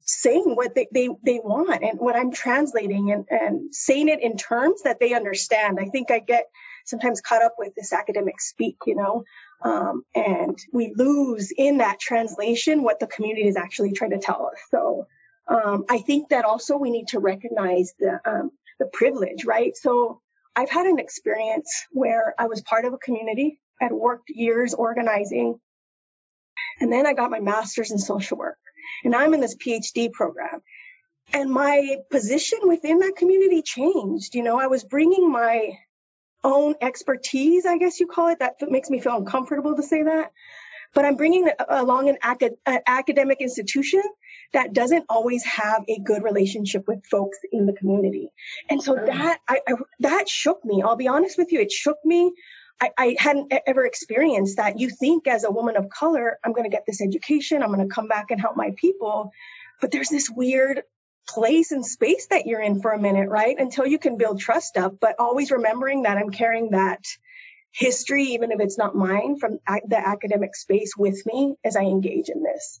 saying 0.00 0.56
what 0.56 0.74
they, 0.74 0.88
they, 0.92 1.10
they 1.22 1.40
want 1.44 1.82
and 1.82 2.00
what 2.00 2.16
I'm 2.16 2.32
translating 2.32 3.12
and, 3.12 3.26
and 3.28 3.74
saying 3.74 4.08
it 4.08 4.22
in 4.22 4.38
terms 4.38 4.82
that 4.84 4.98
they 4.98 5.12
understand. 5.12 5.78
I 5.78 5.90
think 5.90 6.10
I 6.10 6.20
get 6.20 6.46
sometimes 6.86 7.20
caught 7.20 7.42
up 7.42 7.56
with 7.58 7.74
this 7.74 7.92
academic 7.92 8.40
speak, 8.40 8.76
you 8.86 8.96
know, 8.96 9.24
um, 9.62 10.04
and 10.14 10.58
we 10.72 10.94
lose 10.96 11.52
in 11.54 11.78
that 11.78 12.00
translation 12.00 12.82
what 12.82 12.98
the 12.98 13.06
community 13.06 13.46
is 13.46 13.58
actually 13.58 13.92
trying 13.92 14.12
to 14.12 14.18
tell 14.18 14.46
us. 14.46 14.58
So 14.70 15.06
um, 15.48 15.84
I 15.88 15.98
think 15.98 16.28
that 16.28 16.44
also 16.44 16.76
we 16.76 16.90
need 16.90 17.08
to 17.08 17.18
recognize 17.18 17.94
the 17.98 18.20
um, 18.24 18.50
the 18.78 18.86
privilege, 18.86 19.44
right? 19.44 19.76
So 19.76 20.20
I've 20.54 20.70
had 20.70 20.86
an 20.86 20.98
experience 20.98 21.70
where 21.90 22.34
I 22.38 22.46
was 22.46 22.60
part 22.60 22.84
of 22.84 22.92
a 22.92 22.98
community, 22.98 23.60
had 23.80 23.92
worked 23.92 24.28
years 24.28 24.74
organizing, 24.74 25.58
and 26.80 26.92
then 26.92 27.06
I 27.06 27.14
got 27.14 27.30
my 27.30 27.40
master's 27.40 27.90
in 27.90 27.98
social 27.98 28.38
work. 28.38 28.58
And 29.04 29.14
I'm 29.14 29.34
in 29.34 29.40
this 29.40 29.56
PhD 29.56 30.12
program. 30.12 30.60
And 31.32 31.50
my 31.50 31.98
position 32.10 32.60
within 32.62 33.00
that 33.00 33.16
community 33.16 33.62
changed. 33.62 34.34
You 34.34 34.42
know, 34.42 34.58
I 34.58 34.68
was 34.68 34.84
bringing 34.84 35.30
my 35.30 35.78
own 36.42 36.74
expertise, 36.80 37.66
I 37.66 37.78
guess 37.78 38.00
you 38.00 38.06
call 38.06 38.28
it. 38.28 38.38
That 38.38 38.56
makes 38.68 38.88
me 38.88 39.00
feel 39.00 39.16
uncomfortable 39.16 39.76
to 39.76 39.82
say 39.82 40.04
that. 40.04 40.32
But 40.94 41.04
I'm 41.04 41.16
bringing 41.16 41.50
along 41.68 42.08
an, 42.08 42.18
acad- 42.22 42.56
an 42.64 42.80
academic 42.86 43.40
institution 43.40 44.02
that 44.52 44.72
doesn't 44.72 45.04
always 45.08 45.44
have 45.44 45.84
a 45.88 45.98
good 45.98 46.22
relationship 46.22 46.88
with 46.88 47.04
folks 47.06 47.38
in 47.52 47.66
the 47.66 47.72
community. 47.72 48.30
And 48.70 48.82
so 48.82 48.94
that 48.94 49.40
I, 49.46 49.60
I, 49.68 49.74
that 50.00 50.28
shook 50.28 50.64
me. 50.64 50.82
I'll 50.82 50.96
be 50.96 51.08
honest 51.08 51.36
with 51.36 51.52
you, 51.52 51.60
it 51.60 51.70
shook 51.70 51.98
me 52.04 52.32
I, 52.80 52.90
I 52.96 53.16
hadn't 53.18 53.52
ever 53.66 53.84
experienced 53.84 54.56
that. 54.56 54.78
You 54.78 54.88
think 54.88 55.26
as 55.26 55.44
a 55.44 55.50
woman 55.50 55.76
of 55.76 55.90
color, 55.90 56.38
I'm 56.44 56.52
going 56.52 56.70
to 56.70 56.74
get 56.74 56.84
this 56.86 57.00
education, 57.00 57.62
I'm 57.62 57.72
going 57.72 57.86
to 57.86 57.92
come 57.92 58.08
back 58.08 58.30
and 58.30 58.40
help 58.40 58.56
my 58.56 58.72
people. 58.76 59.32
But 59.80 59.90
there's 59.90 60.08
this 60.08 60.30
weird 60.30 60.82
place 61.28 61.72
and 61.72 61.84
space 61.84 62.28
that 62.28 62.46
you're 62.46 62.60
in 62.60 62.80
for 62.80 62.92
a 62.92 63.00
minute, 63.00 63.28
right? 63.28 63.56
Until 63.58 63.86
you 63.86 63.98
can 63.98 64.16
build 64.16 64.40
trust 64.40 64.76
up, 64.76 64.94
but 65.00 65.16
always 65.18 65.50
remembering 65.50 66.02
that 66.02 66.18
I'm 66.18 66.30
carrying 66.30 66.70
that 66.70 67.04
history, 67.70 68.24
even 68.24 68.50
if 68.50 68.60
it's 68.60 68.78
not 68.78 68.94
mine, 68.94 69.38
from 69.38 69.58
the 69.66 69.98
academic 69.98 70.56
space 70.56 70.94
with 70.96 71.20
me 71.26 71.56
as 71.64 71.76
I 71.76 71.82
engage 71.82 72.28
in 72.28 72.42
this. 72.42 72.80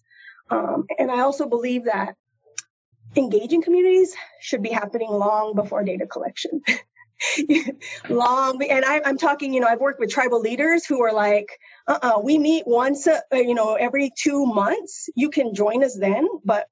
Um, 0.50 0.86
and 0.98 1.10
I 1.10 1.20
also 1.20 1.48
believe 1.48 1.84
that 1.84 2.14
engaging 3.16 3.62
communities 3.62 4.14
should 4.40 4.62
be 4.62 4.70
happening 4.70 5.10
long 5.10 5.54
before 5.54 5.82
data 5.84 6.06
collection. 6.06 6.62
long 8.08 8.62
and 8.62 8.84
I, 8.84 9.00
am 9.04 9.18
talking 9.18 9.52
you 9.52 9.60
know 9.60 9.66
i've 9.66 9.80
worked 9.80 9.98
with 9.98 10.08
tribal 10.08 10.40
leaders 10.40 10.86
who 10.86 11.02
are 11.02 11.12
like 11.12 11.48
uh-uh 11.88 12.20
we 12.22 12.38
meet 12.38 12.62
once 12.64 13.08
a, 13.08 13.20
uh, 13.32 13.36
you 13.38 13.54
know 13.54 13.74
every 13.74 14.12
two 14.16 14.46
months. 14.46 15.08
You 15.16 15.30
can 15.30 15.54
join 15.54 15.82
us 15.82 15.98
then. 15.98 16.28
But 16.44 16.66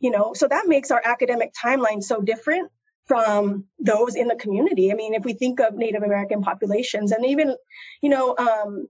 you 0.00 0.10
know 0.10 0.34
so 0.34 0.48
that 0.48 0.66
makes 0.66 0.90
our 0.90 1.00
academic 1.04 1.52
timeline 1.54 2.02
so 2.02 2.20
different 2.20 2.72
from 3.06 3.66
those 3.78 4.16
in 4.16 4.28
the 4.28 4.34
community. 4.34 4.90
I 4.90 4.94
mean 4.94 5.14
if 5.14 5.24
we 5.24 5.34
think 5.34 5.60
of 5.60 5.74
native 5.74 6.02
american 6.02 6.42
populations 6.42 7.12
and 7.12 7.24
even 7.26 7.54
you 8.02 8.10
know 8.10 8.34
um, 8.36 8.88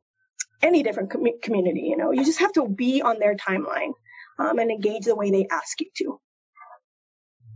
any 0.62 0.82
different 0.82 1.11
com- 1.11 1.41
community 1.43 1.82
you 1.82 1.99
know 1.99 2.12
you 2.12 2.24
just 2.24 2.41
have 2.41 2.53
to 2.53 2.66
be 2.66 3.03
on 3.03 3.18
their 3.18 3.35
timeline 3.35 3.93
um, 4.39 4.59
and 4.59 4.70
engage 4.70 5.05
the 5.05 5.14
way 5.14 5.30
they 5.30 5.47
ask 5.51 5.80
you 5.80 5.89
to 5.97 6.20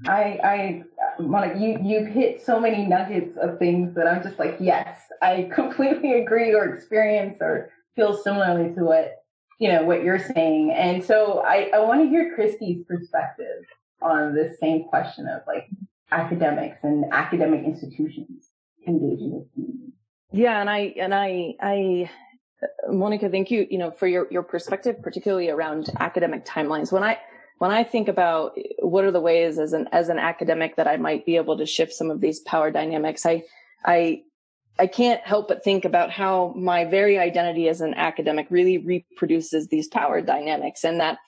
I, 0.07 0.39
I, 0.45 0.83
Monica, 1.21 1.59
you, 1.59 1.79
you've 1.83 2.09
hit 2.09 2.45
so 2.45 2.61
many 2.61 2.87
nuggets 2.87 3.37
of 3.41 3.59
things 3.59 3.95
that 3.95 4.07
I'm 4.07 4.23
just 4.23 4.39
like, 4.39 4.57
yes, 4.61 5.01
I 5.23 5.51
completely 5.55 6.21
agree 6.21 6.55
or 6.55 6.75
experience 6.75 7.39
or 7.41 7.71
feel 7.97 8.17
similarly 8.17 8.75
to 8.75 8.85
what, 8.85 9.17
you 9.59 9.73
know, 9.73 9.83
what 9.83 10.05
you're 10.05 10.19
saying. 10.19 10.73
And 10.73 11.05
so 11.05 11.41
I, 11.41 11.71
I 11.75 11.81
want 11.81 12.01
to 12.03 12.09
hear 12.09 12.35
Christy's 12.35 12.85
perspective 12.87 13.65
on 14.01 14.35
this 14.35 14.61
same 14.61 14.85
question 14.85 15.27
of 15.27 15.43
like 15.47 15.69
academics 16.13 16.79
and 16.85 17.05
academic 17.13 17.65
institutions 17.65 18.51
engaging 18.87 19.33
with 19.33 19.53
communities. 19.53 19.95
Yeah. 20.31 20.61
And 20.61 20.71
I, 20.71 20.95
and 20.97 21.13
I, 21.13 21.55
I, 21.61 22.11
Monica, 22.89 23.29
thank 23.29 23.51
you, 23.51 23.67
you 23.71 23.79
know, 23.79 23.91
for 23.91 24.07
your, 24.07 24.27
your 24.31 24.43
perspective, 24.43 25.01
particularly 25.03 25.49
around 25.49 25.91
academic 26.01 26.45
timelines. 26.45 26.91
When 26.91 27.05
I, 27.05 27.19
when 27.59 27.71
I 27.71 27.85
think 27.85 28.09
about 28.09 28.57
what 28.81 29.05
are 29.05 29.11
the 29.11 29.21
ways 29.21 29.59
as 29.59 29.73
an 29.73 29.89
as 29.93 30.09
an 30.09 30.19
academic 30.19 30.77
that 30.77 30.87
I 30.87 30.97
might 30.97 31.27
be 31.27 31.37
able 31.37 31.59
to 31.59 31.67
shift 31.67 31.93
some 31.93 32.11
of 32.11 32.21
these 32.21 32.41
power 32.41 32.71
dynamics, 32.71 33.27
I 33.27 33.43
I 33.85 34.23
I 34.79 34.87
can't 34.87 35.21
help 35.23 35.49
but 35.49 35.65
think 35.65 35.85
about 35.85 36.11
how 36.11 36.55
my 36.57 36.85
very 36.85 37.19
identity 37.19 37.69
as 37.69 37.81
an 37.81 37.95
academic 37.95 38.47
really 38.49 38.79
reproduces 38.79 39.67
these 39.69 39.89
power 39.89 40.21
dynamics 40.21 40.85
and 40.85 41.01
that 41.01 41.19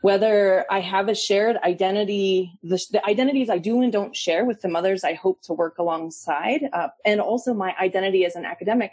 whether 0.00 0.64
I 0.70 0.80
have 0.80 1.08
a 1.08 1.14
shared 1.14 1.56
identity, 1.64 2.52
the, 2.62 2.80
the, 2.92 3.04
identities 3.04 3.50
I 3.50 3.58
do 3.58 3.82
and 3.82 3.92
don't 3.92 4.14
share 4.14 4.44
with 4.44 4.62
the 4.62 4.68
mothers 4.68 5.02
I 5.02 5.14
hope 5.14 5.42
to 5.42 5.52
work 5.52 5.78
alongside, 5.78 6.68
uh, 6.72 6.88
and 7.04 7.20
also 7.20 7.52
my 7.52 7.74
identity 7.80 8.24
as 8.24 8.36
an 8.36 8.44
academic, 8.44 8.92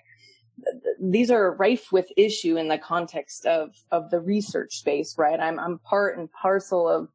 these 1.00 1.32
are 1.32 1.56
rife 1.56 1.92
with 1.92 2.12
issue 2.18 2.58
in 2.58 2.68
the 2.68 2.78
context 2.78 3.46
of 3.46 3.76
of 3.92 4.10
the 4.10 4.20
research 4.20 4.78
space, 4.78 5.16
right? 5.18 5.40
I'm 5.40 5.60
I'm 5.60 5.80
part 5.80 6.18
and 6.18 6.32
parcel 6.32 6.88
of 6.88 7.10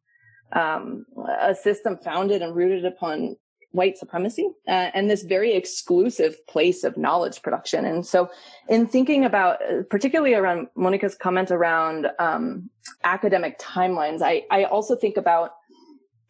um, 0.53 1.07
a 1.41 1.55
system 1.55 1.97
founded 1.97 2.43
and 2.43 2.55
rooted 2.55 2.85
upon 2.85 3.37
white 3.73 3.97
supremacy 3.97 4.49
uh, 4.67 4.91
and 4.95 5.09
this 5.09 5.23
very 5.23 5.55
exclusive 5.55 6.45
place 6.49 6.83
of 6.83 6.97
knowledge 6.97 7.41
production. 7.43 7.85
And 7.85 8.05
so, 8.05 8.31
in 8.69 8.87
thinking 8.87 9.25
about, 9.25 9.61
particularly 9.89 10.35
around 10.35 10.69
Monica's 10.75 11.15
comment 11.15 11.51
around 11.51 12.09
um, 12.19 12.69
academic 13.05 13.59
timelines, 13.59 14.23
I, 14.23 14.45
I 14.51 14.65
also 14.65 14.97
think 14.97 15.17
about 15.17 15.53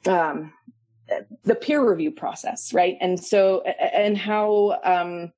um, 0.06 0.52
the 1.44 1.54
peer 1.54 1.88
review 1.88 2.10
process, 2.10 2.72
right? 2.72 2.96
And 3.00 3.18
so, 3.18 3.62
and 3.62 4.16
how 4.16 4.78
um, 4.84 5.32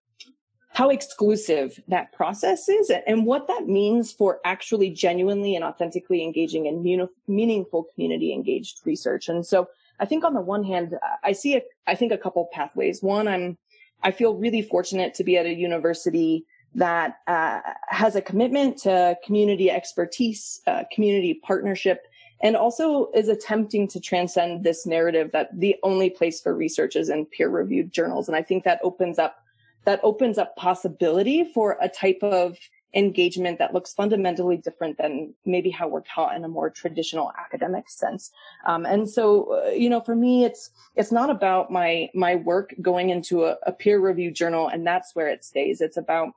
how 0.73 0.89
exclusive 0.89 1.79
that 1.89 2.12
process 2.12 2.68
is 2.68 2.91
and 3.07 3.27
what 3.27 3.47
that 3.47 3.66
means 3.66 4.11
for 4.11 4.41
actually 4.45 4.89
genuinely 4.91 5.55
and 5.55 5.64
authentically 5.64 6.23
engaging 6.23 6.66
in 6.66 7.09
meaningful 7.29 7.87
community 7.95 8.33
engaged 8.33 8.81
research. 8.87 9.29
And 9.29 9.45
so 9.47 9.68
I 10.01 10.07
think 10.07 10.25
on 10.25 10.33
the 10.33 10.41
one 10.41 10.64
hand, 10.64 10.99
I 11.23 11.33
see, 11.33 11.57
a, 11.57 11.62
I 11.87 11.95
think 11.95 12.11
a 12.11 12.18
couple 12.18 12.49
pathways. 12.53 13.03
One, 13.03 13.29
I'm, 13.29 13.59
I 14.03 14.11
feel 14.12 14.35
really 14.35 14.62
fortunate 14.62 15.12
to 15.14 15.25
be 15.25 15.37
at 15.37 15.45
a 15.45 15.53
university 15.53 16.47
that 16.75 17.18
uh, 17.27 17.61
has 17.89 18.16
a 18.16 18.23
commitment 18.23 18.79
to 18.79 19.16
community 19.25 19.70
expertise, 19.70 20.62
uh, 20.66 20.85
community 20.91 21.35
partnership, 21.35 22.07
and 22.43 22.57
also 22.57 23.11
is 23.14 23.29
attempting 23.29 23.87
to 23.89 24.01
transcend 24.01 24.64
this 24.64 24.87
narrative 24.87 25.31
that 25.33 25.49
the 25.53 25.77
only 25.83 26.09
place 26.09 26.41
for 26.41 26.57
research 26.57 26.97
is 26.97 27.11
in 27.11 27.27
peer 27.27 27.51
reviewed 27.51 27.93
journals. 27.93 28.27
And 28.27 28.37
I 28.37 28.43
think 28.43 28.64
that 28.64 28.81
opens 28.83 29.18
up 29.18 29.41
that 29.85 30.01
opens 30.03 30.39
up 30.39 30.57
possibility 30.57 31.45
for 31.45 31.76
a 31.80 31.89
type 31.89 32.18
of 32.22 32.57
engagement 32.95 33.59
that 33.59 33.72
looks 33.72 33.95
fundamentally 33.95 34.57
different 34.57 34.99
than 34.99 35.35
maybe 35.47 35.70
how 35.70 35.89
we're 35.89 36.03
taught 36.03 36.37
in 36.37 36.45
a 36.45 36.49
more 36.49 36.68
traditional 36.68 37.33
academic 37.39 37.89
sense. 37.89 38.30
Um, 38.66 38.85
and 38.85 39.09
so, 39.09 39.64
uh, 39.66 39.70
you 39.70 39.89
know, 39.89 40.01
for 40.01 40.14
me, 40.14 40.45
it's 40.45 40.70
it's 40.95 41.12
not 41.12 41.30
about 41.30 41.70
my 41.70 42.11
my 42.14 42.37
work 42.37 42.74
going 42.83 43.11
into 43.11 43.45
a, 43.45 43.57
a 43.66 43.72
peer 43.72 43.99
review 43.99 44.30
journal 44.30 44.68
and 44.68 44.87
that's 44.87 45.14
where 45.14 45.28
it 45.28 45.45
stays. 45.45 45.80
It's 45.80 45.97
about 45.97 46.33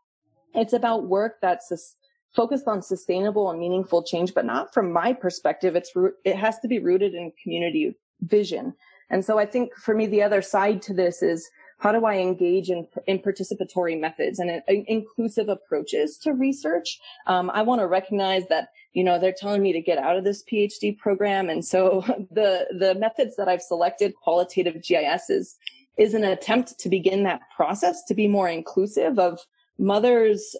it's 0.53 0.73
about 0.73 1.07
work 1.07 1.37
that's 1.41 1.95
focused 2.33 2.67
on 2.67 2.81
sustainable 2.81 3.49
and 3.49 3.59
meaningful 3.59 4.03
change, 4.03 4.33
but 4.33 4.45
not 4.45 4.73
from 4.73 4.91
my 4.91 5.13
perspective. 5.13 5.75
It's 5.75 5.91
it 6.23 6.35
has 6.37 6.59
to 6.59 6.67
be 6.67 6.79
rooted 6.79 7.13
in 7.13 7.33
community 7.41 7.97
vision. 8.21 8.73
And 9.09 9.23
so 9.23 9.37
I 9.37 9.45
think 9.45 9.75
for 9.75 9.93
me, 9.93 10.07
the 10.07 10.23
other 10.23 10.41
side 10.41 10.81
to 10.83 10.93
this 10.93 11.21
is 11.21 11.49
how 11.77 11.91
do 11.91 12.05
I 12.05 12.17
engage 12.17 12.69
in, 12.69 12.87
in 13.05 13.19
participatory 13.19 13.99
methods 13.99 14.39
and 14.39 14.49
uh, 14.49 14.61
inclusive 14.67 15.49
approaches 15.49 16.17
to 16.19 16.33
research? 16.33 16.99
Um, 17.27 17.49
I 17.53 17.61
want 17.63 17.81
to 17.81 17.87
recognize 17.87 18.47
that, 18.47 18.69
you 18.93 19.03
know, 19.03 19.19
they're 19.19 19.35
telling 19.37 19.61
me 19.61 19.73
to 19.73 19.81
get 19.81 19.97
out 19.97 20.17
of 20.17 20.23
this 20.23 20.43
PhD 20.43 20.97
program. 20.97 21.49
And 21.49 21.63
so 21.63 22.01
the, 22.31 22.67
the 22.77 22.95
methods 22.95 23.35
that 23.35 23.47
I've 23.47 23.61
selected, 23.61 24.15
qualitative 24.15 24.81
GIS 24.81 25.29
is, 25.29 25.55
is 25.97 26.13
an 26.13 26.23
attempt 26.23 26.79
to 26.79 26.89
begin 26.89 27.23
that 27.23 27.41
process 27.55 28.03
to 28.05 28.13
be 28.13 28.27
more 28.27 28.49
inclusive 28.49 29.19
of 29.19 29.39
mothers 29.77 30.55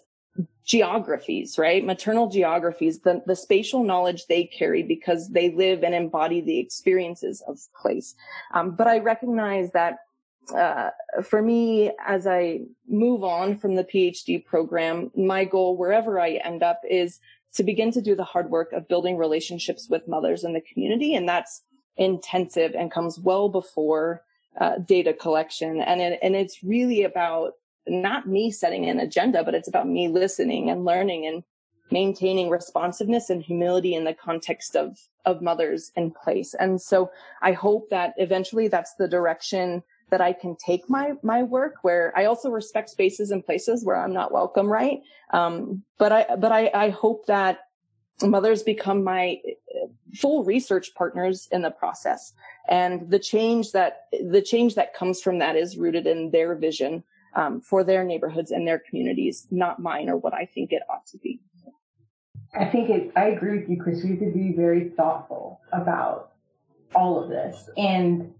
geographies, 0.64 1.58
right? 1.58 1.84
Maternal 1.84 2.28
geographies, 2.28 2.98
the, 3.00 3.22
the 3.24 3.36
spatial 3.36 3.84
knowledge 3.84 4.26
they 4.26 4.44
carry 4.44 4.82
because 4.82 5.28
they 5.28 5.50
live 5.54 5.84
and 5.84 5.94
embody 5.94 6.40
the 6.40 6.58
experiences 6.58 7.42
of 7.46 7.58
place. 7.80 8.16
Um, 8.52 8.72
but 8.72 8.88
I 8.88 8.98
recognize 8.98 9.70
that 9.72 9.98
uh, 10.54 10.90
for 11.22 11.42
me, 11.42 11.90
as 12.06 12.26
I 12.26 12.60
move 12.88 13.24
on 13.24 13.56
from 13.56 13.74
the 13.74 13.84
PhD 13.84 14.44
program, 14.44 15.10
my 15.16 15.44
goal, 15.44 15.76
wherever 15.76 16.20
I 16.20 16.40
end 16.44 16.62
up, 16.62 16.80
is 16.88 17.20
to 17.54 17.62
begin 17.62 17.90
to 17.92 18.02
do 18.02 18.14
the 18.14 18.24
hard 18.24 18.50
work 18.50 18.72
of 18.72 18.88
building 18.88 19.16
relationships 19.16 19.88
with 19.88 20.06
mothers 20.06 20.44
in 20.44 20.52
the 20.52 20.60
community. 20.60 21.14
And 21.14 21.28
that's 21.28 21.62
intensive 21.96 22.74
and 22.74 22.92
comes 22.92 23.18
well 23.18 23.48
before 23.48 24.22
uh, 24.60 24.78
data 24.78 25.12
collection. 25.12 25.80
And, 25.80 26.00
it, 26.00 26.18
and 26.22 26.36
it's 26.36 26.62
really 26.62 27.02
about 27.02 27.54
not 27.86 28.28
me 28.28 28.50
setting 28.50 28.88
an 28.88 29.00
agenda, 29.00 29.42
but 29.44 29.54
it's 29.54 29.68
about 29.68 29.88
me 29.88 30.08
listening 30.08 30.70
and 30.70 30.84
learning 30.84 31.26
and 31.26 31.42
maintaining 31.90 32.50
responsiveness 32.50 33.30
and 33.30 33.42
humility 33.42 33.94
in 33.94 34.04
the 34.04 34.14
context 34.14 34.74
of, 34.74 34.98
of 35.24 35.40
mothers 35.40 35.92
in 35.96 36.10
place. 36.10 36.54
And 36.54 36.80
so 36.80 37.10
I 37.42 37.52
hope 37.52 37.90
that 37.90 38.14
eventually 38.16 38.68
that's 38.68 38.94
the 38.94 39.08
direction 39.08 39.82
that 40.10 40.20
I 40.20 40.32
can 40.32 40.56
take 40.56 40.88
my 40.88 41.12
my 41.22 41.42
work 41.42 41.76
where 41.82 42.12
I 42.16 42.26
also 42.26 42.50
respect 42.50 42.90
spaces 42.90 43.30
and 43.30 43.44
places 43.44 43.84
where 43.84 43.96
I'm 43.96 44.12
not 44.12 44.32
welcome, 44.32 44.68
right? 44.68 45.00
Um, 45.32 45.82
but 45.98 46.12
I 46.12 46.36
but 46.36 46.52
I, 46.52 46.70
I 46.72 46.90
hope 46.90 47.26
that 47.26 47.60
mothers 48.22 48.62
become 48.62 49.04
my 49.04 49.40
uh, 49.74 49.86
full 50.14 50.44
research 50.44 50.94
partners 50.94 51.48
in 51.50 51.62
the 51.62 51.70
process. 51.70 52.32
And 52.68 53.10
the 53.10 53.18
change 53.18 53.72
that 53.72 54.06
the 54.12 54.42
change 54.42 54.74
that 54.76 54.94
comes 54.94 55.20
from 55.20 55.38
that 55.40 55.56
is 55.56 55.76
rooted 55.76 56.06
in 56.06 56.30
their 56.30 56.54
vision 56.54 57.04
um, 57.34 57.60
for 57.60 57.84
their 57.84 58.04
neighborhoods 58.04 58.50
and 58.50 58.66
their 58.66 58.78
communities 58.78 59.46
not 59.50 59.78
mine 59.78 60.08
or 60.08 60.16
what 60.16 60.32
i 60.32 60.46
think 60.46 60.72
it 60.72 60.82
ought 60.88 61.06
to 61.06 61.18
be. 61.18 61.40
I 62.58 62.64
think 62.64 62.88
it 62.90 63.12
i 63.16 63.26
agree 63.26 63.58
with 63.58 63.68
you 63.68 63.76
chris. 63.82 64.02
We 64.02 64.10
have 64.10 64.20
to 64.20 64.32
be 64.32 64.52
very 64.52 64.88
thoughtful 64.90 65.60
about 65.72 66.32
all 66.94 67.22
of 67.22 67.28
this. 67.28 67.68
And 67.76 68.32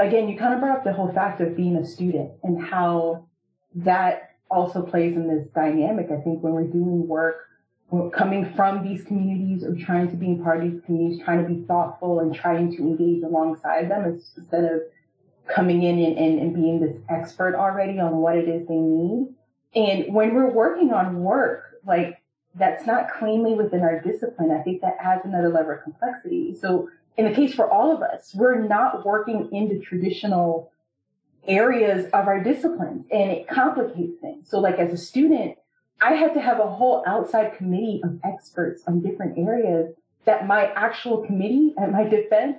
again, 0.00 0.28
you 0.28 0.36
kind 0.36 0.54
of 0.54 0.60
brought 0.60 0.78
up 0.78 0.84
the 0.84 0.92
whole 0.92 1.12
fact 1.12 1.40
of 1.40 1.56
being 1.56 1.76
a 1.76 1.84
student 1.84 2.32
and 2.42 2.62
how 2.62 3.26
that 3.74 4.36
also 4.50 4.82
plays 4.82 5.14
in 5.14 5.28
this 5.28 5.46
dynamic. 5.54 6.06
I 6.06 6.20
think 6.20 6.42
when 6.42 6.54
we're 6.54 6.64
doing 6.64 7.06
work, 7.06 7.46
we're 7.90 8.10
coming 8.10 8.52
from 8.54 8.86
these 8.86 9.04
communities 9.04 9.64
or 9.64 9.74
trying 9.74 10.10
to 10.10 10.16
be 10.16 10.36
part 10.42 10.64
of 10.64 10.70
these 10.70 10.80
communities, 10.84 11.22
trying 11.24 11.42
to 11.42 11.48
be 11.48 11.64
thoughtful 11.66 12.20
and 12.20 12.34
trying 12.34 12.74
to 12.76 12.82
engage 12.82 13.22
alongside 13.22 13.90
them 13.90 14.04
instead 14.36 14.64
of 14.64 14.80
coming 15.52 15.82
in 15.82 15.98
and, 15.98 16.16
and, 16.16 16.38
and 16.38 16.54
being 16.54 16.80
this 16.80 16.96
expert 17.08 17.56
already 17.56 17.98
on 17.98 18.18
what 18.18 18.36
it 18.36 18.48
is 18.48 18.66
they 18.68 18.74
need. 18.74 19.34
And 19.74 20.14
when 20.14 20.34
we're 20.34 20.50
working 20.50 20.92
on 20.92 21.22
work, 21.22 21.80
like 21.84 22.22
that's 22.54 22.86
not 22.86 23.12
cleanly 23.18 23.54
within 23.54 23.80
our 23.80 24.00
discipline, 24.00 24.50
I 24.52 24.62
think 24.62 24.80
that 24.82 24.96
adds 25.00 25.22
another 25.24 25.48
level 25.48 25.72
of 25.72 25.82
complexity. 25.82 26.56
So 26.60 26.88
in 27.20 27.26
the 27.26 27.34
case 27.34 27.52
for 27.54 27.70
all 27.70 27.94
of 27.94 28.02
us, 28.02 28.34
we're 28.34 28.66
not 28.66 29.04
working 29.04 29.50
in 29.52 29.68
the 29.68 29.78
traditional 29.78 30.72
areas 31.46 32.06
of 32.14 32.26
our 32.26 32.42
disciplines 32.42 33.04
and 33.12 33.30
it 33.30 33.46
complicates 33.46 34.18
things. 34.22 34.48
So 34.48 34.58
like 34.58 34.76
as 34.76 34.90
a 34.90 34.96
student, 34.96 35.58
I 36.00 36.14
had 36.14 36.32
to 36.32 36.40
have 36.40 36.60
a 36.60 36.66
whole 36.66 37.04
outside 37.06 37.58
committee 37.58 38.00
of 38.02 38.18
experts 38.24 38.82
on 38.86 39.02
different 39.02 39.36
areas 39.36 39.94
that 40.24 40.46
my 40.46 40.72
actual 40.72 41.18
committee 41.26 41.74
at 41.78 41.92
my 41.92 42.04
defense, 42.04 42.56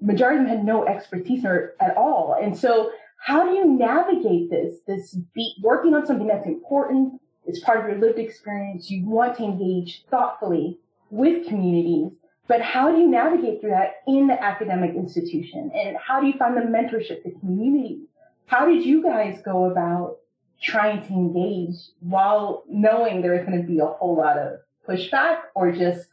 majority 0.00 0.38
of 0.38 0.46
them 0.46 0.56
had 0.56 0.64
no 0.64 0.86
expertise 0.86 1.44
at 1.44 1.96
all. 1.96 2.36
And 2.40 2.56
so 2.56 2.92
how 3.18 3.44
do 3.44 3.56
you 3.56 3.66
navigate 3.66 4.50
this, 4.50 4.78
this 4.86 5.18
be 5.34 5.56
working 5.60 5.94
on 5.94 6.06
something 6.06 6.28
that's 6.28 6.46
important? 6.46 7.20
It's 7.44 7.58
part 7.58 7.80
of 7.80 7.90
your 7.90 7.98
lived 7.98 8.20
experience. 8.20 8.88
You 8.88 9.04
want 9.04 9.36
to 9.38 9.42
engage 9.42 10.04
thoughtfully 10.08 10.78
with 11.10 11.48
communities 11.48 12.12
but 12.48 12.60
how 12.60 12.92
do 12.92 12.98
you 12.98 13.08
navigate 13.08 13.60
through 13.60 13.70
that 13.70 14.02
in 14.06 14.28
the 14.28 14.42
academic 14.42 14.94
institution? 14.94 15.70
And 15.74 15.96
how 15.96 16.20
do 16.20 16.26
you 16.26 16.34
find 16.34 16.56
the 16.56 16.60
mentorship, 16.60 17.24
the 17.24 17.32
community? 17.40 18.02
How 18.46 18.66
did 18.66 18.84
you 18.84 19.02
guys 19.02 19.40
go 19.44 19.70
about 19.70 20.18
trying 20.62 21.04
to 21.06 21.12
engage 21.12 21.76
while 22.00 22.64
knowing 22.68 23.20
there 23.20 23.34
is 23.34 23.46
going 23.46 23.60
to 23.60 23.66
be 23.66 23.78
a 23.78 23.86
whole 23.86 24.16
lot 24.16 24.38
of 24.38 24.60
pushback 24.88 25.40
or 25.54 25.72
just 25.72 26.08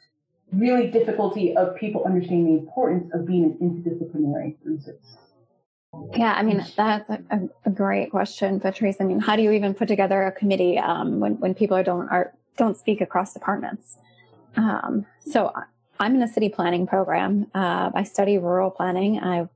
really 0.52 0.90
difficulty 0.90 1.56
of 1.56 1.76
people 1.76 2.04
understanding 2.04 2.56
the 2.56 2.60
importance 2.62 3.12
of 3.14 3.26
being 3.26 3.44
an 3.44 3.58
interdisciplinary 3.62 4.56
research? 4.64 5.02
Yeah, 6.16 6.34
I 6.34 6.42
mean 6.42 6.66
that's 6.76 7.08
a, 7.10 7.20
a, 7.66 7.70
great 7.70 8.10
question, 8.10 8.60
Patrice. 8.60 8.98
I 9.00 9.04
mean, 9.04 9.20
how 9.20 9.36
do 9.36 9.44
you 9.44 9.52
even 9.52 9.76
put 9.76 9.88
together 9.88 10.24
a 10.24 10.32
committee 10.32 10.80
um, 10.80 11.20
when 11.20 11.40
when 11.40 11.54
people 11.54 11.78
are 11.78 11.84
don't 11.84 12.10
are 12.10 12.34
don't 12.58 12.76
speak 12.76 13.00
across 13.00 13.32
departments? 13.32 13.98
Um, 14.58 15.06
so 15.20 15.54
I'm 16.00 16.16
in 16.16 16.22
a 16.22 16.28
city 16.28 16.50
planning 16.50 16.88
program. 16.88 17.48
Uh, 17.54 17.92
I 17.94 18.04
study 18.04 18.38
rural 18.38 18.72
planning. 18.72 19.20
I 19.20 19.48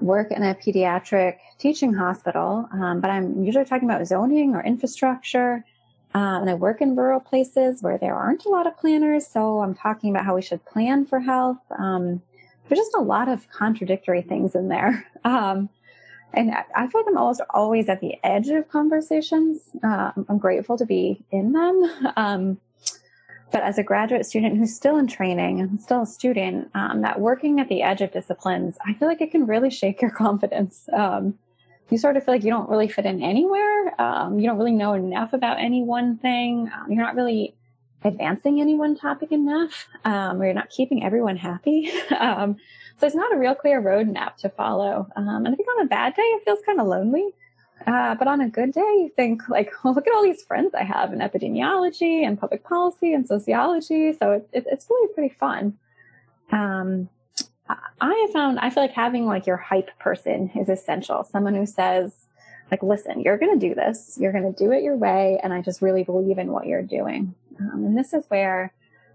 work 0.00 0.30
in 0.30 0.42
a 0.42 0.54
pediatric 0.54 1.38
teaching 1.58 1.94
hospital, 1.94 2.68
um, 2.72 3.00
but 3.00 3.10
I'm 3.10 3.42
usually 3.44 3.64
talking 3.64 3.88
about 3.88 4.06
zoning 4.06 4.54
or 4.54 4.62
infrastructure. 4.62 5.64
Uh, 6.14 6.38
and 6.40 6.48
I 6.48 6.54
work 6.54 6.80
in 6.80 6.94
rural 6.94 7.18
places 7.18 7.82
where 7.82 7.98
there 7.98 8.14
aren't 8.14 8.44
a 8.44 8.48
lot 8.48 8.66
of 8.66 8.76
planners. 8.76 9.26
So 9.26 9.60
I'm 9.60 9.74
talking 9.74 10.10
about 10.10 10.24
how 10.24 10.36
we 10.36 10.42
should 10.42 10.64
plan 10.64 11.06
for 11.06 11.18
health. 11.18 11.58
Um, 11.76 12.22
there's 12.68 12.78
just 12.78 12.94
a 12.94 13.00
lot 13.00 13.28
of 13.28 13.50
contradictory 13.50 14.22
things 14.22 14.54
in 14.54 14.68
there. 14.68 15.06
Um, 15.26 15.70
and 16.34 16.52
I 16.74 16.86
feel 16.88 17.00
like 17.00 17.06
I'm 17.08 17.16
almost 17.16 17.40
always 17.50 17.88
at 17.88 18.00
the 18.00 18.16
edge 18.22 18.48
of 18.48 18.68
conversations. 18.68 19.70
Uh, 19.82 20.12
I'm 20.28 20.36
grateful 20.36 20.76
to 20.76 20.84
be 20.84 21.24
in 21.30 21.52
them. 21.52 22.12
But 23.52 23.62
as 23.62 23.78
a 23.78 23.82
graduate 23.82 24.26
student 24.26 24.56
who's 24.56 24.74
still 24.74 24.96
in 24.96 25.06
training 25.06 25.60
and 25.60 25.80
still 25.80 26.02
a 26.02 26.06
student, 26.06 26.70
um, 26.74 27.02
that 27.02 27.20
working 27.20 27.60
at 27.60 27.68
the 27.68 27.82
edge 27.82 28.00
of 28.00 28.12
disciplines, 28.12 28.76
I 28.84 28.94
feel 28.94 29.06
like 29.06 29.20
it 29.20 29.30
can 29.30 29.46
really 29.46 29.70
shake 29.70 30.02
your 30.02 30.10
confidence. 30.24 30.88
Um, 30.92 31.38
you 31.90 31.98
sort 31.98 32.16
of 32.16 32.24
feel 32.24 32.34
like 32.34 32.44
you 32.44 32.50
don't 32.50 32.68
really 32.68 32.88
fit 32.88 33.06
in 33.06 33.22
anywhere. 33.22 34.00
Um, 34.00 34.38
you 34.38 34.48
don't 34.48 34.58
really 34.58 34.72
know 34.72 34.94
enough 34.94 35.32
about 35.32 35.60
any 35.60 35.82
one 35.82 36.16
thing. 36.16 36.70
Um, 36.74 36.90
you're 36.90 37.04
not 37.04 37.14
really 37.14 37.54
advancing 38.02 38.60
any 38.60 38.74
one 38.74 38.96
topic 38.96 39.32
enough, 39.32 39.86
um, 40.04 40.40
or 40.40 40.46
you're 40.46 40.54
not 40.54 40.70
keeping 40.70 41.04
everyone 41.04 41.36
happy. 41.36 41.90
um, 42.18 42.56
so 42.98 43.06
it's 43.06 43.16
not 43.16 43.32
a 43.32 43.38
real 43.38 43.54
clear 43.54 43.82
roadmap 43.82 44.36
to 44.36 44.48
follow. 44.48 45.08
And 45.16 45.48
I 45.48 45.54
think 45.54 45.68
on 45.76 45.84
a 45.84 45.88
bad 45.88 46.14
day, 46.14 46.22
it 46.22 46.44
feels 46.44 46.60
kind 46.64 46.80
of 46.80 46.86
lonely. 46.86 47.34
Uh, 47.86 48.14
but 48.14 48.26
on 48.28 48.40
a 48.40 48.48
good 48.48 48.72
day, 48.72 48.80
you 48.80 49.10
think 49.14 49.48
like, 49.48 49.72
well, 49.82 49.94
look 49.94 50.06
at 50.06 50.14
all 50.14 50.22
these 50.22 50.42
friends 50.42 50.74
I 50.74 50.84
have 50.84 51.12
in 51.12 51.18
epidemiology 51.18 52.26
and 52.26 52.38
public 52.38 52.64
policy 52.64 53.12
and 53.12 53.26
sociology. 53.26 54.12
So 54.12 54.32
it, 54.32 54.48
it, 54.52 54.66
it's 54.70 54.88
really 54.88 55.12
pretty 55.12 55.34
fun. 55.34 55.76
Um, 56.50 57.08
I 57.68 58.24
have 58.26 58.30
found 58.32 58.58
I 58.58 58.70
feel 58.70 58.82
like 58.82 58.92
having 58.92 59.26
like 59.26 59.46
your 59.46 59.56
hype 59.56 59.98
person 59.98 60.50
is 60.54 60.68
essential. 60.68 61.24
Someone 61.24 61.54
who 61.54 61.66
says, 61.66 62.26
like, 62.70 62.82
listen, 62.82 63.20
you're 63.20 63.38
going 63.38 63.58
to 63.58 63.68
do 63.68 63.74
this. 63.74 64.18
You're 64.20 64.32
going 64.32 64.52
to 64.52 64.64
do 64.64 64.72
it 64.72 64.82
your 64.82 64.96
way, 64.96 65.38
and 65.42 65.52
I 65.52 65.62
just 65.62 65.82
really 65.82 66.02
believe 66.02 66.38
in 66.38 66.52
what 66.52 66.66
you're 66.66 66.82
doing. 66.82 67.34
Um, 67.60 67.84
and 67.86 67.98
this 67.98 68.12
is 68.12 68.24
where 68.28 68.72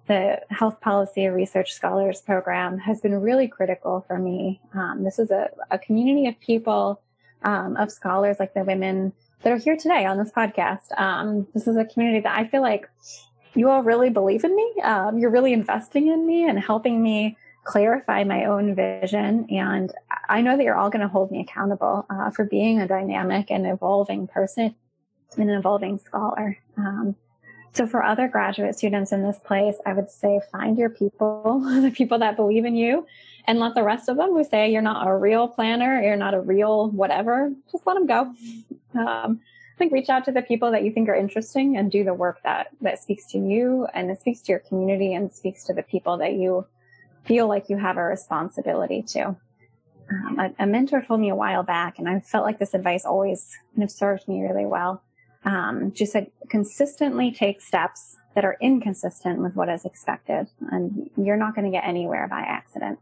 the 0.08 0.42
Health 0.50 0.82
Policy 0.82 1.28
Research 1.28 1.74
Scholars 1.74 2.22
Program 2.22 2.80
has 2.80 3.00
been 3.00 3.14
really 3.22 3.48
critical 3.48 4.04
for 4.08 4.18
me. 4.18 4.60
Um, 4.74 5.04
this 5.04 5.20
is 5.20 5.30
a, 5.30 5.50
a, 5.70 5.78
community 5.78 6.28
of 6.28 6.40
people, 6.40 7.02
um, 7.44 7.78
of 7.78 7.92
scholars 7.92 8.38
like 8.40 8.54
the 8.54 8.64
women 8.64 9.14
that 9.42 9.54
are 9.54 9.58
here 9.58 9.78
today 9.78 10.06
on 10.06 10.18
this 10.18 10.32
podcast. 10.32 10.98
Um, 10.98 11.48
this 11.54 11.68
is 11.68 11.78
a 11.78 11.86
community 11.86 12.22
that 12.22 12.38
I 12.38 12.48
feel 12.48 12.62
like 12.62 12.90
you 13.56 13.70
all 13.70 13.84
really 13.84 14.10
believe 14.10 14.44
in 14.44 14.56
me. 14.56 14.74
Um, 14.84 15.18
you're 15.18 15.32
really 15.32 15.54
investing 15.54 16.08
in 16.08 16.26
me 16.26 16.48
and 16.48 16.60
helping 16.60 17.02
me 17.02 17.38
clarify 17.64 18.24
my 18.24 18.46
own 18.46 18.76
vision. 18.76 19.48
And 19.50 19.94
I 20.28 20.42
know 20.42 20.58
that 20.58 20.64
you're 20.64 20.78
all 20.78 20.90
going 20.90 21.02
to 21.02 21.08
hold 21.08 21.32
me 21.32 21.42
accountable 21.42 22.06
uh, 22.10 22.32
for 22.32 22.46
being 22.46 22.80
a 22.80 22.88
dynamic 22.88 23.52
and 23.52 23.66
evolving 23.68 24.28
person 24.28 24.76
and 25.38 25.50
an 25.50 25.58
evolving 25.58 26.00
scholar. 26.00 26.58
Um, 26.78 27.16
so 27.74 27.86
for 27.86 28.04
other 28.04 28.28
graduate 28.28 28.76
students 28.76 29.12
in 29.12 29.24
this 29.24 29.40
place, 29.40 29.76
I 29.86 29.94
would 29.94 30.10
say 30.10 30.42
find 30.52 30.78
your 30.78 30.90
people, 30.90 31.60
the 31.82 31.92
people 31.92 32.20
that 32.20 32.36
believe 32.36 32.66
in 32.66 32.76
you, 32.76 33.06
and 33.46 33.60
let 33.60 33.76
the 33.76 33.84
rest 33.84 34.10
of 34.10 34.18
them 34.18 34.30
who 34.30 34.44
say 34.44 34.72
you're 34.72 34.82
not 34.82 35.08
a 35.08 35.16
real 35.16 35.48
planner, 35.48 36.02
you're 36.02 36.16
not 36.16 36.34
a 36.34 36.42
real 36.42 36.90
whatever, 36.90 37.52
just 37.72 37.86
let 37.88 37.96
them 37.96 38.06
go. 38.06 38.34
Um, 39.00 39.40
I 39.42 39.78
think 39.78 39.94
reach 39.94 40.10
out 40.10 40.26
to 40.26 40.32
the 40.32 40.42
people 40.42 40.72
that 40.72 40.84
you 40.84 40.92
think 40.92 41.08
are 41.08 41.16
interesting 41.16 41.78
and 41.78 41.92
do 41.92 42.04
the 42.04 42.14
work 42.14 42.42
that 42.44 42.68
that 42.82 43.00
speaks 43.00 43.26
to 43.28 43.38
you 43.38 43.88
and 43.94 44.12
it 44.12 44.20
speaks 44.20 44.42
to 44.42 44.52
your 44.52 44.60
community 44.60 45.14
and 45.14 45.32
speaks 45.32 45.64
to 45.66 45.74
the 45.74 45.84
people 45.84 46.18
that 46.18 46.34
you 46.34 46.66
feel 47.24 47.48
like 47.48 47.70
you 47.70 47.78
have 47.78 47.98
a 47.98 48.04
responsibility 48.04 49.02
to. 49.04 49.38
Um, 50.12 50.40
a, 50.40 50.64
a, 50.64 50.66
mentor 50.66 51.04
told 51.04 51.20
me 51.20 51.30
a 51.30 51.36
while 51.36 51.62
back, 51.64 52.00
and 52.00 52.10
I 52.10 52.20
felt 52.20 52.44
like 52.44 52.58
this 52.58 52.74
advice 52.74 53.06
always 53.06 53.56
kind 53.76 53.84
of 53.84 53.92
served 53.92 54.28
me 54.28 54.42
really 54.42 54.66
well. 54.66 55.04
Um, 55.46 55.94
she 55.94 56.06
said, 56.06 56.32
consistently 56.50 57.32
take 57.32 57.62
steps 57.62 58.18
that 58.36 58.44
are 58.44 58.58
inconsistent 58.60 59.40
with 59.40 59.56
what 59.56 59.70
is 59.70 59.86
expected, 59.86 60.48
and 60.72 61.10
you're 61.16 61.38
not 61.38 61.56
going 61.56 61.66
to 61.66 61.72
get 61.72 61.86
anywhere 61.86 62.28
by 62.28 62.40
accident. 62.40 63.00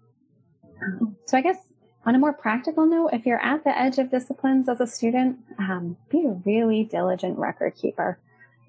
So 1.25 1.38
I 1.38 1.41
guess 1.41 1.57
on 2.05 2.15
a 2.15 2.19
more 2.19 2.34
practical 2.34 2.86
note, 2.86 3.09
if 3.13 3.25
you're 3.25 3.41
at 3.41 3.63
the 3.63 3.78
edge 3.78 3.97
of 3.97 4.09
disciplines 4.09 4.69
as 4.69 4.80
a 4.80 4.88
student, 4.88 5.38
um, 5.59 5.97
be 6.09 6.25
a 6.25 6.41
really 6.45 6.84
diligent 6.84 7.38
record 7.38 7.75
keeper 7.75 8.19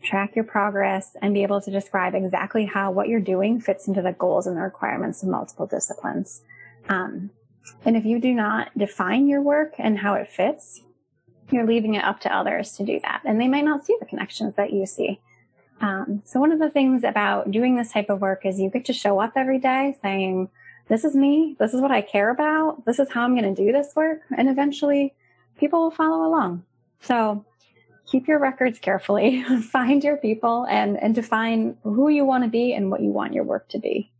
track 0.02 0.34
your 0.36 0.44
progress, 0.44 1.16
and 1.22 1.34
be 1.34 1.42
able 1.42 1.60
to 1.60 1.70
describe 1.70 2.14
exactly 2.14 2.66
how 2.66 2.90
what 2.90 3.08
you're 3.08 3.20
doing 3.20 3.60
fits 3.60 3.88
into 3.88 4.02
the 4.02 4.12
goals 4.12 4.46
and 4.46 4.56
the 4.56 4.60
requirements 4.60 5.22
of 5.22 5.28
multiple 5.28 5.66
disciplines. 5.66 6.42
Um, 6.88 7.30
and 7.84 7.96
if 7.96 8.04
you 8.04 8.20
do 8.20 8.32
not 8.32 8.76
define 8.76 9.28
your 9.28 9.42
work 9.42 9.74
and 9.78 9.98
how 9.98 10.14
it 10.14 10.28
fits, 10.28 10.82
you're 11.50 11.66
leaving 11.66 11.94
it 11.94 12.04
up 12.04 12.20
to 12.20 12.34
others 12.34 12.72
to 12.72 12.84
do 12.84 13.00
that. 13.00 13.22
And 13.24 13.40
they 13.40 13.48
might 13.48 13.64
not 13.64 13.84
see 13.84 13.96
the 13.98 14.06
connections 14.06 14.54
that 14.56 14.72
you 14.72 14.86
see. 14.86 15.20
Um, 15.80 16.22
so 16.24 16.40
one 16.40 16.52
of 16.52 16.58
the 16.58 16.70
things 16.70 17.04
about 17.04 17.50
doing 17.50 17.76
this 17.76 17.92
type 17.92 18.10
of 18.10 18.20
work 18.20 18.44
is 18.44 18.58
you 18.58 18.70
get 18.70 18.84
to 18.86 18.92
show 18.92 19.20
up 19.20 19.32
every 19.36 19.58
day 19.58 19.96
saying, 20.02 20.48
this 20.88 21.04
is 21.04 21.14
me. 21.14 21.56
This 21.58 21.74
is 21.74 21.80
what 21.80 21.90
I 21.90 22.00
care 22.00 22.30
about. 22.30 22.84
This 22.86 22.98
is 22.98 23.10
how 23.10 23.22
I'm 23.22 23.36
going 23.36 23.54
to 23.54 23.62
do 23.62 23.72
this 23.72 23.92
work. 23.94 24.22
And 24.36 24.48
eventually 24.48 25.14
people 25.58 25.80
will 25.80 25.90
follow 25.90 26.26
along. 26.26 26.64
So 27.00 27.44
keep 28.10 28.26
your 28.26 28.38
records 28.38 28.78
carefully, 28.78 29.42
find 29.62 30.02
your 30.02 30.16
people, 30.16 30.66
and, 30.68 31.00
and 31.00 31.14
define 31.14 31.76
who 31.82 32.08
you 32.08 32.24
want 32.24 32.44
to 32.44 32.50
be 32.50 32.72
and 32.72 32.90
what 32.90 33.02
you 33.02 33.10
want 33.10 33.34
your 33.34 33.44
work 33.44 33.68
to 33.70 33.78
be. 33.78 34.10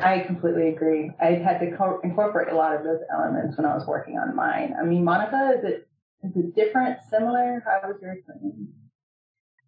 I 0.00 0.20
completely 0.20 0.68
agree. 0.68 1.10
I 1.20 1.32
had 1.32 1.58
to 1.58 1.76
co- 1.76 2.00
incorporate 2.02 2.48
a 2.52 2.56
lot 2.56 2.74
of 2.74 2.82
those 2.82 3.00
elements 3.12 3.56
when 3.56 3.66
I 3.66 3.74
was 3.74 3.86
working 3.86 4.18
on 4.18 4.34
mine. 4.34 4.74
I 4.78 4.84
mean, 4.84 5.04
Monica, 5.04 5.54
is 5.58 5.64
it 5.64 5.88
is 6.22 6.34
it 6.34 6.54
different, 6.54 6.98
similar? 7.10 7.62
How 7.64 7.88
was 7.88 8.00
your 8.00 8.12
experience? 8.12 8.70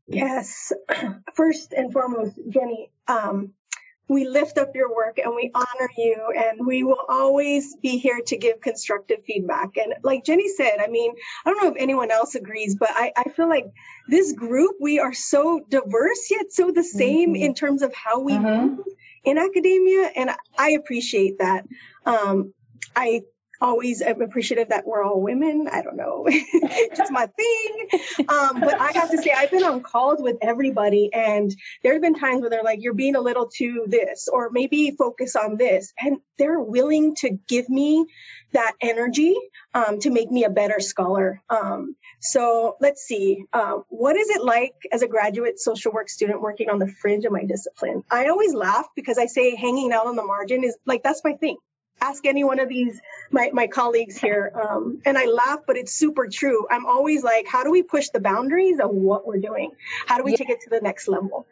Yes. 0.07 0.73
First 1.35 1.73
and 1.73 1.93
foremost, 1.93 2.39
Jenny, 2.49 2.91
um, 3.07 3.53
we 4.09 4.27
lift 4.27 4.59
up 4.59 4.75
your 4.75 4.95
work 4.95 5.19
and 5.19 5.35
we 5.35 5.51
honor 5.55 5.91
you 5.97 6.33
and 6.37 6.67
we 6.67 6.83
will 6.83 7.05
always 7.09 7.77
be 7.77 7.99
here 7.99 8.21
to 8.27 8.37
give 8.37 8.61
constructive 8.61 9.19
feedback 9.27 9.77
and 9.77 9.95
like 10.03 10.25
jenny 10.25 10.49
said 10.49 10.79
i 10.81 10.89
mean 10.89 11.13
i 11.45 11.51
don't 11.51 11.63
know 11.63 11.71
if 11.71 11.77
anyone 11.79 12.11
else 12.11 12.35
agrees 12.35 12.77
but 12.79 12.91
i, 12.93 13.13
I 13.17 13.25
feel 13.31 13.49
like 13.49 13.67
this 14.09 14.33
group 14.33 14.77
we 14.81 14.99
are 14.99 15.15
so 15.15 15.61
diverse 15.69 16.31
yet 16.31 16.53
so 16.53 16.71
the 16.71 16.85
same 16.85 17.35
mm-hmm. 17.35 17.43
in 17.43 17.55
terms 17.55 17.83
of 17.83 17.95
how 17.95 18.21
we 18.21 18.33
mm-hmm. 18.33 18.77
move 18.77 18.87
in 19.25 19.39
academia 19.39 20.11
and 20.17 20.31
i 20.59 20.71
appreciate 20.71 21.39
that 21.39 21.67
um, 22.07 22.53
i 22.97 23.23
always 23.61 24.03
am 24.03 24.23
appreciative 24.23 24.69
that 24.69 24.87
we're 24.87 25.03
all 25.03 25.21
women. 25.21 25.69
I 25.71 25.83
don't 25.83 25.97
know, 25.97 26.27
just 26.97 27.11
my 27.11 27.27
thing. 27.27 27.89
Um, 28.29 28.61
but 28.61 28.81
I 28.81 28.93
have 28.93 29.11
to 29.11 29.19
say, 29.19 29.33
I've 29.37 29.51
been 29.51 29.65
on 29.65 29.81
calls 29.83 30.21
with 30.21 30.37
everybody, 30.43 31.11
and 31.13 31.55
there 31.83 31.93
have 31.93 32.03
been 32.03 32.15
times 32.15 32.41
where 32.41 32.51
they're 32.51 32.63
like, 32.63 32.83
"You're 32.83 32.95
being 32.95 33.17
a 33.17 33.21
little 33.21 33.49
too 33.49 33.85
this," 33.87 34.29
or 34.29 34.51
maybe 34.51 34.93
focus 34.93 35.37
on 35.37 35.57
this, 35.57 35.93
and 35.99 36.19
they're 36.39 36.61
willing 36.61 37.15
to 37.17 37.39
give 37.49 37.69
me 37.69 38.07
that 38.53 38.73
energy 38.81 39.37
um, 39.75 39.99
to 40.01 40.11
make 40.11 40.31
me 40.31 40.45
a 40.45 40.51
better 40.51 40.81
scholar. 40.81 41.43
Um, 41.51 41.97
so 42.21 42.77
let's 42.81 43.03
see, 43.03 43.45
uh, 43.53 43.79
what 43.89 44.17
is 44.17 44.31
it 44.31 44.43
like 44.43 44.75
as 44.91 45.03
a 45.03 45.09
graduate 45.09 45.61
social 45.61 45.93
work 45.93 46.09
student 46.09 46.41
working 46.41 46.71
on 46.71 46.79
the 46.79 46.89
fringe 46.89 47.25
of 47.25 47.33
my 47.33 47.45
discipline? 47.45 48.05
I 48.11 48.29
always 48.29 48.55
laugh 48.55 48.87
because 48.97 49.19
I 49.19 49.27
say 49.27 49.55
hanging 49.55 49.93
out 49.93 50.07
on 50.07 50.17
the 50.17 50.25
margin 50.25 50.65
is 50.65 50.77
like 50.87 51.03
that's 51.03 51.23
my 51.25 51.35
thing 51.35 51.59
ask 52.01 52.26
any 52.26 52.44
one 52.44 52.61
of 52.61 52.68
these 52.68 53.01
my, 53.30 53.51
my 53.53 53.66
colleagues 53.66 54.16
here 54.16 54.53
um, 54.55 55.01
and 55.05 55.18
i 55.18 55.26
laugh 55.26 55.61
but 55.66 55.76
it's 55.76 55.92
super 55.92 56.28
true. 56.28 56.66
I'm 56.70 56.86
always 56.86 57.22
like 57.22 57.46
how 57.46 57.64
do 57.64 57.70
we 57.70 57.82
push 57.82 58.09
the 58.11 58.20
boundaries 58.20 58.80
of 58.80 58.90
what 58.90 59.26
we're 59.26 59.40
doing? 59.40 59.72
How 60.07 60.18
do 60.18 60.24
we 60.24 60.32
yeah. 60.32 60.38
take 60.38 60.51
it 60.51 60.61
to 60.62 60.70
the 60.70 60.80
next 60.80 61.09
level? 61.09 61.46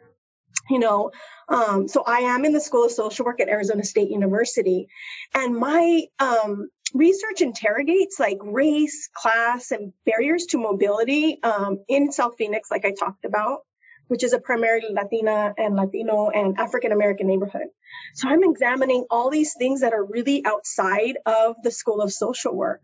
You 0.69 0.79
know 0.79 1.11
um, 1.49 1.87
so 1.87 2.03
i 2.05 2.19
am 2.19 2.45
in 2.45 2.53
the 2.53 2.59
school 2.59 2.85
of 2.85 2.91
social 2.91 3.25
work 3.25 3.39
at 3.39 3.47
arizona 3.47 3.83
state 3.83 4.09
university 4.09 4.87
and 5.33 5.55
my 5.55 6.03
um, 6.19 6.69
research 6.93 7.41
interrogates 7.41 8.19
like 8.19 8.39
race 8.41 9.09
class 9.13 9.71
and 9.71 9.93
barriers 10.05 10.45
to 10.47 10.57
mobility 10.57 11.39
um, 11.43 11.79
in 11.87 12.11
south 12.11 12.35
phoenix 12.37 12.69
like 12.71 12.85
i 12.85 12.91
talked 12.91 13.25
about 13.25 13.61
which 14.07 14.23
is 14.23 14.33
a 14.33 14.39
primarily 14.39 14.89
Latina 14.91 15.53
and 15.57 15.75
Latino 15.75 16.29
and 16.29 16.57
African 16.57 16.91
American 16.91 17.27
neighborhood. 17.27 17.67
So 18.15 18.29
I'm 18.29 18.43
examining 18.43 19.05
all 19.09 19.29
these 19.29 19.53
things 19.57 19.81
that 19.81 19.93
are 19.93 20.03
really 20.03 20.45
outside 20.45 21.17
of 21.25 21.55
the 21.63 21.71
School 21.71 22.01
of 22.01 22.11
Social 22.11 22.55
Work. 22.55 22.81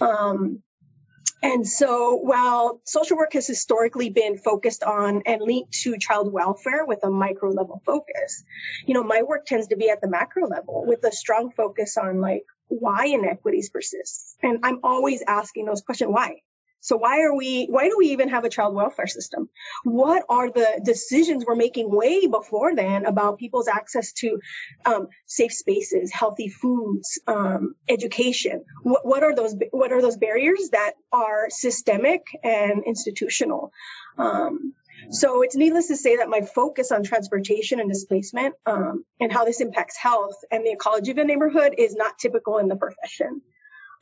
Um, 0.00 0.62
and 1.44 1.68
so 1.68 2.16
while 2.16 2.80
social 2.84 3.18
work 3.18 3.34
has 3.34 3.46
historically 3.46 4.08
been 4.08 4.38
focused 4.38 4.82
on 4.82 5.22
and 5.26 5.42
linked 5.42 5.72
to 5.82 5.98
child 5.98 6.32
welfare 6.32 6.86
with 6.86 7.04
a 7.04 7.10
micro 7.10 7.50
level 7.50 7.82
focus, 7.84 8.42
you 8.86 8.94
know, 8.94 9.04
my 9.04 9.22
work 9.22 9.44
tends 9.44 9.66
to 9.66 9.76
be 9.76 9.90
at 9.90 10.00
the 10.00 10.08
macro 10.08 10.48
level 10.48 10.84
with 10.86 11.04
a 11.04 11.12
strong 11.12 11.50
focus 11.54 11.98
on 11.98 12.22
like 12.22 12.44
why 12.68 13.06
inequities 13.06 13.68
persist. 13.68 14.38
And 14.42 14.60
I'm 14.62 14.80
always 14.82 15.22
asking 15.26 15.66
those 15.66 15.82
questions, 15.82 16.10
why? 16.10 16.40
So 16.84 16.98
why 16.98 17.22
are 17.22 17.34
we, 17.34 17.64
why 17.70 17.88
do 17.88 17.96
we 17.96 18.08
even 18.08 18.28
have 18.28 18.44
a 18.44 18.50
child 18.50 18.74
welfare 18.74 19.06
system? 19.06 19.48
What 19.84 20.22
are 20.28 20.50
the 20.50 20.82
decisions 20.84 21.42
we're 21.46 21.54
making 21.56 21.90
way 21.90 22.26
before 22.26 22.74
then 22.76 23.06
about 23.06 23.38
people's 23.38 23.68
access 23.68 24.12
to 24.20 24.38
um, 24.84 25.08
safe 25.24 25.54
spaces, 25.54 26.12
healthy 26.12 26.48
foods, 26.48 27.18
um, 27.26 27.74
education? 27.88 28.66
What, 28.82 29.06
what, 29.06 29.22
are 29.22 29.34
those, 29.34 29.54
what 29.70 29.92
are 29.92 30.02
those 30.02 30.18
barriers 30.18 30.68
that 30.72 30.92
are 31.10 31.46
systemic 31.48 32.20
and 32.42 32.84
institutional? 32.84 33.72
Um, 34.18 34.74
so 35.08 35.40
it's 35.40 35.56
needless 35.56 35.88
to 35.88 35.96
say 35.96 36.18
that 36.18 36.28
my 36.28 36.42
focus 36.42 36.92
on 36.92 37.02
transportation 37.02 37.80
and 37.80 37.90
displacement 37.90 38.56
um, 38.66 39.06
and 39.18 39.32
how 39.32 39.46
this 39.46 39.62
impacts 39.62 39.96
health 39.96 40.36
and 40.50 40.66
the 40.66 40.72
ecology 40.72 41.12
of 41.12 41.16
a 41.16 41.24
neighborhood 41.24 41.76
is 41.78 41.94
not 41.94 42.18
typical 42.18 42.58
in 42.58 42.68
the 42.68 42.76
profession. 42.76 43.40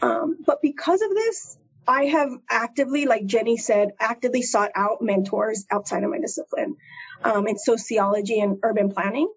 Um, 0.00 0.38
but 0.44 0.60
because 0.60 1.00
of 1.00 1.10
this, 1.10 1.56
I 1.86 2.04
have 2.06 2.30
actively, 2.48 3.06
like 3.06 3.26
Jenny 3.26 3.56
said, 3.56 3.92
actively 3.98 4.42
sought 4.42 4.70
out 4.74 5.02
mentors 5.02 5.66
outside 5.70 6.04
of 6.04 6.10
my 6.10 6.18
discipline 6.18 6.76
um, 7.22 7.46
in 7.46 7.58
sociology 7.58 8.40
and 8.40 8.58
urban 8.62 8.90
planning. 8.90 9.32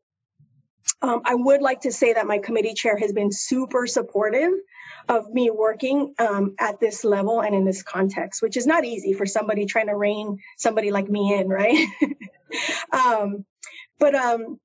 Um, 1.01 1.21
I 1.25 1.35
would 1.35 1.61
like 1.61 1.81
to 1.81 1.91
say 1.91 2.13
that 2.13 2.27
my 2.27 2.37
committee 2.37 2.73
chair 2.73 2.97
has 2.97 3.11
been 3.11 3.31
super 3.31 3.87
supportive 3.87 4.51
of 5.07 5.29
me 5.31 5.49
working 5.49 6.13
um, 6.19 6.55
at 6.59 6.79
this 6.79 7.03
level 7.03 7.41
and 7.41 7.55
in 7.55 7.65
this 7.65 7.83
context, 7.83 8.41
which 8.41 8.57
is 8.57 8.65
not 8.65 8.85
easy 8.85 9.13
for 9.13 9.25
somebody 9.25 9.65
trying 9.65 9.87
to 9.87 9.95
rein 9.95 10.39
somebody 10.57 10.91
like 10.91 11.09
me 11.09 11.33
in, 11.35 11.47
right? 11.47 11.87
um, 12.91 13.45
but 13.99 14.15
um, 14.15 14.59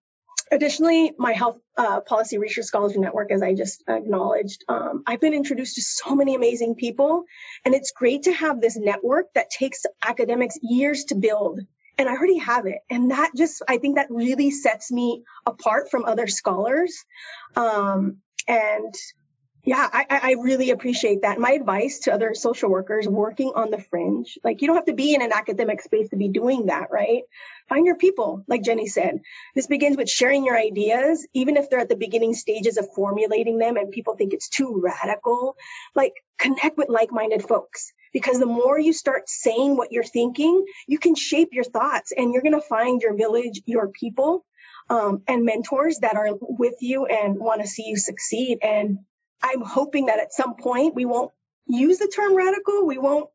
additionally, 0.51 1.12
my 1.18 1.32
health 1.32 1.59
uh, 1.76 2.01
policy 2.01 2.38
research 2.38 2.66
scholarship 2.66 3.01
network, 3.01 3.30
as 3.30 3.42
I 3.42 3.55
just 3.55 3.84
acknowledged, 3.88 4.64
um, 4.68 5.03
I've 5.07 5.20
been 5.20 5.34
introduced 5.34 5.76
to 5.76 5.82
so 5.82 6.14
many 6.14 6.34
amazing 6.34 6.74
people, 6.74 7.24
and 7.64 7.74
it's 7.74 7.92
great 7.92 8.24
to 8.24 8.32
have 8.32 8.61
this 8.61 8.76
network 8.76 9.26
that 9.34 9.51
takes 9.51 9.84
academics 10.03 10.59
years 10.62 11.05
to 11.05 11.14
build. 11.14 11.61
And 11.98 12.09
I 12.09 12.12
already 12.12 12.38
have 12.38 12.66
it. 12.66 12.78
And 12.88 13.11
that 13.11 13.32
just, 13.36 13.62
I 13.68 13.76
think 13.76 13.96
that 13.96 14.11
really 14.11 14.51
sets 14.51 14.90
me 14.90 15.22
apart 15.44 15.90
from 15.90 16.07
other 16.07 16.26
scholars. 16.26 17.05
Um, 17.57 18.18
and 18.48 18.94
yeah, 19.63 19.89
I, 19.93 20.07
I 20.11 20.33
really 20.41 20.71
appreciate 20.71 21.23
that. 21.23 21.39
My 21.39 21.53
advice 21.53 22.01
to 22.01 22.15
other 22.15 22.35
social 22.35 22.71
workers 22.71 23.07
working 23.07 23.53
on 23.55 23.71
the 23.71 23.79
fringe, 23.79 24.39
like 24.43 24.63
you 24.63 24.67
don't 24.67 24.77
have 24.77 24.87
to 24.87 24.95
be 24.95 25.15
in 25.15 25.21
an 25.21 25.33
academic 25.33 25.83
space 25.83 26.09
to 26.11 26.17
be 26.17 26.29
doing 26.29 26.67
that, 26.67 26.89
right? 26.91 27.23
Find 27.69 27.85
your 27.85 27.97
people, 27.97 28.43
like 28.49 28.63
Jenny 28.63 28.87
said. 28.87 29.21
This 29.55 29.67
begins 29.67 29.99
with 29.99 30.09
sharing 30.09 30.47
your 30.47 30.57
ideas, 30.57 31.27
even 31.35 31.57
if 31.57 31.69
they're 31.69 31.81
at 31.81 31.91
the 31.91 31.97
beginning 31.97 32.33
stages 32.33 32.79
of 32.79 32.89
formulating 32.95 33.59
them 33.59 33.77
and 33.77 33.91
people 33.91 34.17
think 34.17 34.33
it's 34.33 34.49
too 34.49 34.81
radical. 34.83 35.57
Like 35.95 36.15
connect 36.39 36.79
with 36.79 36.89
like-minded 36.89 37.43
folks 37.43 37.93
because 38.15 38.39
the 38.39 38.47
more 38.47 38.79
you 38.79 38.95
start 38.95 39.29
saying 39.29 39.77
what 39.77 39.93
you're 39.93 40.05
thinking, 40.05 40.65
you 40.87 40.99
can 40.99 41.15
shape 41.15 41.51
your 41.53 41.65
thoughts 41.65 42.13
and 42.17 42.33
you're 42.33 42.43
going 42.43 42.59
to 42.59 42.67
find 42.67 43.03
your 43.03 43.15
village, 43.15 43.61
your 43.67 43.89
people, 43.89 44.45
um, 44.89 45.23
and 45.29 45.45
mentors 45.45 45.99
that 45.99 46.17
are 46.17 46.31
with 46.41 46.75
you 46.81 47.07
and 47.07 47.39
want 47.39 47.61
to 47.61 47.69
see 47.69 47.85
you 47.85 47.97
succeed. 47.97 48.59
And 48.63 48.99
I'm 49.43 49.62
hoping 49.62 50.07
that 50.07 50.18
at 50.18 50.32
some 50.32 50.57
point 50.57 50.95
we 50.95 51.05
won't 51.05 51.32
use 51.66 51.99
the 51.99 52.09
term 52.09 52.34
radical. 52.34 52.86
We 52.86 52.99
won't 52.99 53.30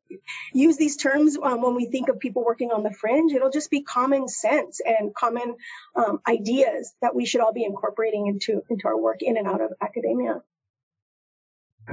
use 0.54 0.78
these 0.78 0.98
terms 0.98 1.38
um, 1.42 1.62
when 1.62 1.76
we 1.76 1.86
think 1.86 2.10
of 2.10 2.20
people 2.20 2.44
working 2.44 2.72
on 2.72 2.84
the 2.84 2.92
fringe. 2.92 3.32
It'll 3.32 3.50
just 3.50 3.72
be 3.72 3.82
common 3.82 4.28
sense 4.28 4.82
and 4.86 5.14
common 5.16 5.56
um, 5.96 6.20
ideas 6.28 6.94
that 7.02 7.16
we 7.16 7.26
should 7.26 7.42
all 7.42 7.54
be 7.54 7.64
incorporating 7.64 8.28
into 8.28 8.64
into 8.70 8.88
our 8.88 8.98
work 8.98 9.22
in 9.22 9.38
and 9.38 9.48
out 9.48 9.62
of 9.62 9.72
academia. 9.82 10.42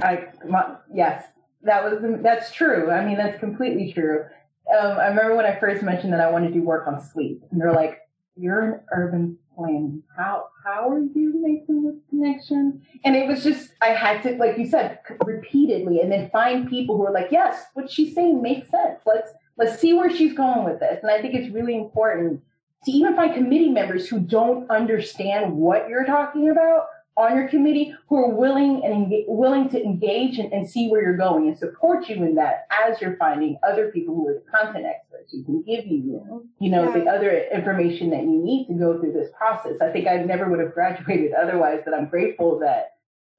I 0.01 0.27
my, 0.47 0.75
yes, 0.93 1.25
that 1.63 1.83
was 1.83 1.99
that's 2.21 2.51
true. 2.51 2.91
I 2.91 3.05
mean, 3.05 3.17
that's 3.17 3.39
completely 3.39 3.93
true. 3.93 4.25
Um, 4.71 4.97
I 4.97 5.07
remember 5.07 5.35
when 5.35 5.45
I 5.45 5.59
first 5.59 5.83
mentioned 5.83 6.13
that 6.13 6.21
I 6.21 6.31
wanted 6.31 6.47
to 6.47 6.53
do 6.53 6.61
work 6.61 6.87
on 6.87 7.01
sleep, 7.01 7.43
and 7.51 7.59
they're 7.59 7.73
like, 7.73 7.99
"You're 8.35 8.61
an 8.61 8.79
urban 8.91 9.37
planning. 9.55 10.03
How 10.15 10.47
how 10.63 10.89
are 10.89 10.99
you 10.99 11.33
making 11.41 11.83
this 11.83 11.95
connection?" 12.09 12.81
And 13.03 13.15
it 13.15 13.27
was 13.27 13.43
just 13.43 13.71
I 13.81 13.89
had 13.89 14.23
to, 14.23 14.35
like 14.37 14.57
you 14.57 14.67
said, 14.67 14.99
repeatedly, 15.23 16.01
and 16.01 16.11
then 16.11 16.29
find 16.29 16.69
people 16.69 16.97
who 16.97 17.05
are 17.05 17.13
like, 17.13 17.31
"Yes, 17.31 17.63
what 17.73 17.89
she's 17.89 18.13
saying 18.15 18.41
makes 18.41 18.69
sense. 18.69 18.99
Let's 19.05 19.31
let's 19.57 19.79
see 19.79 19.93
where 19.93 20.09
she's 20.09 20.33
going 20.33 20.63
with 20.63 20.79
this." 20.79 20.99
And 21.01 21.11
I 21.11 21.21
think 21.21 21.33
it's 21.35 21.53
really 21.53 21.75
important 21.75 22.41
to 22.85 22.91
even 22.91 23.15
find 23.15 23.33
committee 23.33 23.69
members 23.69 24.07
who 24.07 24.19
don't 24.19 24.69
understand 24.69 25.53
what 25.53 25.87
you're 25.89 26.05
talking 26.05 26.49
about 26.49 26.87
on 27.15 27.35
your 27.35 27.47
committee 27.47 27.93
who 28.07 28.15
are 28.15 28.33
willing 28.33 28.81
and 28.83 29.11
willing 29.27 29.69
to 29.69 29.83
engage 29.83 30.39
and, 30.39 30.51
and, 30.51 30.67
see 30.67 30.89
where 30.89 31.01
you're 31.01 31.17
going 31.17 31.47
and 31.47 31.57
support 31.57 32.09
you 32.09 32.15
in 32.15 32.35
that 32.35 32.65
as 32.71 32.99
you're 32.99 33.17
finding 33.17 33.57
other 33.61 33.91
people 33.91 34.15
who 34.15 34.27
are 34.27 34.33
the 34.33 34.43
content 34.51 34.85
experts 34.85 35.31
who 35.31 35.43
can 35.43 35.61
give 35.61 35.85
you, 35.85 36.47
you 36.59 36.71
know, 36.71 36.85
yeah. 36.85 37.03
the 37.03 37.09
other 37.09 37.45
information 37.53 38.09
that 38.09 38.23
you 38.23 38.43
need 38.43 38.65
to 38.67 38.73
go 38.73 38.99
through 38.99 39.13
this 39.13 39.29
process. 39.37 39.73
I 39.79 39.91
think 39.91 40.07
I 40.07 40.17
never 40.17 40.49
would 40.49 40.59
have 40.59 40.73
graduated 40.73 41.33
otherwise, 41.33 41.81
but 41.85 41.93
I'm 41.93 42.07
grateful 42.07 42.59
that 42.59 42.93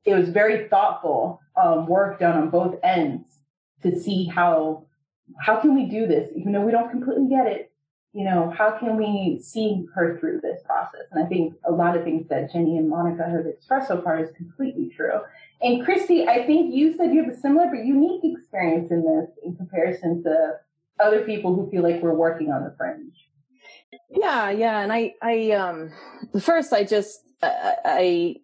it 0.04 0.14
was 0.14 0.28
very 0.28 0.68
thoughtful 0.68 1.40
um, 1.60 1.86
work 1.86 2.20
done 2.20 2.40
on 2.40 2.50
both 2.50 2.76
ends 2.84 3.38
to 3.82 3.98
see 3.98 4.26
how 4.26 4.86
how 5.40 5.58
can 5.58 5.74
we 5.74 5.86
do 5.86 6.06
this, 6.06 6.30
even 6.36 6.52
though 6.52 6.60
we 6.60 6.70
don't 6.70 6.90
completely 6.90 7.28
get 7.28 7.46
it, 7.46 7.72
you 8.14 8.24
know, 8.24 8.54
how 8.56 8.70
can 8.78 8.96
we 8.96 9.40
see 9.42 9.84
her 9.92 10.16
through 10.20 10.40
this 10.40 10.62
process? 10.64 11.02
And 11.10 11.24
I 11.24 11.26
think 11.26 11.54
a 11.66 11.72
lot 11.72 11.96
of 11.96 12.04
things 12.04 12.28
that 12.28 12.52
Jenny 12.52 12.78
and 12.78 12.88
Monica 12.88 13.24
have 13.24 13.44
expressed 13.44 13.88
so 13.88 14.00
far 14.00 14.22
is 14.22 14.30
completely 14.36 14.88
true. 14.94 15.18
And 15.60 15.84
Christy, 15.84 16.28
I 16.28 16.46
think 16.46 16.72
you 16.72 16.96
said 16.96 17.12
you 17.12 17.24
have 17.24 17.34
a 17.34 17.36
similar 17.36 17.66
but 17.66 17.84
unique 17.84 18.22
experience 18.24 18.92
in 18.92 19.02
this 19.02 19.30
in 19.42 19.56
comparison 19.56 20.22
to 20.22 20.52
other 21.00 21.22
people 21.22 21.56
who 21.56 21.68
feel 21.70 21.82
like 21.82 22.00
we're 22.00 22.14
working 22.14 22.52
on 22.52 22.62
the 22.62 22.72
fringe. 22.78 23.14
Yeah, 24.10 24.50
yeah, 24.50 24.80
and 24.80 24.92
I, 24.92 25.14
I, 25.20 25.50
um, 25.50 25.90
first, 26.40 26.72
I 26.72 26.84
just, 26.84 27.18
I, 27.42 27.74
I 27.84 28.36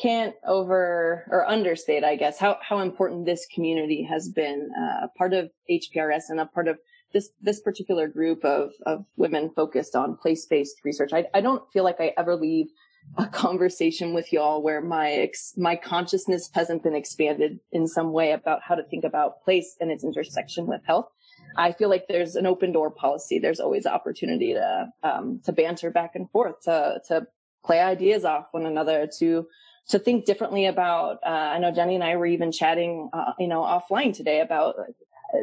can't 0.00 0.34
over 0.46 1.26
or 1.30 1.46
understate, 1.46 2.04
I 2.04 2.16
guess, 2.16 2.38
how 2.38 2.58
how 2.66 2.78
important 2.78 3.26
this 3.26 3.46
community 3.54 4.02
has 4.02 4.30
been 4.30 4.70
uh, 4.78 5.06
a 5.06 5.08
part 5.18 5.34
of 5.34 5.50
HPRS 5.70 6.24
and 6.30 6.40
a 6.40 6.46
part 6.46 6.68
of 6.68 6.78
this 7.12 7.30
this 7.40 7.60
particular 7.60 8.08
group 8.08 8.44
of 8.44 8.72
of 8.86 9.04
women 9.16 9.50
focused 9.54 9.94
on 9.94 10.16
place 10.16 10.46
based 10.46 10.76
research. 10.84 11.12
I 11.12 11.26
I 11.34 11.40
don't 11.40 11.62
feel 11.72 11.84
like 11.84 12.00
I 12.00 12.12
ever 12.16 12.36
leave 12.36 12.68
a 13.16 13.26
conversation 13.32 14.14
with 14.14 14.32
y'all 14.32 14.62
where 14.62 14.80
my 14.80 15.10
ex, 15.10 15.54
my 15.56 15.76
consciousness 15.76 16.50
hasn't 16.52 16.82
been 16.82 16.94
expanded 16.94 17.60
in 17.72 17.86
some 17.86 18.12
way 18.12 18.32
about 18.32 18.60
how 18.62 18.74
to 18.74 18.82
think 18.82 19.04
about 19.04 19.42
place 19.42 19.76
and 19.80 19.90
its 19.90 20.04
intersection 20.04 20.66
with 20.66 20.80
health. 20.84 21.08
I 21.56 21.72
feel 21.72 21.88
like 21.88 22.06
there's 22.08 22.36
an 22.36 22.46
open 22.46 22.72
door 22.72 22.90
policy. 22.90 23.38
There's 23.38 23.60
always 23.60 23.86
opportunity 23.86 24.54
to 24.54 24.88
um, 25.02 25.40
to 25.44 25.52
banter 25.52 25.90
back 25.90 26.14
and 26.14 26.30
forth, 26.30 26.62
to 26.62 27.00
to 27.08 27.26
play 27.64 27.80
ideas 27.80 28.24
off 28.24 28.46
one 28.52 28.66
another, 28.66 29.08
to 29.18 29.46
to 29.88 29.98
think 29.98 30.24
differently 30.24 30.66
about. 30.66 31.18
Uh, 31.26 31.28
I 31.28 31.58
know 31.58 31.72
Jenny 31.72 31.96
and 31.96 32.04
I 32.04 32.16
were 32.16 32.26
even 32.26 32.52
chatting, 32.52 33.10
uh, 33.12 33.32
you 33.38 33.48
know, 33.48 33.62
offline 33.62 34.14
today 34.14 34.40
about 34.40 34.76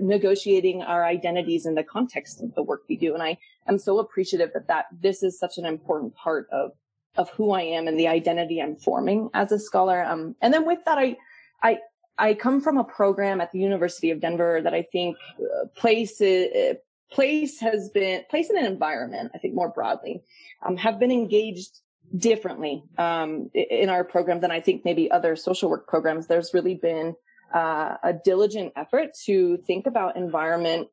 negotiating 0.01 0.81
our 0.83 1.05
identities 1.05 1.65
in 1.65 1.75
the 1.75 1.83
context 1.83 2.41
of 2.41 2.53
the 2.55 2.63
work 2.63 2.83
we 2.89 2.95
do. 2.95 3.13
And 3.13 3.23
I 3.23 3.37
am 3.67 3.77
so 3.77 3.99
appreciative 3.99 4.51
that, 4.53 4.67
that 4.67 4.85
this 5.01 5.23
is 5.23 5.39
such 5.39 5.57
an 5.57 5.65
important 5.65 6.15
part 6.15 6.47
of, 6.51 6.71
of 7.15 7.29
who 7.31 7.51
I 7.51 7.61
am 7.61 7.87
and 7.87 7.99
the 7.99 8.07
identity 8.07 8.61
I'm 8.61 8.75
forming 8.75 9.29
as 9.33 9.51
a 9.51 9.59
scholar. 9.59 10.03
Um, 10.03 10.35
and 10.41 10.53
then 10.53 10.65
with 10.65 10.79
that, 10.85 10.97
I, 10.97 11.17
I, 11.63 11.79
I 12.17 12.33
come 12.33 12.61
from 12.61 12.77
a 12.77 12.83
program 12.83 13.41
at 13.41 13.51
the 13.51 13.59
University 13.59 14.11
of 14.11 14.19
Denver 14.19 14.61
that 14.61 14.73
I 14.73 14.83
think 14.83 15.17
uh, 15.39 15.67
place, 15.75 16.19
uh, 16.21 16.73
place 17.11 17.59
has 17.59 17.89
been, 17.89 18.23
place 18.29 18.49
in 18.49 18.57
an 18.57 18.65
environment, 18.65 19.31
I 19.33 19.37
think 19.37 19.53
more 19.53 19.69
broadly, 19.69 20.23
um, 20.65 20.77
have 20.77 20.99
been 20.99 21.11
engaged 21.11 21.79
differently 22.15 22.83
um, 22.97 23.49
in 23.53 23.89
our 23.89 24.03
program 24.03 24.39
than 24.39 24.51
I 24.51 24.61
think 24.61 24.85
maybe 24.85 25.11
other 25.11 25.35
social 25.35 25.69
work 25.69 25.87
programs. 25.87 26.27
There's 26.27 26.53
really 26.53 26.75
been 26.75 27.15
uh, 27.53 27.95
a 28.03 28.13
diligent 28.13 28.73
effort 28.75 29.13
to 29.25 29.57
think 29.57 29.87
about 29.87 30.15
environment 30.15 30.87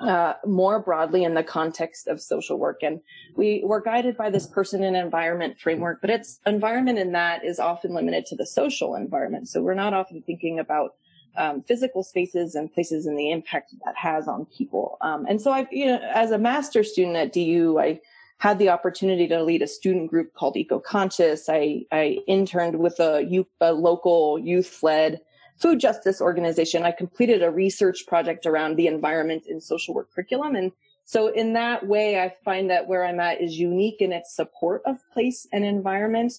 uh, 0.00 0.34
more 0.46 0.80
broadly 0.80 1.24
in 1.24 1.34
the 1.34 1.42
context 1.42 2.06
of 2.06 2.20
social 2.20 2.58
work. 2.58 2.78
And 2.82 3.00
we 3.36 3.62
were 3.64 3.80
guided 3.80 4.16
by 4.16 4.30
this 4.30 4.46
person 4.46 4.82
and 4.82 4.96
environment 4.96 5.58
framework, 5.58 6.00
but 6.00 6.10
its 6.10 6.40
environment 6.46 6.98
in 6.98 7.12
that 7.12 7.44
is 7.44 7.58
often 7.58 7.92
limited 7.94 8.24
to 8.26 8.36
the 8.36 8.46
social 8.46 8.94
environment. 8.94 9.48
So 9.48 9.62
we're 9.62 9.74
not 9.74 9.92
often 9.92 10.22
thinking 10.22 10.58
about 10.58 10.94
um, 11.36 11.62
physical 11.62 12.02
spaces 12.02 12.54
and 12.54 12.72
places 12.72 13.06
and 13.06 13.18
the 13.18 13.30
impact 13.30 13.74
that 13.84 13.96
has 13.96 14.26
on 14.26 14.46
people. 14.46 14.96
Um, 15.00 15.26
and 15.28 15.40
so 15.40 15.52
I, 15.52 15.66
you 15.70 15.86
know, 15.86 16.00
as 16.14 16.30
a 16.30 16.38
master 16.38 16.82
student 16.82 17.16
at 17.16 17.32
DU, 17.32 17.78
I 17.78 18.00
had 18.38 18.58
the 18.58 18.70
opportunity 18.70 19.28
to 19.28 19.42
lead 19.42 19.62
a 19.62 19.66
student 19.66 20.10
group 20.10 20.32
called 20.32 20.56
Eco 20.56 20.80
Conscious. 20.80 21.48
I, 21.48 21.84
I 21.92 22.20
interned 22.26 22.78
with 22.78 22.98
a 22.98 23.22
youth, 23.22 23.46
a 23.60 23.72
local 23.72 24.38
youth 24.38 24.82
led 24.82 25.20
food 25.60 25.78
justice 25.78 26.20
organization, 26.20 26.84
I 26.84 26.90
completed 26.92 27.42
a 27.42 27.50
research 27.50 28.06
project 28.06 28.46
around 28.46 28.76
the 28.76 28.86
environment 28.86 29.44
in 29.46 29.60
social 29.60 29.94
work 29.94 30.12
curriculum. 30.12 30.56
And 30.56 30.72
so 31.04 31.28
in 31.28 31.52
that 31.54 31.86
way, 31.86 32.20
I 32.20 32.32
find 32.44 32.70
that 32.70 32.86
where 32.86 33.04
I'm 33.04 33.20
at 33.20 33.40
is 33.40 33.58
unique 33.58 34.00
in 34.00 34.12
its 34.12 34.34
support 34.34 34.82
of 34.86 34.98
place 35.12 35.46
and 35.52 35.64
environment. 35.64 36.32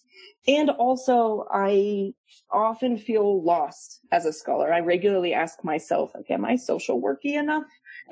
And 0.48 0.70
also 0.70 1.46
I 1.52 2.14
often 2.50 2.98
feel 2.98 3.44
lost 3.44 4.00
as 4.12 4.26
a 4.26 4.34
scholar. 4.34 4.74
I 4.74 4.80
regularly 4.80 5.34
ask 5.34 5.64
myself, 5.64 6.12
like, 6.16 6.32
am 6.32 6.46
I 6.46 6.56
social 6.56 7.02
worky 7.02 7.38
enough? 7.38 7.66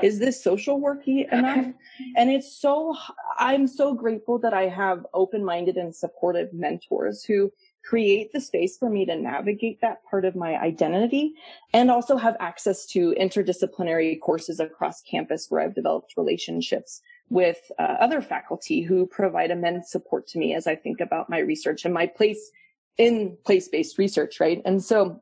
Is 0.03 0.19
this 0.19 0.43
social 0.43 0.79
worky 0.79 1.31
enough? 1.31 1.65
and 2.15 2.29
it's 2.29 2.59
so, 2.59 2.95
I'm 3.37 3.65
so 3.65 3.93
grateful 3.93 4.37
that 4.39 4.53
I 4.53 4.67
have 4.67 5.05
open-minded 5.13 5.77
and 5.77 5.95
supportive 5.95 6.53
mentors 6.53 7.23
who 7.23 7.51
create 7.89 8.31
the 8.31 8.39
space 8.39 8.77
for 8.77 8.87
me 8.87 9.03
to 9.03 9.15
navigate 9.15 9.81
that 9.81 10.03
part 10.05 10.23
of 10.23 10.35
my 10.35 10.55
identity 10.57 11.33
and 11.73 11.89
also 11.89 12.17
have 12.17 12.37
access 12.39 12.85
to 12.85 13.15
interdisciplinary 13.19 14.19
courses 14.21 14.59
across 14.59 15.01
campus 15.01 15.47
where 15.49 15.61
I've 15.61 15.73
developed 15.73 16.13
relationships 16.15 17.01
with 17.29 17.57
uh, 17.79 17.95
other 17.99 18.21
faculty 18.21 18.83
who 18.83 19.07
provide 19.07 19.49
immense 19.49 19.91
support 19.91 20.27
to 20.27 20.37
me 20.39 20.53
as 20.53 20.67
I 20.67 20.75
think 20.75 20.99
about 20.99 21.31
my 21.31 21.39
research 21.39 21.83
and 21.83 21.91
my 21.91 22.05
place 22.05 22.51
in 22.99 23.35
place-based 23.43 23.97
research, 23.97 24.39
right? 24.39 24.61
And 24.65 24.83
so 24.83 25.21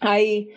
I, 0.00 0.48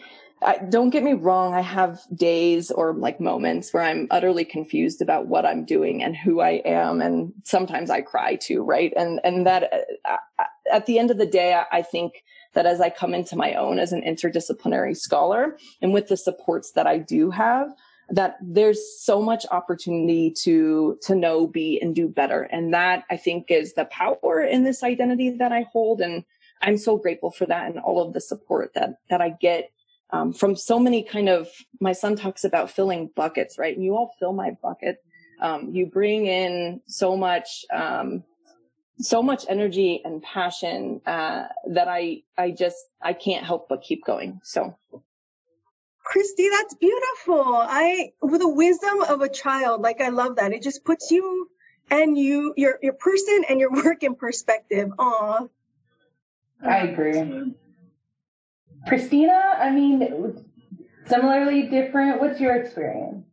I, 0.41 0.57
don't 0.57 0.89
get 0.89 1.03
me 1.03 1.13
wrong. 1.13 1.53
I 1.53 1.61
have 1.61 1.99
days 2.15 2.71
or 2.71 2.93
like 2.93 3.19
moments 3.19 3.71
where 3.71 3.83
I'm 3.83 4.07
utterly 4.09 4.45
confused 4.45 5.01
about 5.01 5.27
what 5.27 5.45
I'm 5.45 5.65
doing 5.65 6.01
and 6.01 6.15
who 6.15 6.39
I 6.39 6.61
am. 6.65 7.01
And 7.01 7.33
sometimes 7.43 7.91
I 7.91 8.01
cry 8.01 8.35
too, 8.35 8.63
right? 8.63 8.93
And, 8.95 9.19
and 9.23 9.45
that 9.45 9.71
uh, 10.05 10.43
at 10.71 10.85
the 10.85 10.99
end 10.99 11.11
of 11.11 11.17
the 11.17 11.25
day, 11.25 11.61
I 11.71 11.81
think 11.81 12.23
that 12.53 12.65
as 12.65 12.81
I 12.81 12.89
come 12.89 13.13
into 13.13 13.35
my 13.35 13.53
own 13.53 13.79
as 13.79 13.91
an 13.93 14.01
interdisciplinary 14.01 14.95
scholar 14.97 15.57
and 15.81 15.93
with 15.93 16.07
the 16.07 16.17
supports 16.17 16.71
that 16.71 16.87
I 16.87 16.97
do 16.97 17.31
have, 17.31 17.73
that 18.11 18.35
there's 18.41 19.01
so 19.01 19.21
much 19.21 19.45
opportunity 19.51 20.31
to 20.43 20.97
to 21.01 21.15
know 21.15 21.47
be 21.47 21.79
and 21.81 21.95
do 21.95 22.07
better. 22.07 22.43
And 22.43 22.73
that 22.73 23.05
i 23.09 23.17
think 23.17 23.49
is 23.49 23.73
the 23.73 23.85
power 23.85 24.41
in 24.41 24.63
this 24.63 24.83
identity 24.83 25.29
that 25.37 25.51
i 25.51 25.65
hold. 25.71 26.01
And 26.01 26.25
i'm 26.61 26.77
so 26.77 26.97
grateful 26.97 27.31
for 27.31 27.45
that 27.45 27.67
and 27.67 27.79
all 27.79 28.01
of 28.05 28.13
the 28.13 28.21
support 28.21 28.73
that 28.75 28.95
that 29.09 29.21
i 29.21 29.29
get 29.29 29.71
um, 30.11 30.33
from 30.33 30.57
so 30.57 30.77
many 30.77 31.03
kind 31.03 31.29
of 31.29 31.47
my 31.79 31.93
son 31.93 32.17
talks 32.17 32.43
about 32.43 32.69
filling 32.69 33.09
buckets 33.15 33.57
right? 33.57 33.75
And 33.75 33.83
you 33.83 33.95
all 33.95 34.13
fill 34.19 34.33
my 34.33 34.51
bucket. 34.61 34.97
Um, 35.39 35.69
you 35.71 35.87
bring 35.87 36.27
in 36.27 36.81
so 36.85 37.17
much 37.17 37.65
um, 37.73 38.23
so 39.01 39.21
much 39.21 39.45
energy 39.49 40.01
and 40.03 40.21
passion 40.21 41.01
uh, 41.05 41.43
that 41.67 41.87
i 41.87 42.21
i 42.37 42.51
just 42.51 42.77
i 43.01 43.13
can't 43.13 43.45
help 43.45 43.67
but 43.67 43.81
keep 43.81 44.05
going 44.05 44.39
so 44.43 44.75
Christy, 46.03 46.49
that's 46.49 46.73
beautiful. 46.73 47.41
I 47.45 48.11
with 48.21 48.41
the 48.41 48.49
wisdom 48.49 49.01
of 49.03 49.21
a 49.21 49.29
child, 49.29 49.81
like 49.81 50.01
I 50.01 50.09
love 50.09 50.37
that. 50.37 50.51
It 50.51 50.61
just 50.63 50.83
puts 50.83 51.11
you 51.11 51.49
and 51.89 52.17
you 52.17 52.53
your 52.57 52.79
your 52.81 52.93
person 52.93 53.43
and 53.47 53.59
your 53.59 53.71
work 53.83 54.03
in 54.03 54.15
perspective. 54.15 54.91
Aw. 54.97 55.47
I 56.63 56.77
agree. 56.79 57.53
Christina, 58.87 59.55
I 59.57 59.71
mean, 59.71 60.45
similarly 61.05 61.63
different. 61.63 62.19
What's 62.19 62.39
your 62.39 62.55
experience? 62.55 63.25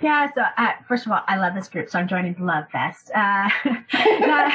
Yeah, 0.00 0.28
so 0.34 0.42
uh, 0.58 0.72
first 0.86 1.06
of 1.06 1.12
all, 1.12 1.22
I 1.26 1.38
love 1.38 1.54
this 1.54 1.68
group, 1.68 1.88
so 1.88 1.98
I'm 1.98 2.06
joining 2.06 2.34
the 2.34 2.44
Love 2.44 2.68
Fest. 2.70 3.10
Uh, 3.14 3.48
not, 4.20 4.52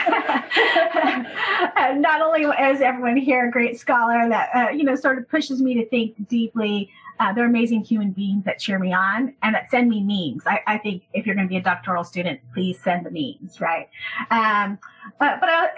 not, 1.99 2.21
only 2.21 2.43
is 2.43 2.81
everyone 2.81 3.17
here 3.17 3.47
a 3.47 3.51
great 3.51 3.79
scholar 3.79 4.29
that 4.29 4.49
uh, 4.53 4.69
you 4.69 4.83
know 4.83 4.95
sort 4.95 5.17
of 5.17 5.27
pushes 5.27 5.59
me 5.59 5.73
to 5.73 5.89
think 5.89 6.27
deeply, 6.27 6.91
uh, 7.19 7.33
they're 7.33 7.47
amazing 7.47 7.83
human 7.83 8.11
beings 8.11 8.45
that 8.45 8.59
cheer 8.59 8.77
me 8.77 8.93
on 8.93 9.33
and 9.41 9.55
that 9.55 9.71
send 9.71 9.89
me 9.89 10.01
memes. 10.01 10.43
I, 10.45 10.59
I 10.67 10.77
think 10.77 11.03
if 11.13 11.25
you're 11.25 11.35
going 11.35 11.47
to 11.47 11.49
be 11.49 11.57
a 11.57 11.61
doctoral 11.61 12.03
student, 12.03 12.39
please 12.53 12.79
send 12.79 13.03
the 13.03 13.11
memes, 13.11 13.59
right? 13.59 13.89
Um, 14.29 14.77
but 15.19 15.39
but 15.39 15.49
I, 15.49 15.69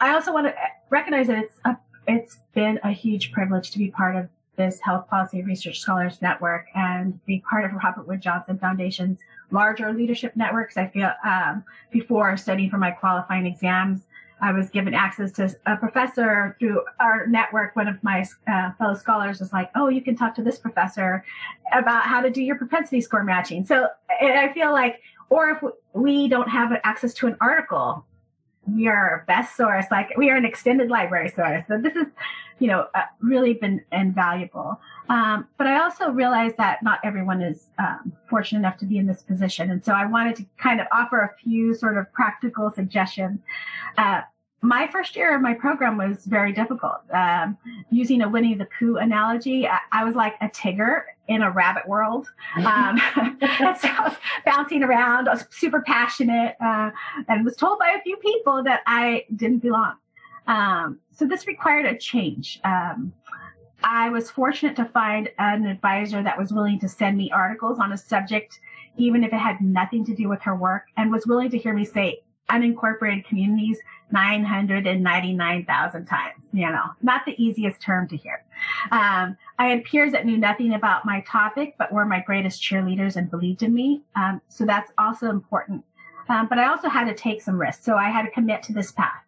I 0.00 0.14
also 0.14 0.32
want 0.32 0.46
to 0.46 0.54
recognize 0.90 1.26
that 1.26 1.38
it's 1.38 1.56
a, 1.64 1.76
it's 2.06 2.38
been 2.54 2.78
a 2.84 2.92
huge 2.92 3.32
privilege 3.32 3.72
to 3.72 3.78
be 3.78 3.90
part 3.90 4.14
of 4.14 4.28
this 4.58 4.78
Health 4.80 5.08
Policy 5.08 5.42
Research 5.42 5.80
Scholars 5.80 6.20
Network 6.20 6.66
and 6.74 7.24
be 7.24 7.42
part 7.48 7.64
of 7.64 7.72
Robert 7.72 8.06
Wood 8.06 8.20
Johnson 8.20 8.58
Foundation's 8.58 9.18
larger 9.50 9.94
leadership 9.94 10.36
networks. 10.36 10.76
I 10.76 10.88
feel 10.88 11.10
um, 11.24 11.64
before 11.90 12.36
studying 12.36 12.68
for 12.68 12.76
my 12.76 12.90
qualifying 12.90 13.46
exams, 13.46 14.02
I 14.40 14.52
was 14.52 14.68
given 14.70 14.94
access 14.94 15.32
to 15.32 15.56
a 15.66 15.76
professor 15.76 16.56
through 16.58 16.82
our 17.00 17.26
network. 17.26 17.74
One 17.74 17.88
of 17.88 18.02
my 18.04 18.26
uh, 18.46 18.72
fellow 18.72 18.94
scholars 18.94 19.40
was 19.40 19.52
like, 19.52 19.70
"Oh, 19.74 19.88
you 19.88 20.02
can 20.02 20.16
talk 20.16 20.34
to 20.36 20.42
this 20.42 20.58
professor 20.58 21.24
about 21.72 22.04
how 22.04 22.20
to 22.20 22.30
do 22.30 22.42
your 22.42 22.56
propensity 22.56 23.00
score 23.00 23.24
matching." 23.24 23.64
So 23.64 23.88
I 24.20 24.50
feel 24.54 24.72
like, 24.72 25.00
or 25.30 25.50
if 25.50 25.58
we 25.92 26.28
don't 26.28 26.48
have 26.48 26.72
access 26.84 27.14
to 27.14 27.26
an 27.26 27.36
article, 27.40 28.04
we 28.66 28.86
are 28.86 28.94
our 28.94 29.24
best 29.26 29.56
source. 29.56 29.86
Like 29.90 30.16
we 30.16 30.30
are 30.30 30.36
an 30.36 30.44
extended 30.44 30.88
library 30.88 31.30
source. 31.30 31.64
So 31.66 31.78
this 31.78 31.96
is 31.96 32.06
you 32.58 32.66
know, 32.66 32.86
uh, 32.94 33.02
really 33.20 33.54
been 33.54 33.82
invaluable. 33.92 34.80
Um, 35.08 35.46
but 35.56 35.66
I 35.66 35.80
also 35.80 36.10
realized 36.10 36.56
that 36.58 36.82
not 36.82 37.00
everyone 37.04 37.40
is 37.40 37.68
um, 37.78 38.12
fortunate 38.28 38.58
enough 38.58 38.78
to 38.78 38.84
be 38.84 38.98
in 38.98 39.06
this 39.06 39.22
position. 39.22 39.70
And 39.70 39.84
so 39.84 39.92
I 39.92 40.06
wanted 40.06 40.36
to 40.36 40.46
kind 40.58 40.80
of 40.80 40.86
offer 40.92 41.20
a 41.20 41.30
few 41.42 41.74
sort 41.74 41.96
of 41.96 42.12
practical 42.12 42.70
suggestions. 42.72 43.40
Uh, 43.96 44.22
my 44.60 44.88
first 44.90 45.14
year 45.14 45.36
of 45.36 45.40
my 45.40 45.54
program 45.54 45.96
was 45.96 46.24
very 46.24 46.52
difficult. 46.52 46.98
Um, 47.12 47.56
using 47.90 48.22
a 48.22 48.28
Winnie 48.28 48.54
the 48.54 48.66
Pooh 48.78 48.96
analogy, 48.96 49.68
I, 49.68 49.78
I, 49.92 50.04
was 50.04 50.16
like 50.16 50.34
a 50.40 50.48
Tigger 50.48 51.02
in 51.28 51.42
a 51.42 51.50
rabbit 51.50 51.86
world. 51.86 52.26
Um, 52.56 53.00
so 53.80 53.88
bouncing 54.44 54.82
around. 54.82 55.28
I 55.28 55.34
was 55.34 55.44
super 55.50 55.80
passionate 55.82 56.56
uh, 56.60 56.90
and 57.28 57.44
was 57.44 57.54
told 57.54 57.78
by 57.78 57.90
a 57.90 58.02
few 58.02 58.16
people 58.16 58.64
that 58.64 58.80
I 58.86 59.26
didn't 59.36 59.58
belong. 59.58 59.94
Um, 60.48 60.98
so 61.12 61.26
this 61.26 61.46
required 61.46 61.86
a 61.86 61.96
change. 61.96 62.58
Um, 62.64 63.12
I 63.84 64.08
was 64.10 64.30
fortunate 64.30 64.74
to 64.76 64.86
find 64.86 65.30
an 65.38 65.66
advisor 65.66 66.22
that 66.22 66.36
was 66.36 66.52
willing 66.52 66.80
to 66.80 66.88
send 66.88 67.16
me 67.16 67.30
articles 67.30 67.78
on 67.78 67.92
a 67.92 67.96
subject, 67.96 68.58
even 68.96 69.22
if 69.22 69.32
it 69.32 69.38
had 69.38 69.60
nothing 69.60 70.04
to 70.06 70.14
do 70.14 70.28
with 70.28 70.42
her 70.42 70.56
work, 70.56 70.86
and 70.96 71.12
was 71.12 71.26
willing 71.26 71.50
to 71.50 71.58
hear 71.58 71.72
me 71.72 71.84
say 71.84 72.22
unincorporated 72.50 73.24
communities 73.26 73.78
999,000 74.10 76.06
times. 76.06 76.34
You 76.52 76.70
know, 76.70 76.86
not 77.02 77.26
the 77.26 77.40
easiest 77.42 77.80
term 77.80 78.08
to 78.08 78.16
hear. 78.16 78.42
Um, 78.90 79.36
I 79.58 79.68
had 79.68 79.84
peers 79.84 80.12
that 80.12 80.24
knew 80.24 80.38
nothing 80.38 80.72
about 80.74 81.04
my 81.04 81.20
topic, 81.28 81.74
but 81.78 81.92
were 81.92 82.06
my 82.06 82.20
greatest 82.20 82.62
cheerleaders 82.62 83.16
and 83.16 83.30
believed 83.30 83.62
in 83.62 83.74
me. 83.74 84.02
Um, 84.16 84.40
so 84.48 84.64
that's 84.64 84.90
also 84.96 85.28
important. 85.28 85.84
Um, 86.30 86.48
but 86.48 86.58
I 86.58 86.68
also 86.68 86.88
had 86.88 87.04
to 87.04 87.14
take 87.14 87.42
some 87.42 87.60
risks. 87.60 87.84
So 87.84 87.96
I 87.96 88.08
had 88.08 88.22
to 88.22 88.30
commit 88.30 88.62
to 88.64 88.72
this 88.72 88.92
path. 88.92 89.22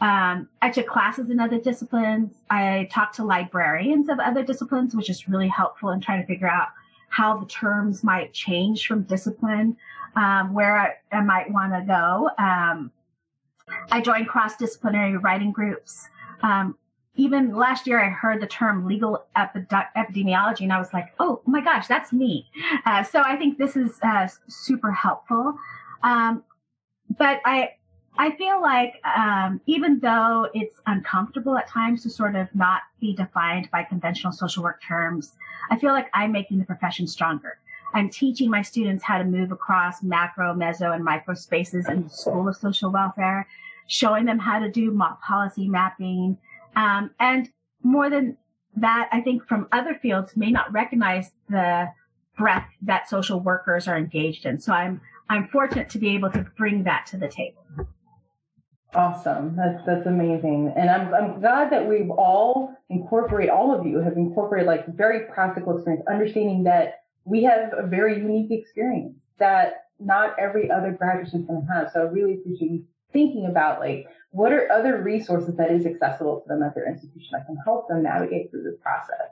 Um, 0.00 0.48
I 0.62 0.70
took 0.70 0.86
classes 0.86 1.30
in 1.30 1.40
other 1.40 1.58
disciplines. 1.58 2.32
I 2.48 2.88
talked 2.90 3.16
to 3.16 3.24
librarians 3.24 4.08
of 4.08 4.18
other 4.18 4.42
disciplines, 4.42 4.94
which 4.94 5.10
is 5.10 5.28
really 5.28 5.48
helpful 5.48 5.90
in 5.90 6.00
trying 6.00 6.20
to 6.22 6.26
figure 6.26 6.48
out 6.48 6.68
how 7.08 7.36
the 7.36 7.46
terms 7.46 8.02
might 8.02 8.32
change 8.32 8.86
from 8.86 9.02
discipline, 9.02 9.76
um, 10.16 10.54
where 10.54 10.78
I, 10.78 11.16
I 11.16 11.20
might 11.20 11.50
want 11.50 11.72
to 11.72 11.84
go. 11.86 12.30
Um, 12.42 12.90
I 13.90 14.00
joined 14.00 14.28
cross 14.28 14.56
disciplinary 14.56 15.16
writing 15.16 15.52
groups. 15.52 16.08
Um, 16.42 16.76
even 17.16 17.54
last 17.54 17.86
year, 17.86 18.02
I 18.02 18.08
heard 18.08 18.40
the 18.40 18.46
term 18.46 18.86
legal 18.86 19.26
epidemiology, 19.36 20.62
and 20.62 20.72
I 20.72 20.78
was 20.78 20.92
like, 20.92 21.12
oh 21.18 21.42
my 21.44 21.60
gosh, 21.60 21.86
that's 21.86 22.12
me. 22.12 22.48
Uh, 22.86 23.02
so 23.02 23.20
I 23.20 23.36
think 23.36 23.58
this 23.58 23.76
is 23.76 23.98
uh, 24.02 24.28
super 24.48 24.92
helpful. 24.92 25.54
Um, 26.02 26.44
but 27.18 27.40
I, 27.44 27.70
I 28.18 28.36
feel 28.36 28.60
like 28.60 29.00
um, 29.04 29.60
even 29.66 29.98
though 30.00 30.48
it's 30.52 30.80
uncomfortable 30.86 31.56
at 31.56 31.68
times 31.68 32.02
to 32.02 32.10
sort 32.10 32.36
of 32.36 32.54
not 32.54 32.82
be 33.00 33.14
defined 33.14 33.70
by 33.70 33.82
conventional 33.84 34.32
social 34.32 34.62
work 34.62 34.82
terms, 34.82 35.32
I 35.70 35.78
feel 35.78 35.92
like 35.92 36.08
I'm 36.12 36.32
making 36.32 36.58
the 36.58 36.64
profession 36.64 37.06
stronger. 37.06 37.58
I'm 37.94 38.10
teaching 38.10 38.50
my 38.50 38.62
students 38.62 39.02
how 39.02 39.18
to 39.18 39.24
move 39.24 39.52
across 39.52 40.02
macro, 40.02 40.54
meso, 40.54 40.94
and 40.94 41.04
micro 41.04 41.34
spaces 41.34 41.88
in 41.88 42.04
the 42.04 42.10
School 42.10 42.48
of 42.48 42.56
Social 42.56 42.90
Welfare, 42.90 43.46
showing 43.86 44.26
them 44.26 44.38
how 44.38 44.58
to 44.58 44.70
do 44.70 44.96
policy 45.26 45.68
mapping. 45.68 46.36
Um, 46.76 47.10
and 47.18 47.48
more 47.82 48.10
than 48.10 48.36
that, 48.76 49.08
I 49.12 49.20
think 49.20 49.46
from 49.46 49.66
other 49.72 49.94
fields 49.94 50.36
may 50.36 50.50
not 50.50 50.72
recognize 50.72 51.32
the 51.48 51.88
breadth 52.38 52.70
that 52.82 53.08
social 53.08 53.40
workers 53.40 53.88
are 53.88 53.96
engaged 53.96 54.46
in. 54.46 54.60
So 54.60 54.72
I'm 54.72 55.00
I'm 55.28 55.46
fortunate 55.48 55.88
to 55.90 55.98
be 55.98 56.08
able 56.14 56.30
to 56.32 56.44
bring 56.56 56.82
that 56.84 57.06
to 57.06 57.16
the 57.16 57.28
table. 57.28 57.64
Awesome. 58.94 59.54
That's 59.56 59.84
that's 59.86 60.06
amazing. 60.06 60.72
And 60.76 60.90
I'm 60.90 61.14
I'm 61.14 61.40
glad 61.40 61.70
that 61.70 61.88
we've 61.88 62.10
all 62.10 62.76
incorporated 62.88 63.50
all 63.50 63.72
of 63.72 63.86
you 63.86 64.00
have 64.00 64.16
incorporated 64.16 64.66
like 64.66 64.86
very 64.96 65.26
practical 65.32 65.76
experience, 65.76 66.04
understanding 66.10 66.64
that 66.64 67.02
we 67.24 67.44
have 67.44 67.72
a 67.76 67.86
very 67.86 68.18
unique 68.18 68.50
experience 68.50 69.14
that 69.38 69.84
not 70.00 70.34
every 70.38 70.70
other 70.70 70.90
graduate 70.90 71.28
student 71.28 71.64
has. 71.72 71.92
So 71.92 72.00
I 72.00 72.04
really 72.04 72.34
appreciate 72.34 72.70
you 72.70 72.84
thinking 73.12 73.46
about 73.46 73.78
like 73.78 74.06
what 74.30 74.52
are 74.52 74.70
other 74.72 75.00
resources 75.02 75.56
that 75.56 75.70
is 75.70 75.86
accessible 75.86 76.40
to 76.40 76.48
them 76.48 76.62
at 76.62 76.74
their 76.74 76.88
institution 76.88 77.30
that 77.32 77.46
can 77.46 77.56
help 77.64 77.88
them 77.88 78.02
navigate 78.02 78.50
through 78.50 78.64
this 78.64 78.78
process. 78.82 79.28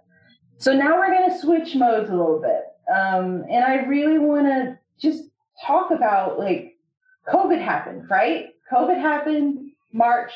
So 0.56 0.72
now 0.72 0.98
we're 0.98 1.10
going 1.10 1.30
to 1.30 1.38
switch 1.38 1.74
modes 1.74 2.10
a 2.10 2.14
little 2.14 2.40
bit. 2.40 2.64
Um, 2.92 3.44
and 3.50 3.64
I 3.64 3.86
really 3.86 4.18
want 4.18 4.46
to 4.46 4.78
just 5.00 5.24
talk 5.64 5.90
about 5.90 6.38
like 6.38 6.76
COVID 7.32 7.60
happened, 7.60 8.08
right? 8.10 8.46
COVID 8.72 9.00
happened, 9.00 9.70
March 9.92 10.32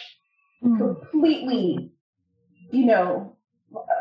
mm. 0.64 0.78
completely, 0.78 1.93
you 2.70 2.87
know, 2.87 3.37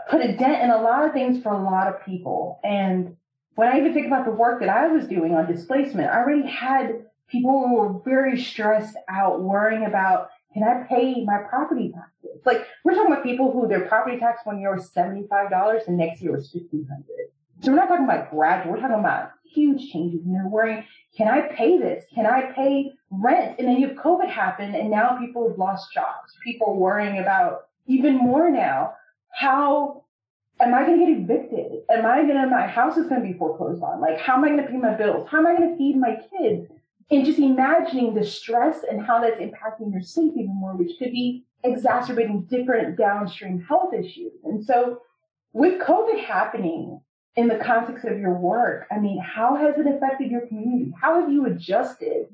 put 0.10 0.22
a 0.22 0.36
dent 0.36 0.64
in 0.64 0.70
a 0.70 0.82
lot 0.82 1.06
of 1.06 1.14
things 1.14 1.42
for 1.42 1.52
a 1.52 1.64
lot 1.64 1.88
of 1.88 2.06
people. 2.06 2.60
And 2.64 3.16
when 3.56 3.68
I 3.68 3.80
even 3.80 3.94
think 3.94 4.08
about 4.08 4.26
the 4.26 4.32
work 4.32 4.60
that 4.62 4.70
I 4.70 4.88
was 4.88 5.08
doing 5.08 5.34
on 5.34 5.52
displacement, 5.52 6.10
I 6.10 6.18
already 6.18 6.48
had 6.48 7.06
people 7.30 7.68
who 7.68 7.76
were 7.76 8.00
very 8.04 8.42
stressed 8.42 8.96
out, 9.10 9.42
worrying 9.42 9.86
about 9.86 10.30
can 10.54 10.64
I 10.64 10.86
pay 10.88 11.24
my 11.24 11.38
property 11.50 11.94
taxes? 11.94 12.42
Like 12.46 12.68
we're 12.84 12.94
talking 12.94 13.12
about 13.12 13.24
people 13.24 13.52
who 13.52 13.68
their 13.68 13.88
property 13.88 14.18
tax 14.18 14.42
one 14.44 14.60
year 14.60 14.76
was 14.76 14.92
seventy 14.92 15.26
five 15.30 15.50
dollars 15.50 15.84
and 15.88 15.98
next 15.98 16.22
year 16.22 16.34
was 16.34 16.52
fifteen 16.52 16.86
hundred. 16.90 17.32
So 17.62 17.72
we're 17.72 17.78
not 17.78 17.90
talking 17.90 18.06
about 18.06 18.32
gradual. 18.32 18.74
We're 18.74 18.80
talking 18.80 19.00
about 19.00 19.32
huge 19.46 19.92
changes, 19.92 20.26
and 20.26 20.36
they're 20.36 20.48
worrying 20.48 20.86
can 21.16 21.28
I 21.28 21.42
pay 21.54 21.78
this? 21.78 22.06
Can 22.16 22.26
I 22.26 22.54
pay 22.54 22.92
rent? 23.10 23.60
And 23.60 23.68
then 23.68 23.78
you 23.78 23.90
have 23.90 23.98
COVID 23.98 24.30
happen 24.30 24.74
and 24.74 24.90
now 24.90 25.18
people 25.20 25.48
have 25.50 25.58
lost 25.58 25.94
jobs. 25.94 26.34
People 26.42 26.78
worrying 26.78 27.20
about 27.20 27.64
even 27.86 28.16
more 28.16 28.50
now. 28.50 28.94
How 29.30 30.06
am 30.62 30.74
I 30.74 30.86
going 30.86 31.00
to 31.00 31.06
get 31.06 31.20
evicted? 31.20 31.82
Am 31.90 32.06
I 32.06 32.22
going 32.22 32.42
to, 32.42 32.48
my 32.48 32.66
house 32.66 32.96
is 32.96 33.08
going 33.08 33.22
to 33.22 33.28
be 33.28 33.38
foreclosed 33.38 33.84
on. 33.84 34.00
Like, 34.00 34.20
how 34.20 34.36
am 34.36 34.46
I 34.46 34.50
going 34.50 34.64
to 34.64 34.70
pay 34.70 34.78
my 34.78 34.94
bills? 34.94 35.28
How 35.30 35.40
am 35.40 35.48
I 35.48 35.58
going 35.58 35.72
to 35.72 35.78
feed 35.78 35.98
my 35.98 36.16
kids? 36.16 36.68
and 37.12 37.26
just 37.26 37.40
imagining 37.40 38.14
the 38.14 38.26
stress 38.26 38.86
and 38.90 39.06
how 39.06 39.20
that's 39.20 39.42
impacting 39.42 39.92
your 39.92 40.02
sleep 40.02 40.34
even 40.38 40.56
more, 40.56 40.76
which 40.76 40.98
could 40.98 41.12
be 41.12 41.46
exacerbating 41.64 42.48
different 42.50 42.98
downstream 42.98 43.60
health 43.68 43.94
issues. 43.94 44.32
And 44.46 44.64
so 44.64 45.02
with 45.52 45.82
COVID 45.82 46.24
happening 46.24 47.02
in 47.36 47.48
the 47.48 47.58
context 47.58 48.06
of 48.06 48.20
your 48.20 48.34
work, 48.34 48.88
I 48.92 49.00
mean, 49.00 49.20
how 49.20 49.56
has 49.56 49.78
it 49.78 49.88
affected 49.88 50.30
your 50.30 50.48
community? 50.48 50.94
How 51.00 51.22
have 51.22 51.32
you 51.32 51.46
adjusted, 51.46 52.28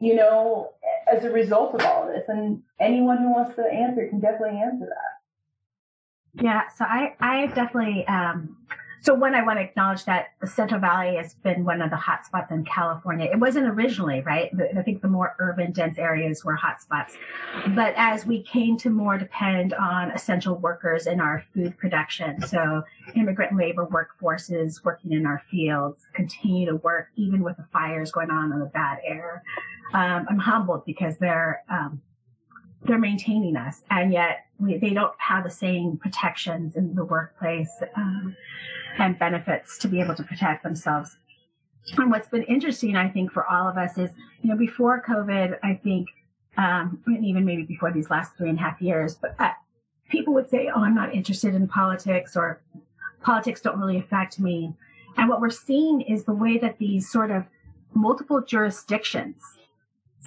you 0.00 0.16
know, 0.16 0.72
as 1.12 1.24
a 1.24 1.30
result 1.30 1.74
of 1.74 1.82
all 1.82 2.06
this? 2.06 2.24
And 2.28 2.62
anyone 2.80 3.18
who 3.18 3.30
wants 3.32 3.54
to 3.56 3.62
answer 3.62 4.08
can 4.08 4.20
definitely 4.20 4.58
answer 4.58 4.86
that. 4.86 6.42
Yeah, 6.42 6.62
so 6.76 6.84
I, 6.84 7.14
I 7.20 7.46
definitely 7.48 8.06
um, 8.06 8.56
so 9.02 9.14
one, 9.14 9.34
I 9.34 9.42
want 9.42 9.58
to 9.58 9.64
acknowledge 9.64 10.04
that 10.04 10.34
the 10.40 10.46
Central 10.46 10.80
Valley 10.80 11.16
has 11.16 11.34
been 11.34 11.64
one 11.64 11.82
of 11.82 11.90
the 11.90 11.96
hotspots 11.96 12.52
in 12.52 12.64
California. 12.64 13.28
It 13.32 13.40
wasn't 13.40 13.66
originally, 13.66 14.20
right? 14.20 14.48
I 14.76 14.82
think 14.82 15.02
the 15.02 15.08
more 15.08 15.34
urban, 15.40 15.72
dense 15.72 15.98
areas 15.98 16.44
were 16.44 16.56
hotspots. 16.56 17.16
But 17.74 17.94
as 17.96 18.24
we 18.24 18.44
came 18.44 18.76
to 18.78 18.90
more 18.90 19.18
depend 19.18 19.74
on 19.74 20.12
essential 20.12 20.54
workers 20.54 21.08
in 21.08 21.20
our 21.20 21.44
food 21.52 21.76
production, 21.78 22.40
so 22.46 22.84
immigrant 23.16 23.56
labor 23.56 23.86
workforces 23.86 24.84
working 24.84 25.10
in 25.10 25.26
our 25.26 25.42
fields 25.50 26.06
continue 26.12 26.66
to 26.66 26.76
work 26.76 27.08
even 27.16 27.42
with 27.42 27.56
the 27.56 27.66
fires 27.72 28.12
going 28.12 28.30
on 28.30 28.52
and 28.52 28.62
the 28.62 28.66
bad 28.66 28.98
air. 29.04 29.42
Um, 29.94 30.26
I'm 30.30 30.38
humbled 30.38 30.84
because 30.86 31.18
they're 31.18 31.64
um, 31.68 32.00
they're 32.84 32.98
maintaining 32.98 33.56
us, 33.56 33.82
and 33.90 34.12
yet 34.12 34.46
we, 34.58 34.76
they 34.76 34.90
don't 34.90 35.14
have 35.18 35.44
the 35.44 35.50
same 35.50 35.96
protections 35.96 36.76
in 36.76 36.94
the 36.94 37.04
workplace. 37.04 37.70
Um, 37.96 38.36
and 38.98 39.18
benefits 39.18 39.78
to 39.78 39.88
be 39.88 40.00
able 40.00 40.14
to 40.14 40.22
protect 40.22 40.62
themselves. 40.62 41.16
And 41.96 42.10
what's 42.10 42.28
been 42.28 42.44
interesting, 42.44 42.96
I 42.96 43.08
think, 43.08 43.32
for 43.32 43.46
all 43.46 43.68
of 43.68 43.76
us 43.76 43.98
is, 43.98 44.10
you 44.42 44.50
know, 44.50 44.56
before 44.56 45.02
COVID, 45.02 45.58
I 45.62 45.74
think, 45.74 46.08
um, 46.56 47.02
even 47.08 47.44
maybe 47.44 47.62
before 47.62 47.92
these 47.92 48.10
last 48.10 48.36
three 48.36 48.50
and 48.50 48.58
a 48.58 48.62
half 48.62 48.80
years, 48.80 49.14
but 49.14 49.34
uh, 49.38 49.50
people 50.10 50.34
would 50.34 50.48
say, 50.48 50.70
oh, 50.74 50.80
I'm 50.80 50.94
not 50.94 51.14
interested 51.14 51.54
in 51.54 51.66
politics 51.66 52.36
or 52.36 52.60
politics 53.22 53.60
don't 53.60 53.78
really 53.78 53.98
affect 53.98 54.38
me. 54.38 54.74
And 55.16 55.28
what 55.28 55.40
we're 55.40 55.50
seeing 55.50 56.02
is 56.02 56.24
the 56.24 56.34
way 56.34 56.58
that 56.58 56.78
these 56.78 57.10
sort 57.10 57.30
of 57.30 57.44
multiple 57.94 58.40
jurisdictions, 58.42 59.42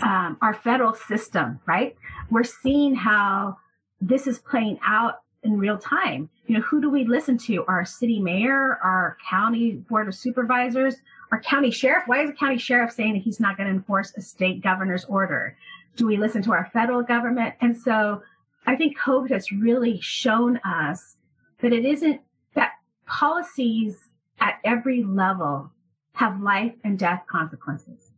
um, 0.02 0.38
our 0.42 0.54
federal 0.54 0.94
system, 0.94 1.60
right? 1.66 1.96
We're 2.30 2.44
seeing 2.44 2.96
how 2.96 3.58
this 4.02 4.28
is 4.28 4.40
playing 4.40 4.80
out 4.86 5.22
in 5.46 5.58
real 5.58 5.78
time. 5.78 6.30
You 6.48 6.56
know, 6.56 6.62
who 6.62 6.82
do 6.82 6.90
we 6.90 7.06
listen 7.06 7.38
to? 7.40 7.66
Our 7.68 7.86
city 7.86 8.20
mayor, 8.20 8.80
our 8.84 9.18
county 9.30 9.74
board 9.74 10.08
of 10.08 10.16
supervisors, 10.16 10.96
our 11.32 11.40
county 11.42 11.72
sheriff. 11.72 12.04
Why 12.08 12.24
is 12.24 12.32
the 12.32 12.36
county 12.36 12.58
sheriff 12.58 12.92
saying 12.92 13.14
that 13.14 13.22
he's 13.22 13.40
not 13.40 13.58
going 13.58 13.68
to 13.68 13.74
enforce 13.74 14.14
a 14.18 14.22
state 14.22 14.62
governor's 14.62 15.06
order? 15.06 15.58
Do 15.96 16.06
we 16.06 16.18
listen 16.18 16.42
to 16.44 16.52
our 16.52 16.70
federal 16.74 17.04
government? 17.04 17.56
And 17.62 17.78
so 17.78 18.22
I 18.66 18.76
think 18.76 18.98
COVID 18.98 19.30
has 19.32 19.52
really 19.52 20.00
shown 20.02 20.58
us 20.58 21.16
that 21.62 21.72
it 21.72 21.86
isn't 21.86 22.22
that 22.56 22.74
policies 23.06 23.98
at 24.40 24.60
every 24.64 25.04
level 25.04 25.72
have 26.14 26.42
life 26.42 26.74
and 26.84 26.98
death 26.98 27.24
consequences. 27.30 28.12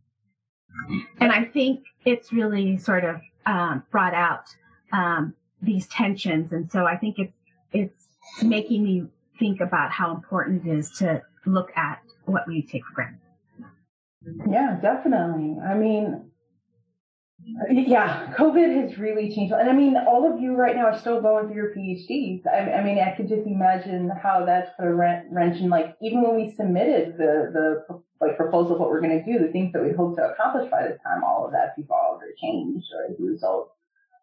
And 1.20 1.32
I 1.32 1.44
think 1.46 1.84
it's 2.06 2.32
really 2.32 2.78
sort 2.78 3.04
of 3.04 3.22
um, 3.46 3.84
brought 3.92 4.14
out 4.14 4.46
um, 4.92 5.34
these 5.62 5.88
tensions. 5.88 6.52
And 6.52 6.72
so 6.72 6.86
I 6.86 6.98
think 6.98 7.20
it's, 7.20 7.34
it's 7.72 8.08
making 8.44 8.84
me 8.84 9.08
think 9.40 9.62
about 9.62 9.92
how 9.92 10.14
important 10.14 10.66
it 10.66 10.78
is 10.78 10.90
to 10.98 11.22
look 11.46 11.72
at 11.76 12.02
what 12.26 12.48
we 12.48 12.62
take 12.62 12.86
for 12.86 12.94
granted. 12.94 13.20
Yeah, 14.50 14.78
definitely. 14.82 15.58
I 15.64 15.74
mean, 15.74 16.32
yeah, 17.70 18.34
COVID 18.38 18.82
has 18.82 18.98
really 18.98 19.34
changed. 19.34 19.54
And 19.54 19.70
I 19.70 19.74
mean, 19.74 19.96
all 19.96 20.32
of 20.32 20.42
you 20.42 20.54
right 20.56 20.76
now 20.76 20.88
are 20.88 21.00
still 21.00 21.22
going 21.22 21.48
through 21.48 21.56
your 21.56 21.74
PhDs. 21.76 22.46
I, 22.46 22.74
I 22.74 22.84
mean, 22.84 23.00
I 23.00 23.16
could 23.16 23.30
just 23.30 23.48
imagine 23.48 24.12
how 24.22 24.44
that's 24.46 24.70
put 24.78 24.88
a 24.88 24.94
wrench 24.94 25.62
in, 25.62 25.70
like, 25.70 25.96
even 26.02 26.22
when 26.24 26.36
we 26.36 26.52
submitted 26.52 27.14
the, 27.18 27.52
the 27.54 28.02
like 28.20 28.36
proposal 28.36 28.74
of 28.74 28.80
what 28.80 28.90
we're 28.90 29.02
going 29.02 29.24
to 29.24 29.26
do, 29.26 29.40
the 29.40 29.52
things 29.52 29.72
that 29.74 29.84
we 29.84 29.94
hope 29.94 30.16
to 30.18 30.24
accomplish 30.24 30.70
by 30.70 30.84
this 30.84 31.00
time, 31.04 31.24
all 31.24 31.46
of 31.46 31.52
that's 31.52 31.78
evolved 31.78 32.24
or 32.24 32.34
changed 32.42 32.88
or 32.94 33.14
as 33.14 33.20
a 33.20 33.24
result. 33.24 33.72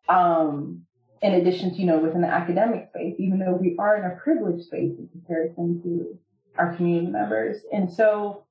Um, 0.08 0.84
in 1.24 1.32
addition 1.32 1.70
to, 1.70 1.76
you 1.76 1.86
know, 1.86 1.98
within 1.98 2.20
the 2.20 2.28
academic 2.28 2.86
space, 2.90 3.14
even 3.18 3.38
though 3.38 3.58
we 3.58 3.74
are 3.78 3.96
in 3.96 4.04
a 4.04 4.14
privileged 4.22 4.66
space 4.66 4.92
in 4.98 5.08
comparison 5.10 5.80
to 5.82 6.18
our 6.58 6.76
community 6.76 7.10
members. 7.10 7.62
And 7.72 7.90
so 7.90 8.44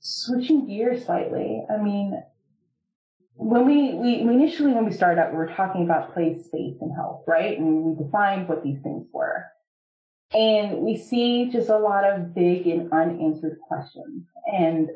switching 0.00 0.66
gears 0.66 1.04
slightly, 1.04 1.62
I 1.70 1.82
mean, 1.82 2.18
when 3.34 3.66
we, 3.66 3.92
we 3.92 4.20
initially, 4.20 4.72
when 4.72 4.86
we 4.86 4.92
started 4.92 5.20
out, 5.20 5.32
we 5.32 5.36
were 5.36 5.52
talking 5.54 5.84
about 5.84 6.14
place, 6.14 6.46
space, 6.46 6.76
and 6.80 6.94
health, 6.96 7.24
right? 7.26 7.58
And 7.58 7.84
we 7.84 8.02
defined 8.02 8.48
what 8.48 8.64
these 8.64 8.80
things 8.82 9.06
were. 9.12 9.44
And 10.32 10.78
we 10.78 10.96
see 10.96 11.50
just 11.50 11.68
a 11.68 11.76
lot 11.76 12.04
of 12.04 12.34
big 12.34 12.66
and 12.66 12.90
unanswered 12.90 13.58
questions. 13.68 14.24
And 14.50 14.88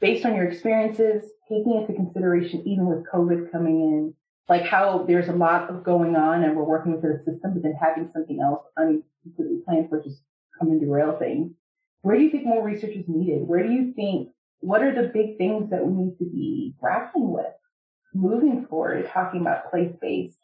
based 0.00 0.24
on 0.24 0.36
your 0.36 0.48
experiences, 0.48 1.24
taking 1.48 1.74
into 1.74 1.92
consideration, 1.92 2.62
even 2.68 2.86
with 2.86 3.04
COVID 3.12 3.50
coming 3.50 3.80
in, 3.80 4.14
like 4.48 4.62
how 4.62 5.04
there's 5.06 5.28
a 5.28 5.32
lot 5.32 5.68
of 5.68 5.84
going 5.84 6.16
on 6.16 6.42
and 6.42 6.56
we're 6.56 6.64
working 6.64 6.92
with 6.92 7.02
the 7.02 7.18
system, 7.18 7.54
but 7.54 7.62
then 7.62 7.74
having 7.80 8.10
something 8.14 8.40
else 8.40 8.64
uncompletely 8.76 9.62
planned 9.64 9.90
for 9.90 10.02
just 10.02 10.22
come 10.58 10.70
and 10.70 10.80
derail 10.80 11.16
things. 11.18 11.52
Where 12.02 12.16
do 12.16 12.22
you 12.22 12.30
think 12.30 12.46
more 12.46 12.64
research 12.64 12.96
is 12.96 13.04
needed? 13.08 13.46
Where 13.46 13.62
do 13.62 13.70
you 13.70 13.92
think, 13.92 14.30
what 14.60 14.82
are 14.82 14.94
the 14.94 15.08
big 15.08 15.36
things 15.36 15.70
that 15.70 15.86
we 15.86 15.92
need 15.92 16.16
to 16.18 16.24
be 16.24 16.74
grappling 16.80 17.30
with 17.32 17.52
moving 18.14 18.66
forward, 18.66 19.10
talking 19.12 19.42
about 19.42 19.70
place-based? 19.70 20.38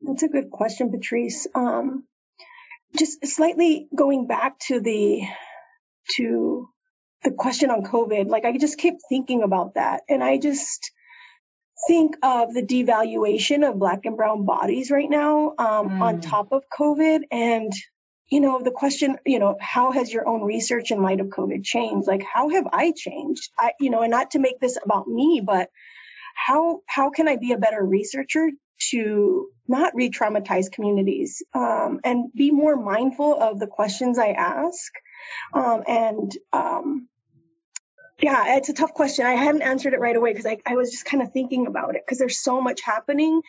That's 0.00 0.22
a 0.22 0.28
good 0.28 0.50
question, 0.50 0.90
Patrice. 0.90 1.46
Um, 1.54 2.04
just 2.96 3.26
slightly 3.26 3.88
going 3.94 4.26
back 4.26 4.58
to 4.68 4.80
the, 4.80 5.22
to 6.16 6.68
the 7.22 7.32
question 7.32 7.70
on 7.70 7.82
COVID, 7.82 8.28
like 8.28 8.46
I 8.46 8.56
just 8.56 8.78
kept 8.78 9.02
thinking 9.08 9.42
about 9.42 9.74
that 9.74 10.00
and 10.08 10.24
I 10.24 10.38
just, 10.38 10.90
think 11.86 12.16
of 12.22 12.52
the 12.52 12.62
devaluation 12.62 13.68
of 13.68 13.78
black 13.78 14.04
and 14.04 14.16
brown 14.16 14.44
bodies 14.44 14.90
right 14.90 15.08
now 15.08 15.54
um, 15.58 15.90
mm. 15.90 16.00
on 16.00 16.20
top 16.20 16.52
of 16.52 16.64
COVID. 16.76 17.22
And, 17.30 17.72
you 18.28 18.40
know, 18.40 18.62
the 18.62 18.70
question, 18.70 19.16
you 19.26 19.38
know, 19.38 19.56
how 19.60 19.92
has 19.92 20.12
your 20.12 20.28
own 20.28 20.42
research 20.42 20.90
in 20.90 21.02
light 21.02 21.20
of 21.20 21.28
COVID 21.28 21.64
changed? 21.64 22.06
Like, 22.06 22.22
how 22.22 22.48
have 22.50 22.66
I 22.72 22.92
changed? 22.96 23.50
I, 23.58 23.72
you 23.80 23.90
know, 23.90 24.02
and 24.02 24.10
not 24.10 24.32
to 24.32 24.38
make 24.38 24.60
this 24.60 24.78
about 24.82 25.08
me, 25.08 25.42
but 25.44 25.70
how, 26.34 26.80
how 26.86 27.10
can 27.10 27.28
I 27.28 27.36
be 27.36 27.52
a 27.52 27.58
better 27.58 27.84
researcher 27.84 28.50
to 28.90 29.48
not 29.68 29.94
re-traumatize 29.94 30.72
communities 30.72 31.42
um, 31.54 32.00
and 32.02 32.32
be 32.34 32.50
more 32.50 32.76
mindful 32.76 33.38
of 33.38 33.58
the 33.58 33.66
questions 33.66 34.18
I 34.18 34.28
ask 34.28 34.92
um, 35.52 35.82
and 35.86 36.32
um, 36.52 37.08
yeah, 38.22 38.56
it's 38.56 38.68
a 38.68 38.74
tough 38.74 38.92
question. 38.94 39.26
I 39.26 39.34
hadn't 39.34 39.62
answered 39.62 39.94
it 39.94 40.00
right 40.00 40.16
away 40.16 40.32
because 40.32 40.46
I, 40.46 40.58
I 40.66 40.74
was 40.74 40.90
just 40.90 41.04
kind 41.04 41.22
of 41.22 41.32
thinking 41.32 41.66
about 41.66 41.94
it 41.94 42.02
because 42.04 42.18
there's 42.18 42.38
so 42.38 42.60
much 42.60 42.80
happening 42.82 43.42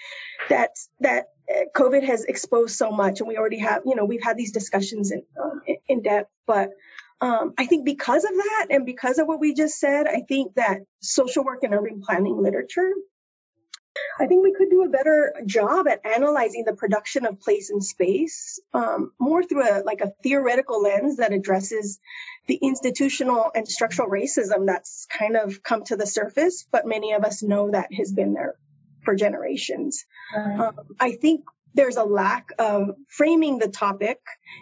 that 0.49 0.71
that 0.99 1.29
uh, 1.49 1.65
COVID 1.75 2.03
has 2.03 2.23
exposed 2.25 2.75
so 2.75 2.91
much, 2.91 3.19
and 3.19 3.27
we 3.27 3.37
already 3.37 3.59
have, 3.59 3.83
you 3.85 3.95
know, 3.95 4.05
we've 4.05 4.23
had 4.23 4.37
these 4.37 4.51
discussions 4.51 5.11
in 5.11 5.23
um, 5.41 5.61
in 5.87 6.01
depth. 6.01 6.29
But 6.47 6.71
um, 7.19 7.53
I 7.57 7.65
think 7.65 7.85
because 7.85 8.23
of 8.23 8.31
that, 8.31 8.67
and 8.69 8.85
because 8.85 9.19
of 9.19 9.27
what 9.27 9.39
we 9.39 9.53
just 9.53 9.79
said, 9.79 10.07
I 10.07 10.21
think 10.27 10.55
that 10.55 10.79
social 11.01 11.43
work 11.43 11.63
and 11.63 11.73
urban 11.73 12.01
planning 12.01 12.41
literature 12.41 12.91
I 14.19 14.27
think 14.27 14.43
we 14.43 14.53
could 14.53 14.69
do 14.69 14.83
a 14.83 14.89
better 14.89 15.33
job 15.45 15.87
at 15.87 16.05
analyzing 16.05 16.63
the 16.65 16.73
production 16.73 17.25
of 17.25 17.39
place 17.41 17.69
and 17.69 17.83
space 17.83 18.59
um, 18.73 19.11
more 19.19 19.43
through 19.43 19.63
a 19.63 19.83
like 19.83 20.01
a 20.01 20.13
theoretical 20.23 20.81
lens 20.81 21.17
that 21.17 21.33
addresses 21.33 21.99
the 22.47 22.55
institutional 22.55 23.51
and 23.53 23.67
structural 23.67 24.09
racism 24.09 24.67
that's 24.67 25.07
kind 25.07 25.35
of 25.35 25.61
come 25.63 25.83
to 25.85 25.95
the 25.95 26.07
surface, 26.07 26.65
but 26.71 26.85
many 26.85 27.13
of 27.13 27.23
us 27.23 27.43
know 27.43 27.71
that 27.71 27.93
has 27.93 28.11
been 28.11 28.33
there 28.33 28.55
for 29.03 29.15
generations. 29.15 30.05
Um, 30.35 30.73
I 30.99 31.13
think 31.13 31.41
there's 31.73 31.97
a 31.97 32.03
lack 32.03 32.49
of 32.59 32.91
framing 33.07 33.57
the 33.57 33.69
topic 33.69 34.19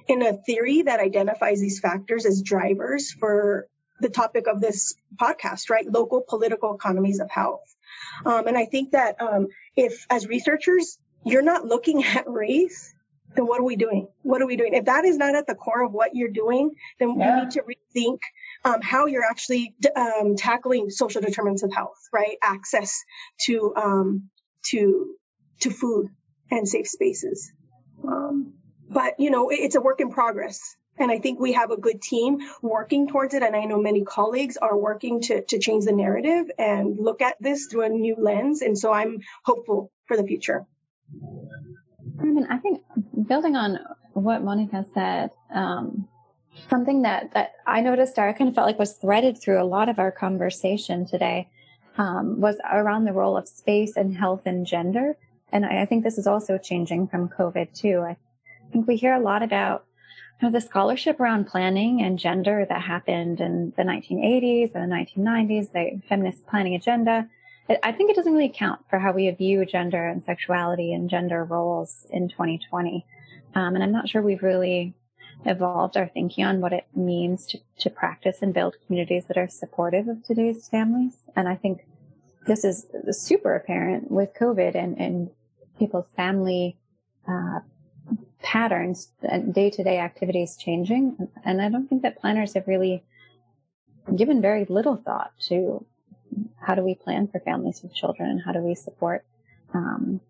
in 0.08 0.22
a 0.22 0.34
theory 0.34 0.84
that 0.84 1.00
identifies 1.00 1.60
these 1.60 1.80
factors 1.80 2.26
as 2.26 2.42
drivers 2.42 3.12
for 3.12 3.68
the 4.00 4.10
topic 4.10 4.48
of 4.48 4.62
this 4.62 4.96
podcast, 5.16 5.70
right? 5.70 5.86
Local 5.86 6.24
political 6.28 6.76
economies 6.76 7.20
of 7.20 7.30
health. 7.30 7.76
Um, 8.26 8.48
and 8.48 8.58
I 8.58 8.66
think 8.66 8.92
that 8.92 9.22
um, 9.22 9.48
if, 9.76 10.06
as 10.10 10.28
researchers, 10.28 10.98
you're 11.26 11.42
not 11.42 11.66
looking 11.66 12.04
at 12.04 12.30
race, 12.30 12.94
then 13.36 13.46
what 13.46 13.60
are 13.60 13.64
we 13.64 13.76
doing? 13.76 14.08
What 14.24 14.42
are 14.42 14.48
we 14.48 14.56
doing? 14.56 14.74
If 14.74 14.86
that 14.86 15.06
is 15.06 15.18
not 15.18 15.36
at 15.36 15.48
the 15.48 15.56
core 15.56 15.84
of 15.84 15.94
what 15.94 16.16
you're 16.16 16.30
doing, 16.30 16.72
then 17.00 17.20
yeah. 17.20 17.38
you 17.38 17.44
need 17.44 17.52
to 17.52 17.62
rethink 17.62 18.20
um, 18.66 18.82
how 18.82 19.06
you're 19.06 19.24
actually 19.24 19.76
um, 19.96 20.36
tackling 20.36 20.90
social 20.90 21.22
determinants 21.22 21.64
of 21.64 21.74
health, 21.74 22.00
right? 22.12 22.38
Access 22.42 23.04
to 23.42 23.74
um, 23.76 24.30
to 24.68 25.16
to 25.62 25.70
food 25.70 26.10
and 26.50 26.68
safe 26.68 26.88
spaces. 26.88 27.52
Um, 28.06 28.54
but 28.90 29.20
you 29.20 29.30
know, 29.30 29.50
it's 29.50 29.76
a 29.76 29.82
work 29.82 30.02
in 30.02 30.10
progress 30.10 30.76
And 31.00 31.12
I 31.12 31.20
think 31.20 31.39
we 31.39 31.54
have 31.54 31.72
a 31.72 31.78
good 31.78 32.02
team 32.02 32.39
working 32.62 33.08
towards 33.08 33.34
it. 33.34 33.41
And 33.41 33.56
I 33.56 33.66
know 33.66 33.82
many 33.82 34.04
colleagues 34.04 34.58
are 34.58 34.78
working 34.78 35.22
to, 35.22 35.43
to 35.45 35.60
change 35.60 35.86
the 35.86 35.93
narrative 35.93 36.52
and 36.58 36.97
look 36.97 37.22
at 37.22 37.36
this 37.39 37.68
through 37.68 37.84
a 37.84 37.89
new 37.89 38.16
lens. 38.18 38.62
And 38.62 38.78
so 38.78 38.91
I'm 38.91 39.22
hopeful 39.43 39.91
for 40.06 40.18
the 40.18 40.24
future. 40.24 40.66
I 42.20 42.24
mean, 42.24 42.47
I 42.50 42.58
think 42.58 42.84
building 43.28 43.56
on 43.56 43.80
what 44.14 44.43
Monica 44.43 44.86
said, 44.93 45.32
um, 45.54 46.08
something 46.70 47.04
that, 47.04 47.34
that 47.34 47.54
I 47.66 47.82
noticed, 47.82 48.20
I 48.20 48.34
kind 48.34 48.50
of 48.50 48.56
felt 48.56 48.68
like 48.68 48.78
was 48.78 48.93
threaded 48.93 49.41
through 49.41 49.62
a 49.62 49.64
lot 49.64 49.88
of 49.88 50.00
our 50.00 50.12
conversation 50.12 51.06
today, 51.06 51.50
um, 51.97 52.41
was 52.41 52.58
around 52.70 53.06
the 53.06 53.14
role 53.14 53.38
of 53.38 53.47
space 53.47 53.95
and 53.95 54.16
health 54.16 54.41
and 54.45 54.66
gender. 54.66 55.16
And 55.52 55.66
I, 55.66 55.84
I 55.84 55.86
think 55.86 56.04
this 56.04 56.18
is 56.18 56.28
also 56.28 56.58
changing 56.58 57.08
from 57.08 57.30
COVID 57.30 57.74
too. 57.74 58.02
I 58.02 58.18
think 58.72 58.88
we 58.88 58.97
hear 58.97 59.14
a 59.14 59.20
lot 59.20 59.43
about 59.43 59.86
the 60.42 60.62
scholarship 60.62 61.20
around 61.20 61.48
planning 61.48 62.02
and 62.02 62.18
gender 62.18 62.66
that 62.70 62.82
happened 62.82 63.42
in 63.42 63.74
the 63.76 63.84
1980s 63.84 64.74
and 64.74 64.90
the 64.90 64.96
1990s, 64.96 65.72
the 65.74 66.02
feminist 66.08 66.48
planning 66.48 66.76
agenda. 66.76 67.28
I 67.84 67.92
think 67.92 68.10
it 68.10 68.16
doesn't 68.16 68.32
really 68.32 68.46
account 68.46 68.82
for 68.90 68.98
how 68.98 69.12
we 69.12 69.30
view 69.32 69.66
gender 69.66 70.08
and 70.08 70.24
sexuality 70.24 70.94
and 70.94 71.10
gender 71.10 71.44
roles 71.44 72.08
in 72.10 72.30
2020. 72.30 73.06
Um, 73.54 73.76
and 73.76 73.84
I'm 73.84 73.92
not 73.92 74.10
sure 74.10 74.22
we've 74.22 74.42
really 74.42 74.96
evolved 75.46 75.96
our 75.96 76.08
thinking 76.08 76.46
on 76.46 76.62
what 76.62 76.74
it 76.74 76.88
means 76.96 77.46
to, 77.48 77.60
to 77.80 77.90
practice 77.90 78.38
and 78.42 78.54
build 78.54 78.76
communities 78.86 79.26
that 79.28 79.38
are 79.38 79.48
supportive 79.48 80.08
of 80.08 80.24
today's 80.24 80.68
families. 80.68 81.18
And 81.36 81.48
I 81.48 81.56
think 81.56 81.86
this 82.48 82.64
is 82.64 82.88
super 83.12 83.56
apparent 83.56 84.10
with 84.10 84.34
COVID 84.34 84.76
and, 84.76 84.98
and 84.98 85.30
people's 85.78 86.10
family 86.16 86.78
uh, 87.28 87.60
patterns 88.41 89.10
and 89.22 89.53
day-to-day 89.53 89.99
activities 89.99 90.57
changing. 90.57 91.28
And 91.43 91.62
I 91.62 91.70
don't 91.70 91.88
think 91.88 92.01
that 92.03 92.20
planners 92.20 92.53
have 92.53 92.68
really 92.68 93.03
given 94.16 94.41
very 94.41 94.66
little 94.66 94.95
thought 94.95 95.32
to 95.47 95.86
how 96.62 96.76
do 96.76 96.82
we 96.82 96.95
plan 96.95 97.28
for 97.28 97.39
families 97.39 97.82
with 97.82 97.93
children 97.93 98.30
and 98.30 98.41
how 98.41 98.51
do 98.51 98.60
we 98.60 98.76
support 98.76 99.26
um, 99.74 100.22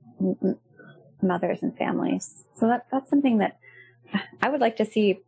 mothers 1.21 1.61
and 1.61 1.77
families. 1.77 2.43
So 2.55 2.67
that 2.67 2.87
that's 2.91 3.09
something 3.09 3.39
that 3.39 3.57
I 4.41 4.49
would 4.49 4.61
like 4.61 4.77
to 4.77 4.85
see 4.85 5.19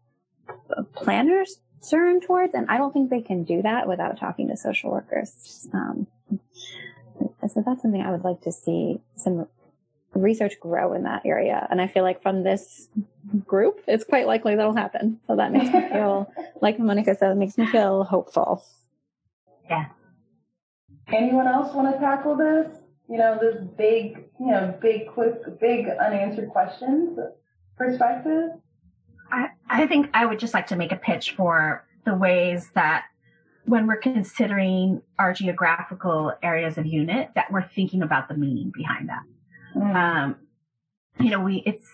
planners 0.93 1.59
turn 1.89 2.21
towards, 2.21 2.53
and 2.53 2.69
I 2.69 2.77
don't 2.77 2.93
think 2.93 3.09
they 3.09 3.21
can 3.21 3.43
do 3.43 3.61
that 3.61 3.87
without 3.87 4.19
talking 4.19 4.47
to 4.49 4.57
social 4.57 4.91
workers. 4.91 5.67
Um, 5.73 6.07
so 7.47 7.63
that's 7.65 7.81
something 7.81 8.01
I 8.01 8.11
would 8.11 8.23
like 8.23 8.41
to 8.41 8.51
see 8.51 9.01
some 9.15 9.47
research 10.14 10.59
grow 10.59 10.93
in 10.93 11.03
that 11.03 11.22
area. 11.26 11.68
And 11.70 11.82
I 11.82 11.88
feel 11.88 12.03
like 12.03 12.22
from 12.22 12.43
this 12.43 12.89
group, 13.45 13.82
it's 13.88 14.03
quite 14.03 14.28
likely 14.28 14.55
that'll 14.55 14.76
happen. 14.76 15.20
So 15.28 15.36
that 15.36 15.51
makes 15.51 15.74
me 15.74 15.82
feel, 15.91 16.32
like 16.62 16.80
Monica 16.80 17.16
said, 17.16 17.32
it 17.32 17.36
makes 17.36 17.57
me 17.57 17.66
feel 17.68 18.03
hopeful. 18.03 18.64
Yeah. 19.70 19.86
Anyone 21.07 21.47
else 21.47 21.74
want 21.74 21.93
to 21.93 21.99
tackle 21.99 22.36
this? 22.36 22.78
You 23.09 23.18
know, 23.18 23.38
this 23.39 23.62
big, 23.78 24.26
you 24.39 24.47
know, 24.47 24.78
big, 24.82 25.07
quick, 25.07 25.59
big 25.59 25.88
unanswered 25.89 26.49
questions 26.49 27.18
perspective? 27.78 28.51
I, 29.32 29.49
I 29.70 29.88
think 29.88 30.09
I 30.14 30.26
would 30.26 30.39
just 30.39 30.53
like 30.53 30.68
to 30.68 30.76
make 30.76 30.91
a 30.91 30.97
pitch 30.97 31.32
for 31.36 31.86
the 32.05 32.16
ways 32.16 32.70
that 32.76 33.05
when 33.66 33.88
we're 33.88 33.97
considering 33.97 35.01
our 35.20 35.34
geographical 35.34 36.34
areas 36.41 36.78
of 36.78 36.86
unit, 36.86 37.30
that 37.36 37.51
we're 37.51 37.68
thinking 37.68 38.01
about 38.01 38.28
the 38.28 38.36
meaning 38.36 38.72
behind 38.76 39.09
that. 39.09 39.22
Um, 39.76 40.36
you 41.19 41.30
know, 41.30 41.39
we, 41.39 41.63
it's, 41.65 41.88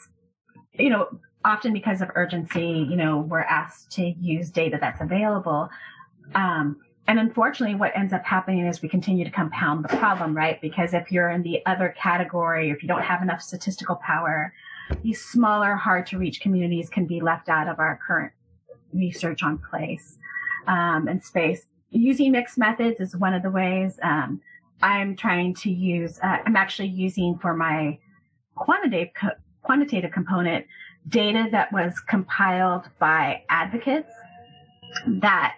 you 0.73 0.89
know, 0.89 1.07
often 1.43 1.73
because 1.73 2.01
of 2.01 2.09
urgency, 2.15 2.85
you 2.89 2.95
know, 2.95 3.19
we're 3.19 3.39
asked 3.39 3.91
to 3.93 4.13
use 4.19 4.49
data 4.49 4.77
that's 4.79 5.01
available. 5.01 5.69
Um, 6.35 6.77
and 7.07 7.19
unfortunately, 7.19 7.75
what 7.75 7.95
ends 7.95 8.11
up 8.11 8.25
happening 8.25 8.65
is 8.65 8.81
we 8.81 8.89
continue 8.89 9.23
to 9.23 9.31
compound 9.31 9.85
the 9.85 9.95
problem, 9.97 10.35
right? 10.35 10.59
Because 10.61 10.93
if 10.93 11.09
you're 11.11 11.29
in 11.29 11.41
the 11.41 11.65
other 11.65 11.95
category, 11.97 12.69
if 12.69 12.83
you 12.83 12.87
don't 12.87 13.01
have 13.03 13.21
enough 13.21 13.41
statistical 13.41 13.95
power, 13.95 14.53
these 15.03 15.23
smaller, 15.23 15.75
hard 15.75 16.05
to 16.07 16.17
reach 16.17 16.41
communities 16.41 16.89
can 16.89 17.05
be 17.05 17.21
left 17.21 17.47
out 17.47 17.69
of 17.69 17.79
our 17.79 17.99
current 18.05 18.33
research 18.93 19.41
on 19.41 19.57
place 19.57 20.17
um, 20.67 21.07
and 21.07 21.23
space. 21.23 21.65
Using 21.91 22.33
mixed 22.33 22.57
methods 22.57 22.99
is 22.99 23.15
one 23.15 23.33
of 23.33 23.41
the 23.41 23.51
ways. 23.51 23.99
Um, 24.03 24.41
I'm 24.81 25.15
trying 25.15 25.53
to 25.55 25.71
use, 25.71 26.19
uh, 26.21 26.37
I'm 26.45 26.55
actually 26.55 26.89
using 26.89 27.37
for 27.37 27.55
my 27.55 27.97
quantitative, 28.55 29.13
co- 29.15 29.37
quantitative 29.63 30.11
component 30.11 30.65
data 31.09 31.47
that 31.51 31.71
was 31.71 31.99
compiled 31.99 32.83
by 32.99 33.43
advocates 33.49 34.11
that 35.07 35.55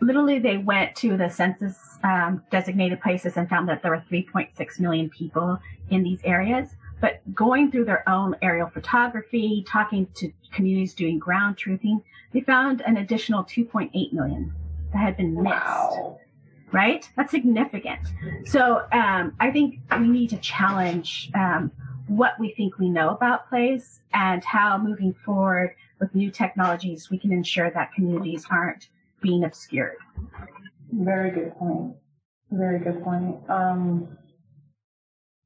literally 0.00 0.38
they 0.38 0.56
went 0.56 0.94
to 0.96 1.16
the 1.16 1.28
census 1.28 1.76
um, 2.02 2.42
designated 2.50 3.00
places 3.00 3.36
and 3.36 3.48
found 3.48 3.68
that 3.68 3.82
there 3.82 3.90
were 3.90 4.04
3.6 4.10 4.80
million 4.80 5.08
people 5.10 5.58
in 5.90 6.02
these 6.02 6.20
areas. 6.24 6.70
But 7.00 7.20
going 7.34 7.70
through 7.70 7.86
their 7.86 8.06
own 8.08 8.36
aerial 8.42 8.68
photography, 8.68 9.64
talking 9.66 10.06
to 10.16 10.30
communities 10.52 10.92
doing 10.92 11.18
ground 11.18 11.56
truthing, 11.56 12.02
they 12.32 12.40
found 12.40 12.82
an 12.82 12.98
additional 12.98 13.44
2.8 13.44 14.12
million 14.12 14.52
that 14.92 14.98
had 14.98 15.16
been 15.16 15.34
missed. 15.34 15.46
Wow 15.46 16.20
right? 16.72 17.08
That's 17.16 17.30
significant. 17.30 18.00
So 18.46 18.86
um, 18.92 19.34
I 19.40 19.50
think 19.50 19.80
we 19.98 20.08
need 20.08 20.30
to 20.30 20.38
challenge 20.38 21.30
um, 21.34 21.70
what 22.06 22.38
we 22.38 22.52
think 22.56 22.78
we 22.78 22.88
know 22.88 23.10
about 23.10 23.48
place 23.48 24.00
and 24.12 24.44
how 24.44 24.78
moving 24.78 25.14
forward 25.24 25.74
with 26.00 26.14
new 26.14 26.30
technologies 26.30 27.10
we 27.10 27.18
can 27.18 27.32
ensure 27.32 27.70
that 27.70 27.92
communities 27.92 28.46
aren't 28.50 28.88
being 29.20 29.44
obscured. 29.44 29.96
Very 30.92 31.30
good 31.30 31.54
point. 31.56 31.94
Very 32.50 32.80
good 32.80 33.02
point. 33.04 33.36
Um, 33.48 34.18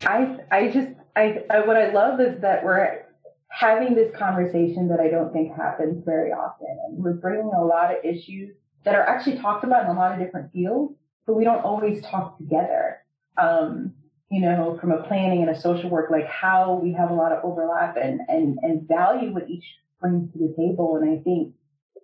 I 0.06 0.38
I 0.50 0.68
just 0.68 0.88
I, 1.16 1.44
I 1.50 1.60
what 1.60 1.76
I 1.76 1.92
love 1.92 2.20
is 2.20 2.40
that 2.40 2.64
we're 2.64 3.02
having 3.48 3.94
this 3.94 4.14
conversation 4.16 4.88
that 4.88 5.00
I 5.00 5.08
don't 5.08 5.32
think 5.32 5.54
happens 5.54 6.02
very 6.04 6.32
often, 6.32 6.78
and 6.86 7.04
we're 7.04 7.12
bringing 7.12 7.52
a 7.54 7.64
lot 7.64 7.90
of 7.90 7.98
issues 8.02 8.54
that 8.84 8.94
are 8.94 9.02
actually 9.02 9.38
talked 9.38 9.64
about 9.64 9.84
in 9.84 9.90
a 9.90 9.94
lot 9.94 10.12
of 10.12 10.18
different 10.18 10.50
fields 10.52 10.94
but 11.26 11.34
we 11.34 11.44
don't 11.44 11.64
always 11.64 12.02
talk 12.02 12.38
together. 12.38 12.98
Um, 13.36 13.94
you 14.30 14.40
know, 14.40 14.78
from 14.80 14.90
a 14.90 15.02
planning 15.02 15.42
and 15.42 15.50
a 15.50 15.60
social 15.60 15.90
work, 15.90 16.10
like 16.10 16.26
how 16.26 16.80
we 16.82 16.92
have 16.92 17.10
a 17.10 17.14
lot 17.14 17.32
of 17.32 17.44
overlap 17.44 17.96
and, 17.96 18.20
and, 18.28 18.58
and 18.62 18.88
value 18.88 19.32
what 19.32 19.48
each 19.48 19.64
brings 20.00 20.32
to 20.32 20.38
the 20.38 20.54
table. 20.56 20.96
And 20.96 21.08
I 21.08 21.22
think 21.22 21.54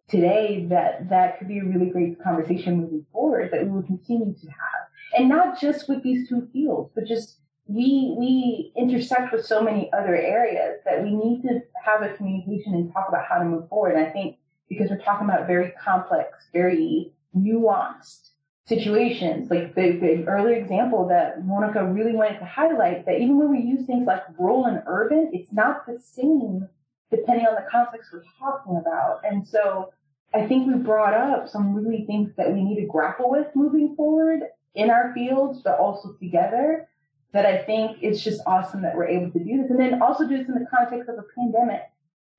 today 0.09 0.67
that 0.71 1.09
that 1.11 1.39
could 1.39 1.49
be 1.49 1.59
a 1.59 1.65
really 1.65 1.91
great 1.91 2.23
conversation 2.23 2.81
moving 2.81 3.07
forward 3.13 3.51
that 3.53 3.65
we 3.65 3.71
will 3.71 3.83
continue 3.83 4.35
to 4.35 4.47
have. 4.47 4.87
And 5.17 5.29
not 5.29 5.61
just 5.61 5.89
with 5.89 6.03
these 6.03 6.29
two 6.29 6.49
fields, 6.53 6.93
but 6.95 7.07
just 7.07 7.39
we 7.67 8.15
we 8.19 8.73
intersect 8.77 9.33
with 9.33 9.45
so 9.45 9.63
many 9.63 9.93
other 9.93 10.15
areas 10.17 10.81
that 10.85 11.03
we 11.03 11.15
need 11.15 11.43
to 11.43 11.61
have 11.85 12.03
a 12.03 12.15
communication 12.15 12.75
and 12.75 12.93
talk 12.93 13.07
about 13.09 13.27
how 13.29 13.39
to 13.39 13.45
move 13.45 13.69
forward. 13.69 13.95
And 13.95 14.07
I 14.07 14.11
think 14.11 14.37
because 14.69 14.91
we're 14.91 14.99
talking 14.99 15.29
about 15.29 15.47
very 15.47 15.73
complex, 15.83 16.29
very 16.53 17.13
nuanced 17.37 18.30
situations. 18.71 19.51
Like 19.51 19.75
the, 19.75 19.99
the 19.99 20.25
earlier 20.29 20.57
example 20.57 21.09
that 21.09 21.45
Monica 21.45 21.85
really 21.85 22.13
wanted 22.13 22.39
to 22.39 22.45
highlight 22.45 23.05
that 23.07 23.17
even 23.17 23.37
when 23.37 23.51
we 23.51 23.61
use 23.61 23.85
things 23.85 24.07
like 24.07 24.23
rural 24.39 24.67
and 24.67 24.81
urban, 24.87 25.31
it's 25.33 25.53
not 25.53 25.87
the 25.87 25.99
same 25.99 26.69
depending 27.11 27.45
on 27.45 27.57
the 27.57 27.67
context 27.69 28.11
we're 28.13 28.23
talking 28.39 28.77
about. 28.77 29.23
And 29.25 29.47
so 29.47 29.93
I 30.33 30.47
think 30.47 30.69
we 30.69 30.75
brought 30.75 31.13
up 31.13 31.49
some 31.49 31.75
really 31.75 32.05
things 32.07 32.31
that 32.37 32.53
we 32.53 32.63
need 32.63 32.81
to 32.81 32.87
grapple 32.87 33.29
with 33.29 33.49
moving 33.57 33.97
forward 33.97 34.43
in 34.77 34.89
our 34.89 35.13
fields, 35.13 35.61
but 35.63 35.79
also 35.79 36.13
together. 36.15 36.87
That 37.33 37.47
I 37.47 37.59
think 37.63 37.99
it's 38.01 38.25
just 38.25 38.41
awesome 38.45 38.83
that 38.83 38.97
we're 38.97 39.07
able 39.07 39.31
to 39.31 39.39
do 39.39 39.63
this. 39.63 39.71
And 39.71 39.79
then 39.79 40.03
also 40.03 40.27
do 40.27 40.37
this 40.37 40.49
in 40.49 40.55
the 40.55 40.67
context 40.67 41.09
of 41.09 41.17
a 41.17 41.25
pandemic 41.37 41.83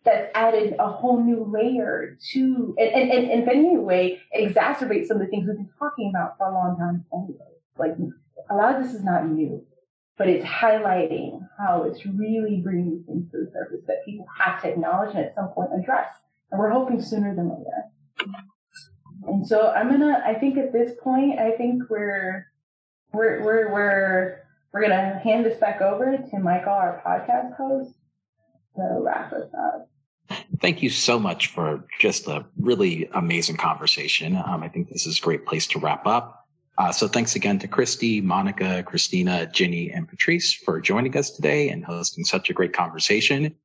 that's 0.03 0.31
added 0.33 0.75
a 0.79 0.87
whole 0.91 1.23
new 1.23 1.43
layer 1.43 2.17
to, 2.31 2.75
and, 2.79 2.89
and, 2.89 3.11
and, 3.11 3.31
and 3.31 3.43
in 3.43 3.49
any 3.49 3.77
way, 3.77 4.19
exacerbates 4.35 5.07
some 5.07 5.17
of 5.17 5.23
the 5.23 5.27
things 5.27 5.47
we've 5.47 5.57
been 5.57 5.69
talking 5.77 6.11
about 6.13 6.37
for 6.37 6.47
a 6.47 6.53
long 6.53 6.77
time 6.77 7.05
anyway. 7.13 7.45
Like, 7.77 7.95
a 8.49 8.55
lot 8.55 8.75
of 8.75 8.83
this 8.83 8.93
is 8.93 9.03
not 9.03 9.27
new, 9.27 9.63
but 10.17 10.27
it's 10.27 10.45
highlighting 10.45 11.47
how 11.59 11.83
it's 11.83 12.05
really 12.05 12.61
bringing 12.63 13.03
things 13.05 13.31
to 13.31 13.45
the 13.45 13.51
surface 13.51 13.85
that 13.87 14.03
people 14.05 14.25
have 14.37 14.61
to 14.63 14.69
acknowledge 14.69 15.15
and 15.15 15.25
at 15.25 15.35
some 15.35 15.49
point 15.49 15.69
address. 15.79 16.07
And 16.51 16.59
we're 16.59 16.71
hoping 16.71 17.01
sooner 17.01 17.35
than 17.35 17.49
later. 17.49 18.33
And 19.27 19.47
so 19.47 19.69
I'm 19.69 19.89
gonna, 19.89 20.21
I 20.25 20.33
think 20.33 20.57
at 20.57 20.73
this 20.73 20.93
point, 21.01 21.39
I 21.39 21.51
think 21.51 21.83
we're, 21.89 22.47
we're, 23.13 23.43
we're, 23.43 23.71
we're, 23.71 24.39
we're 24.73 24.81
gonna 24.81 25.19
hand 25.23 25.45
this 25.45 25.59
back 25.59 25.81
over 25.81 26.17
to 26.17 26.39
Michael, 26.39 26.73
our 26.73 27.01
podcast 27.05 27.55
host, 27.55 27.93
to 28.75 28.99
wrap 29.01 29.31
us 29.33 29.49
up. 29.53 29.90
Thank 30.61 30.81
you 30.81 30.89
so 30.89 31.19
much 31.19 31.47
for 31.47 31.85
just 31.99 32.27
a 32.27 32.45
really 32.57 33.09
amazing 33.13 33.57
conversation. 33.57 34.35
Um, 34.35 34.63
I 34.63 34.69
think 34.69 34.89
this 34.89 35.05
is 35.05 35.17
a 35.19 35.21
great 35.21 35.45
place 35.45 35.67
to 35.67 35.79
wrap 35.79 36.05
up. 36.05 36.45
Uh, 36.77 36.91
so 36.91 37.07
thanks 37.07 37.35
again 37.35 37.59
to 37.59 37.67
Christy, 37.67 38.21
Monica, 38.21 38.81
Christina, 38.83 39.45
Ginny, 39.47 39.91
and 39.91 40.07
Patrice 40.07 40.53
for 40.53 40.79
joining 40.79 41.15
us 41.17 41.31
today 41.31 41.69
and 41.69 41.83
hosting 41.83 42.23
such 42.23 42.49
a 42.49 42.53
great 42.53 42.73
conversation. 42.73 43.55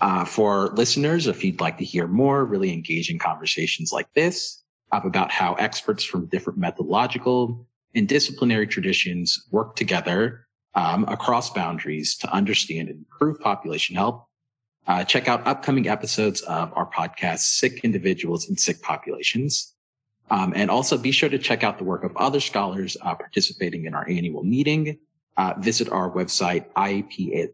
Uh, 0.00 0.24
for 0.24 0.68
listeners, 0.74 1.26
if 1.26 1.44
you'd 1.44 1.60
like 1.60 1.78
to 1.78 1.84
hear 1.84 2.06
more 2.06 2.44
really 2.44 2.72
engaging 2.72 3.18
conversations 3.18 3.92
like 3.92 4.12
this 4.14 4.62
uh, 4.92 5.00
about 5.04 5.30
how 5.30 5.54
experts 5.54 6.04
from 6.04 6.26
different 6.26 6.58
methodological 6.58 7.66
and 7.94 8.08
disciplinary 8.08 8.66
traditions 8.66 9.46
work 9.50 9.76
together 9.76 10.46
um, 10.74 11.04
across 11.08 11.50
boundaries 11.50 12.16
to 12.16 12.32
understand 12.32 12.88
and 12.88 12.98
improve 12.98 13.38
population 13.40 13.94
health, 13.94 14.24
uh, 14.86 15.04
check 15.04 15.28
out 15.28 15.46
upcoming 15.46 15.88
episodes 15.88 16.40
of 16.42 16.72
our 16.74 16.90
podcast, 16.90 17.40
Sick 17.40 17.84
Individuals 17.84 18.48
and 18.48 18.58
Sick 18.58 18.82
Populations. 18.82 19.74
Um, 20.30 20.52
and 20.56 20.70
also 20.70 20.96
be 20.96 21.10
sure 21.10 21.28
to 21.28 21.38
check 21.38 21.62
out 21.62 21.76
the 21.78 21.84
work 21.84 22.02
of 22.02 22.16
other 22.16 22.40
scholars 22.40 22.96
uh, 23.02 23.14
participating 23.14 23.84
in 23.84 23.94
our 23.94 24.08
annual 24.08 24.42
meeting. 24.42 24.98
Uh, 25.36 25.54
visit 25.58 25.90
our 25.90 26.10
website, 26.10 26.72
IAP, 26.74 27.50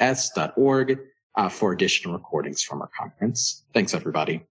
iaph.org, 0.00 0.98
uh, 1.34 1.48
for 1.48 1.72
additional 1.72 2.14
recordings 2.14 2.62
from 2.62 2.80
our 2.80 2.90
conference. 2.98 3.64
Thanks, 3.74 3.94
everybody. 3.94 4.46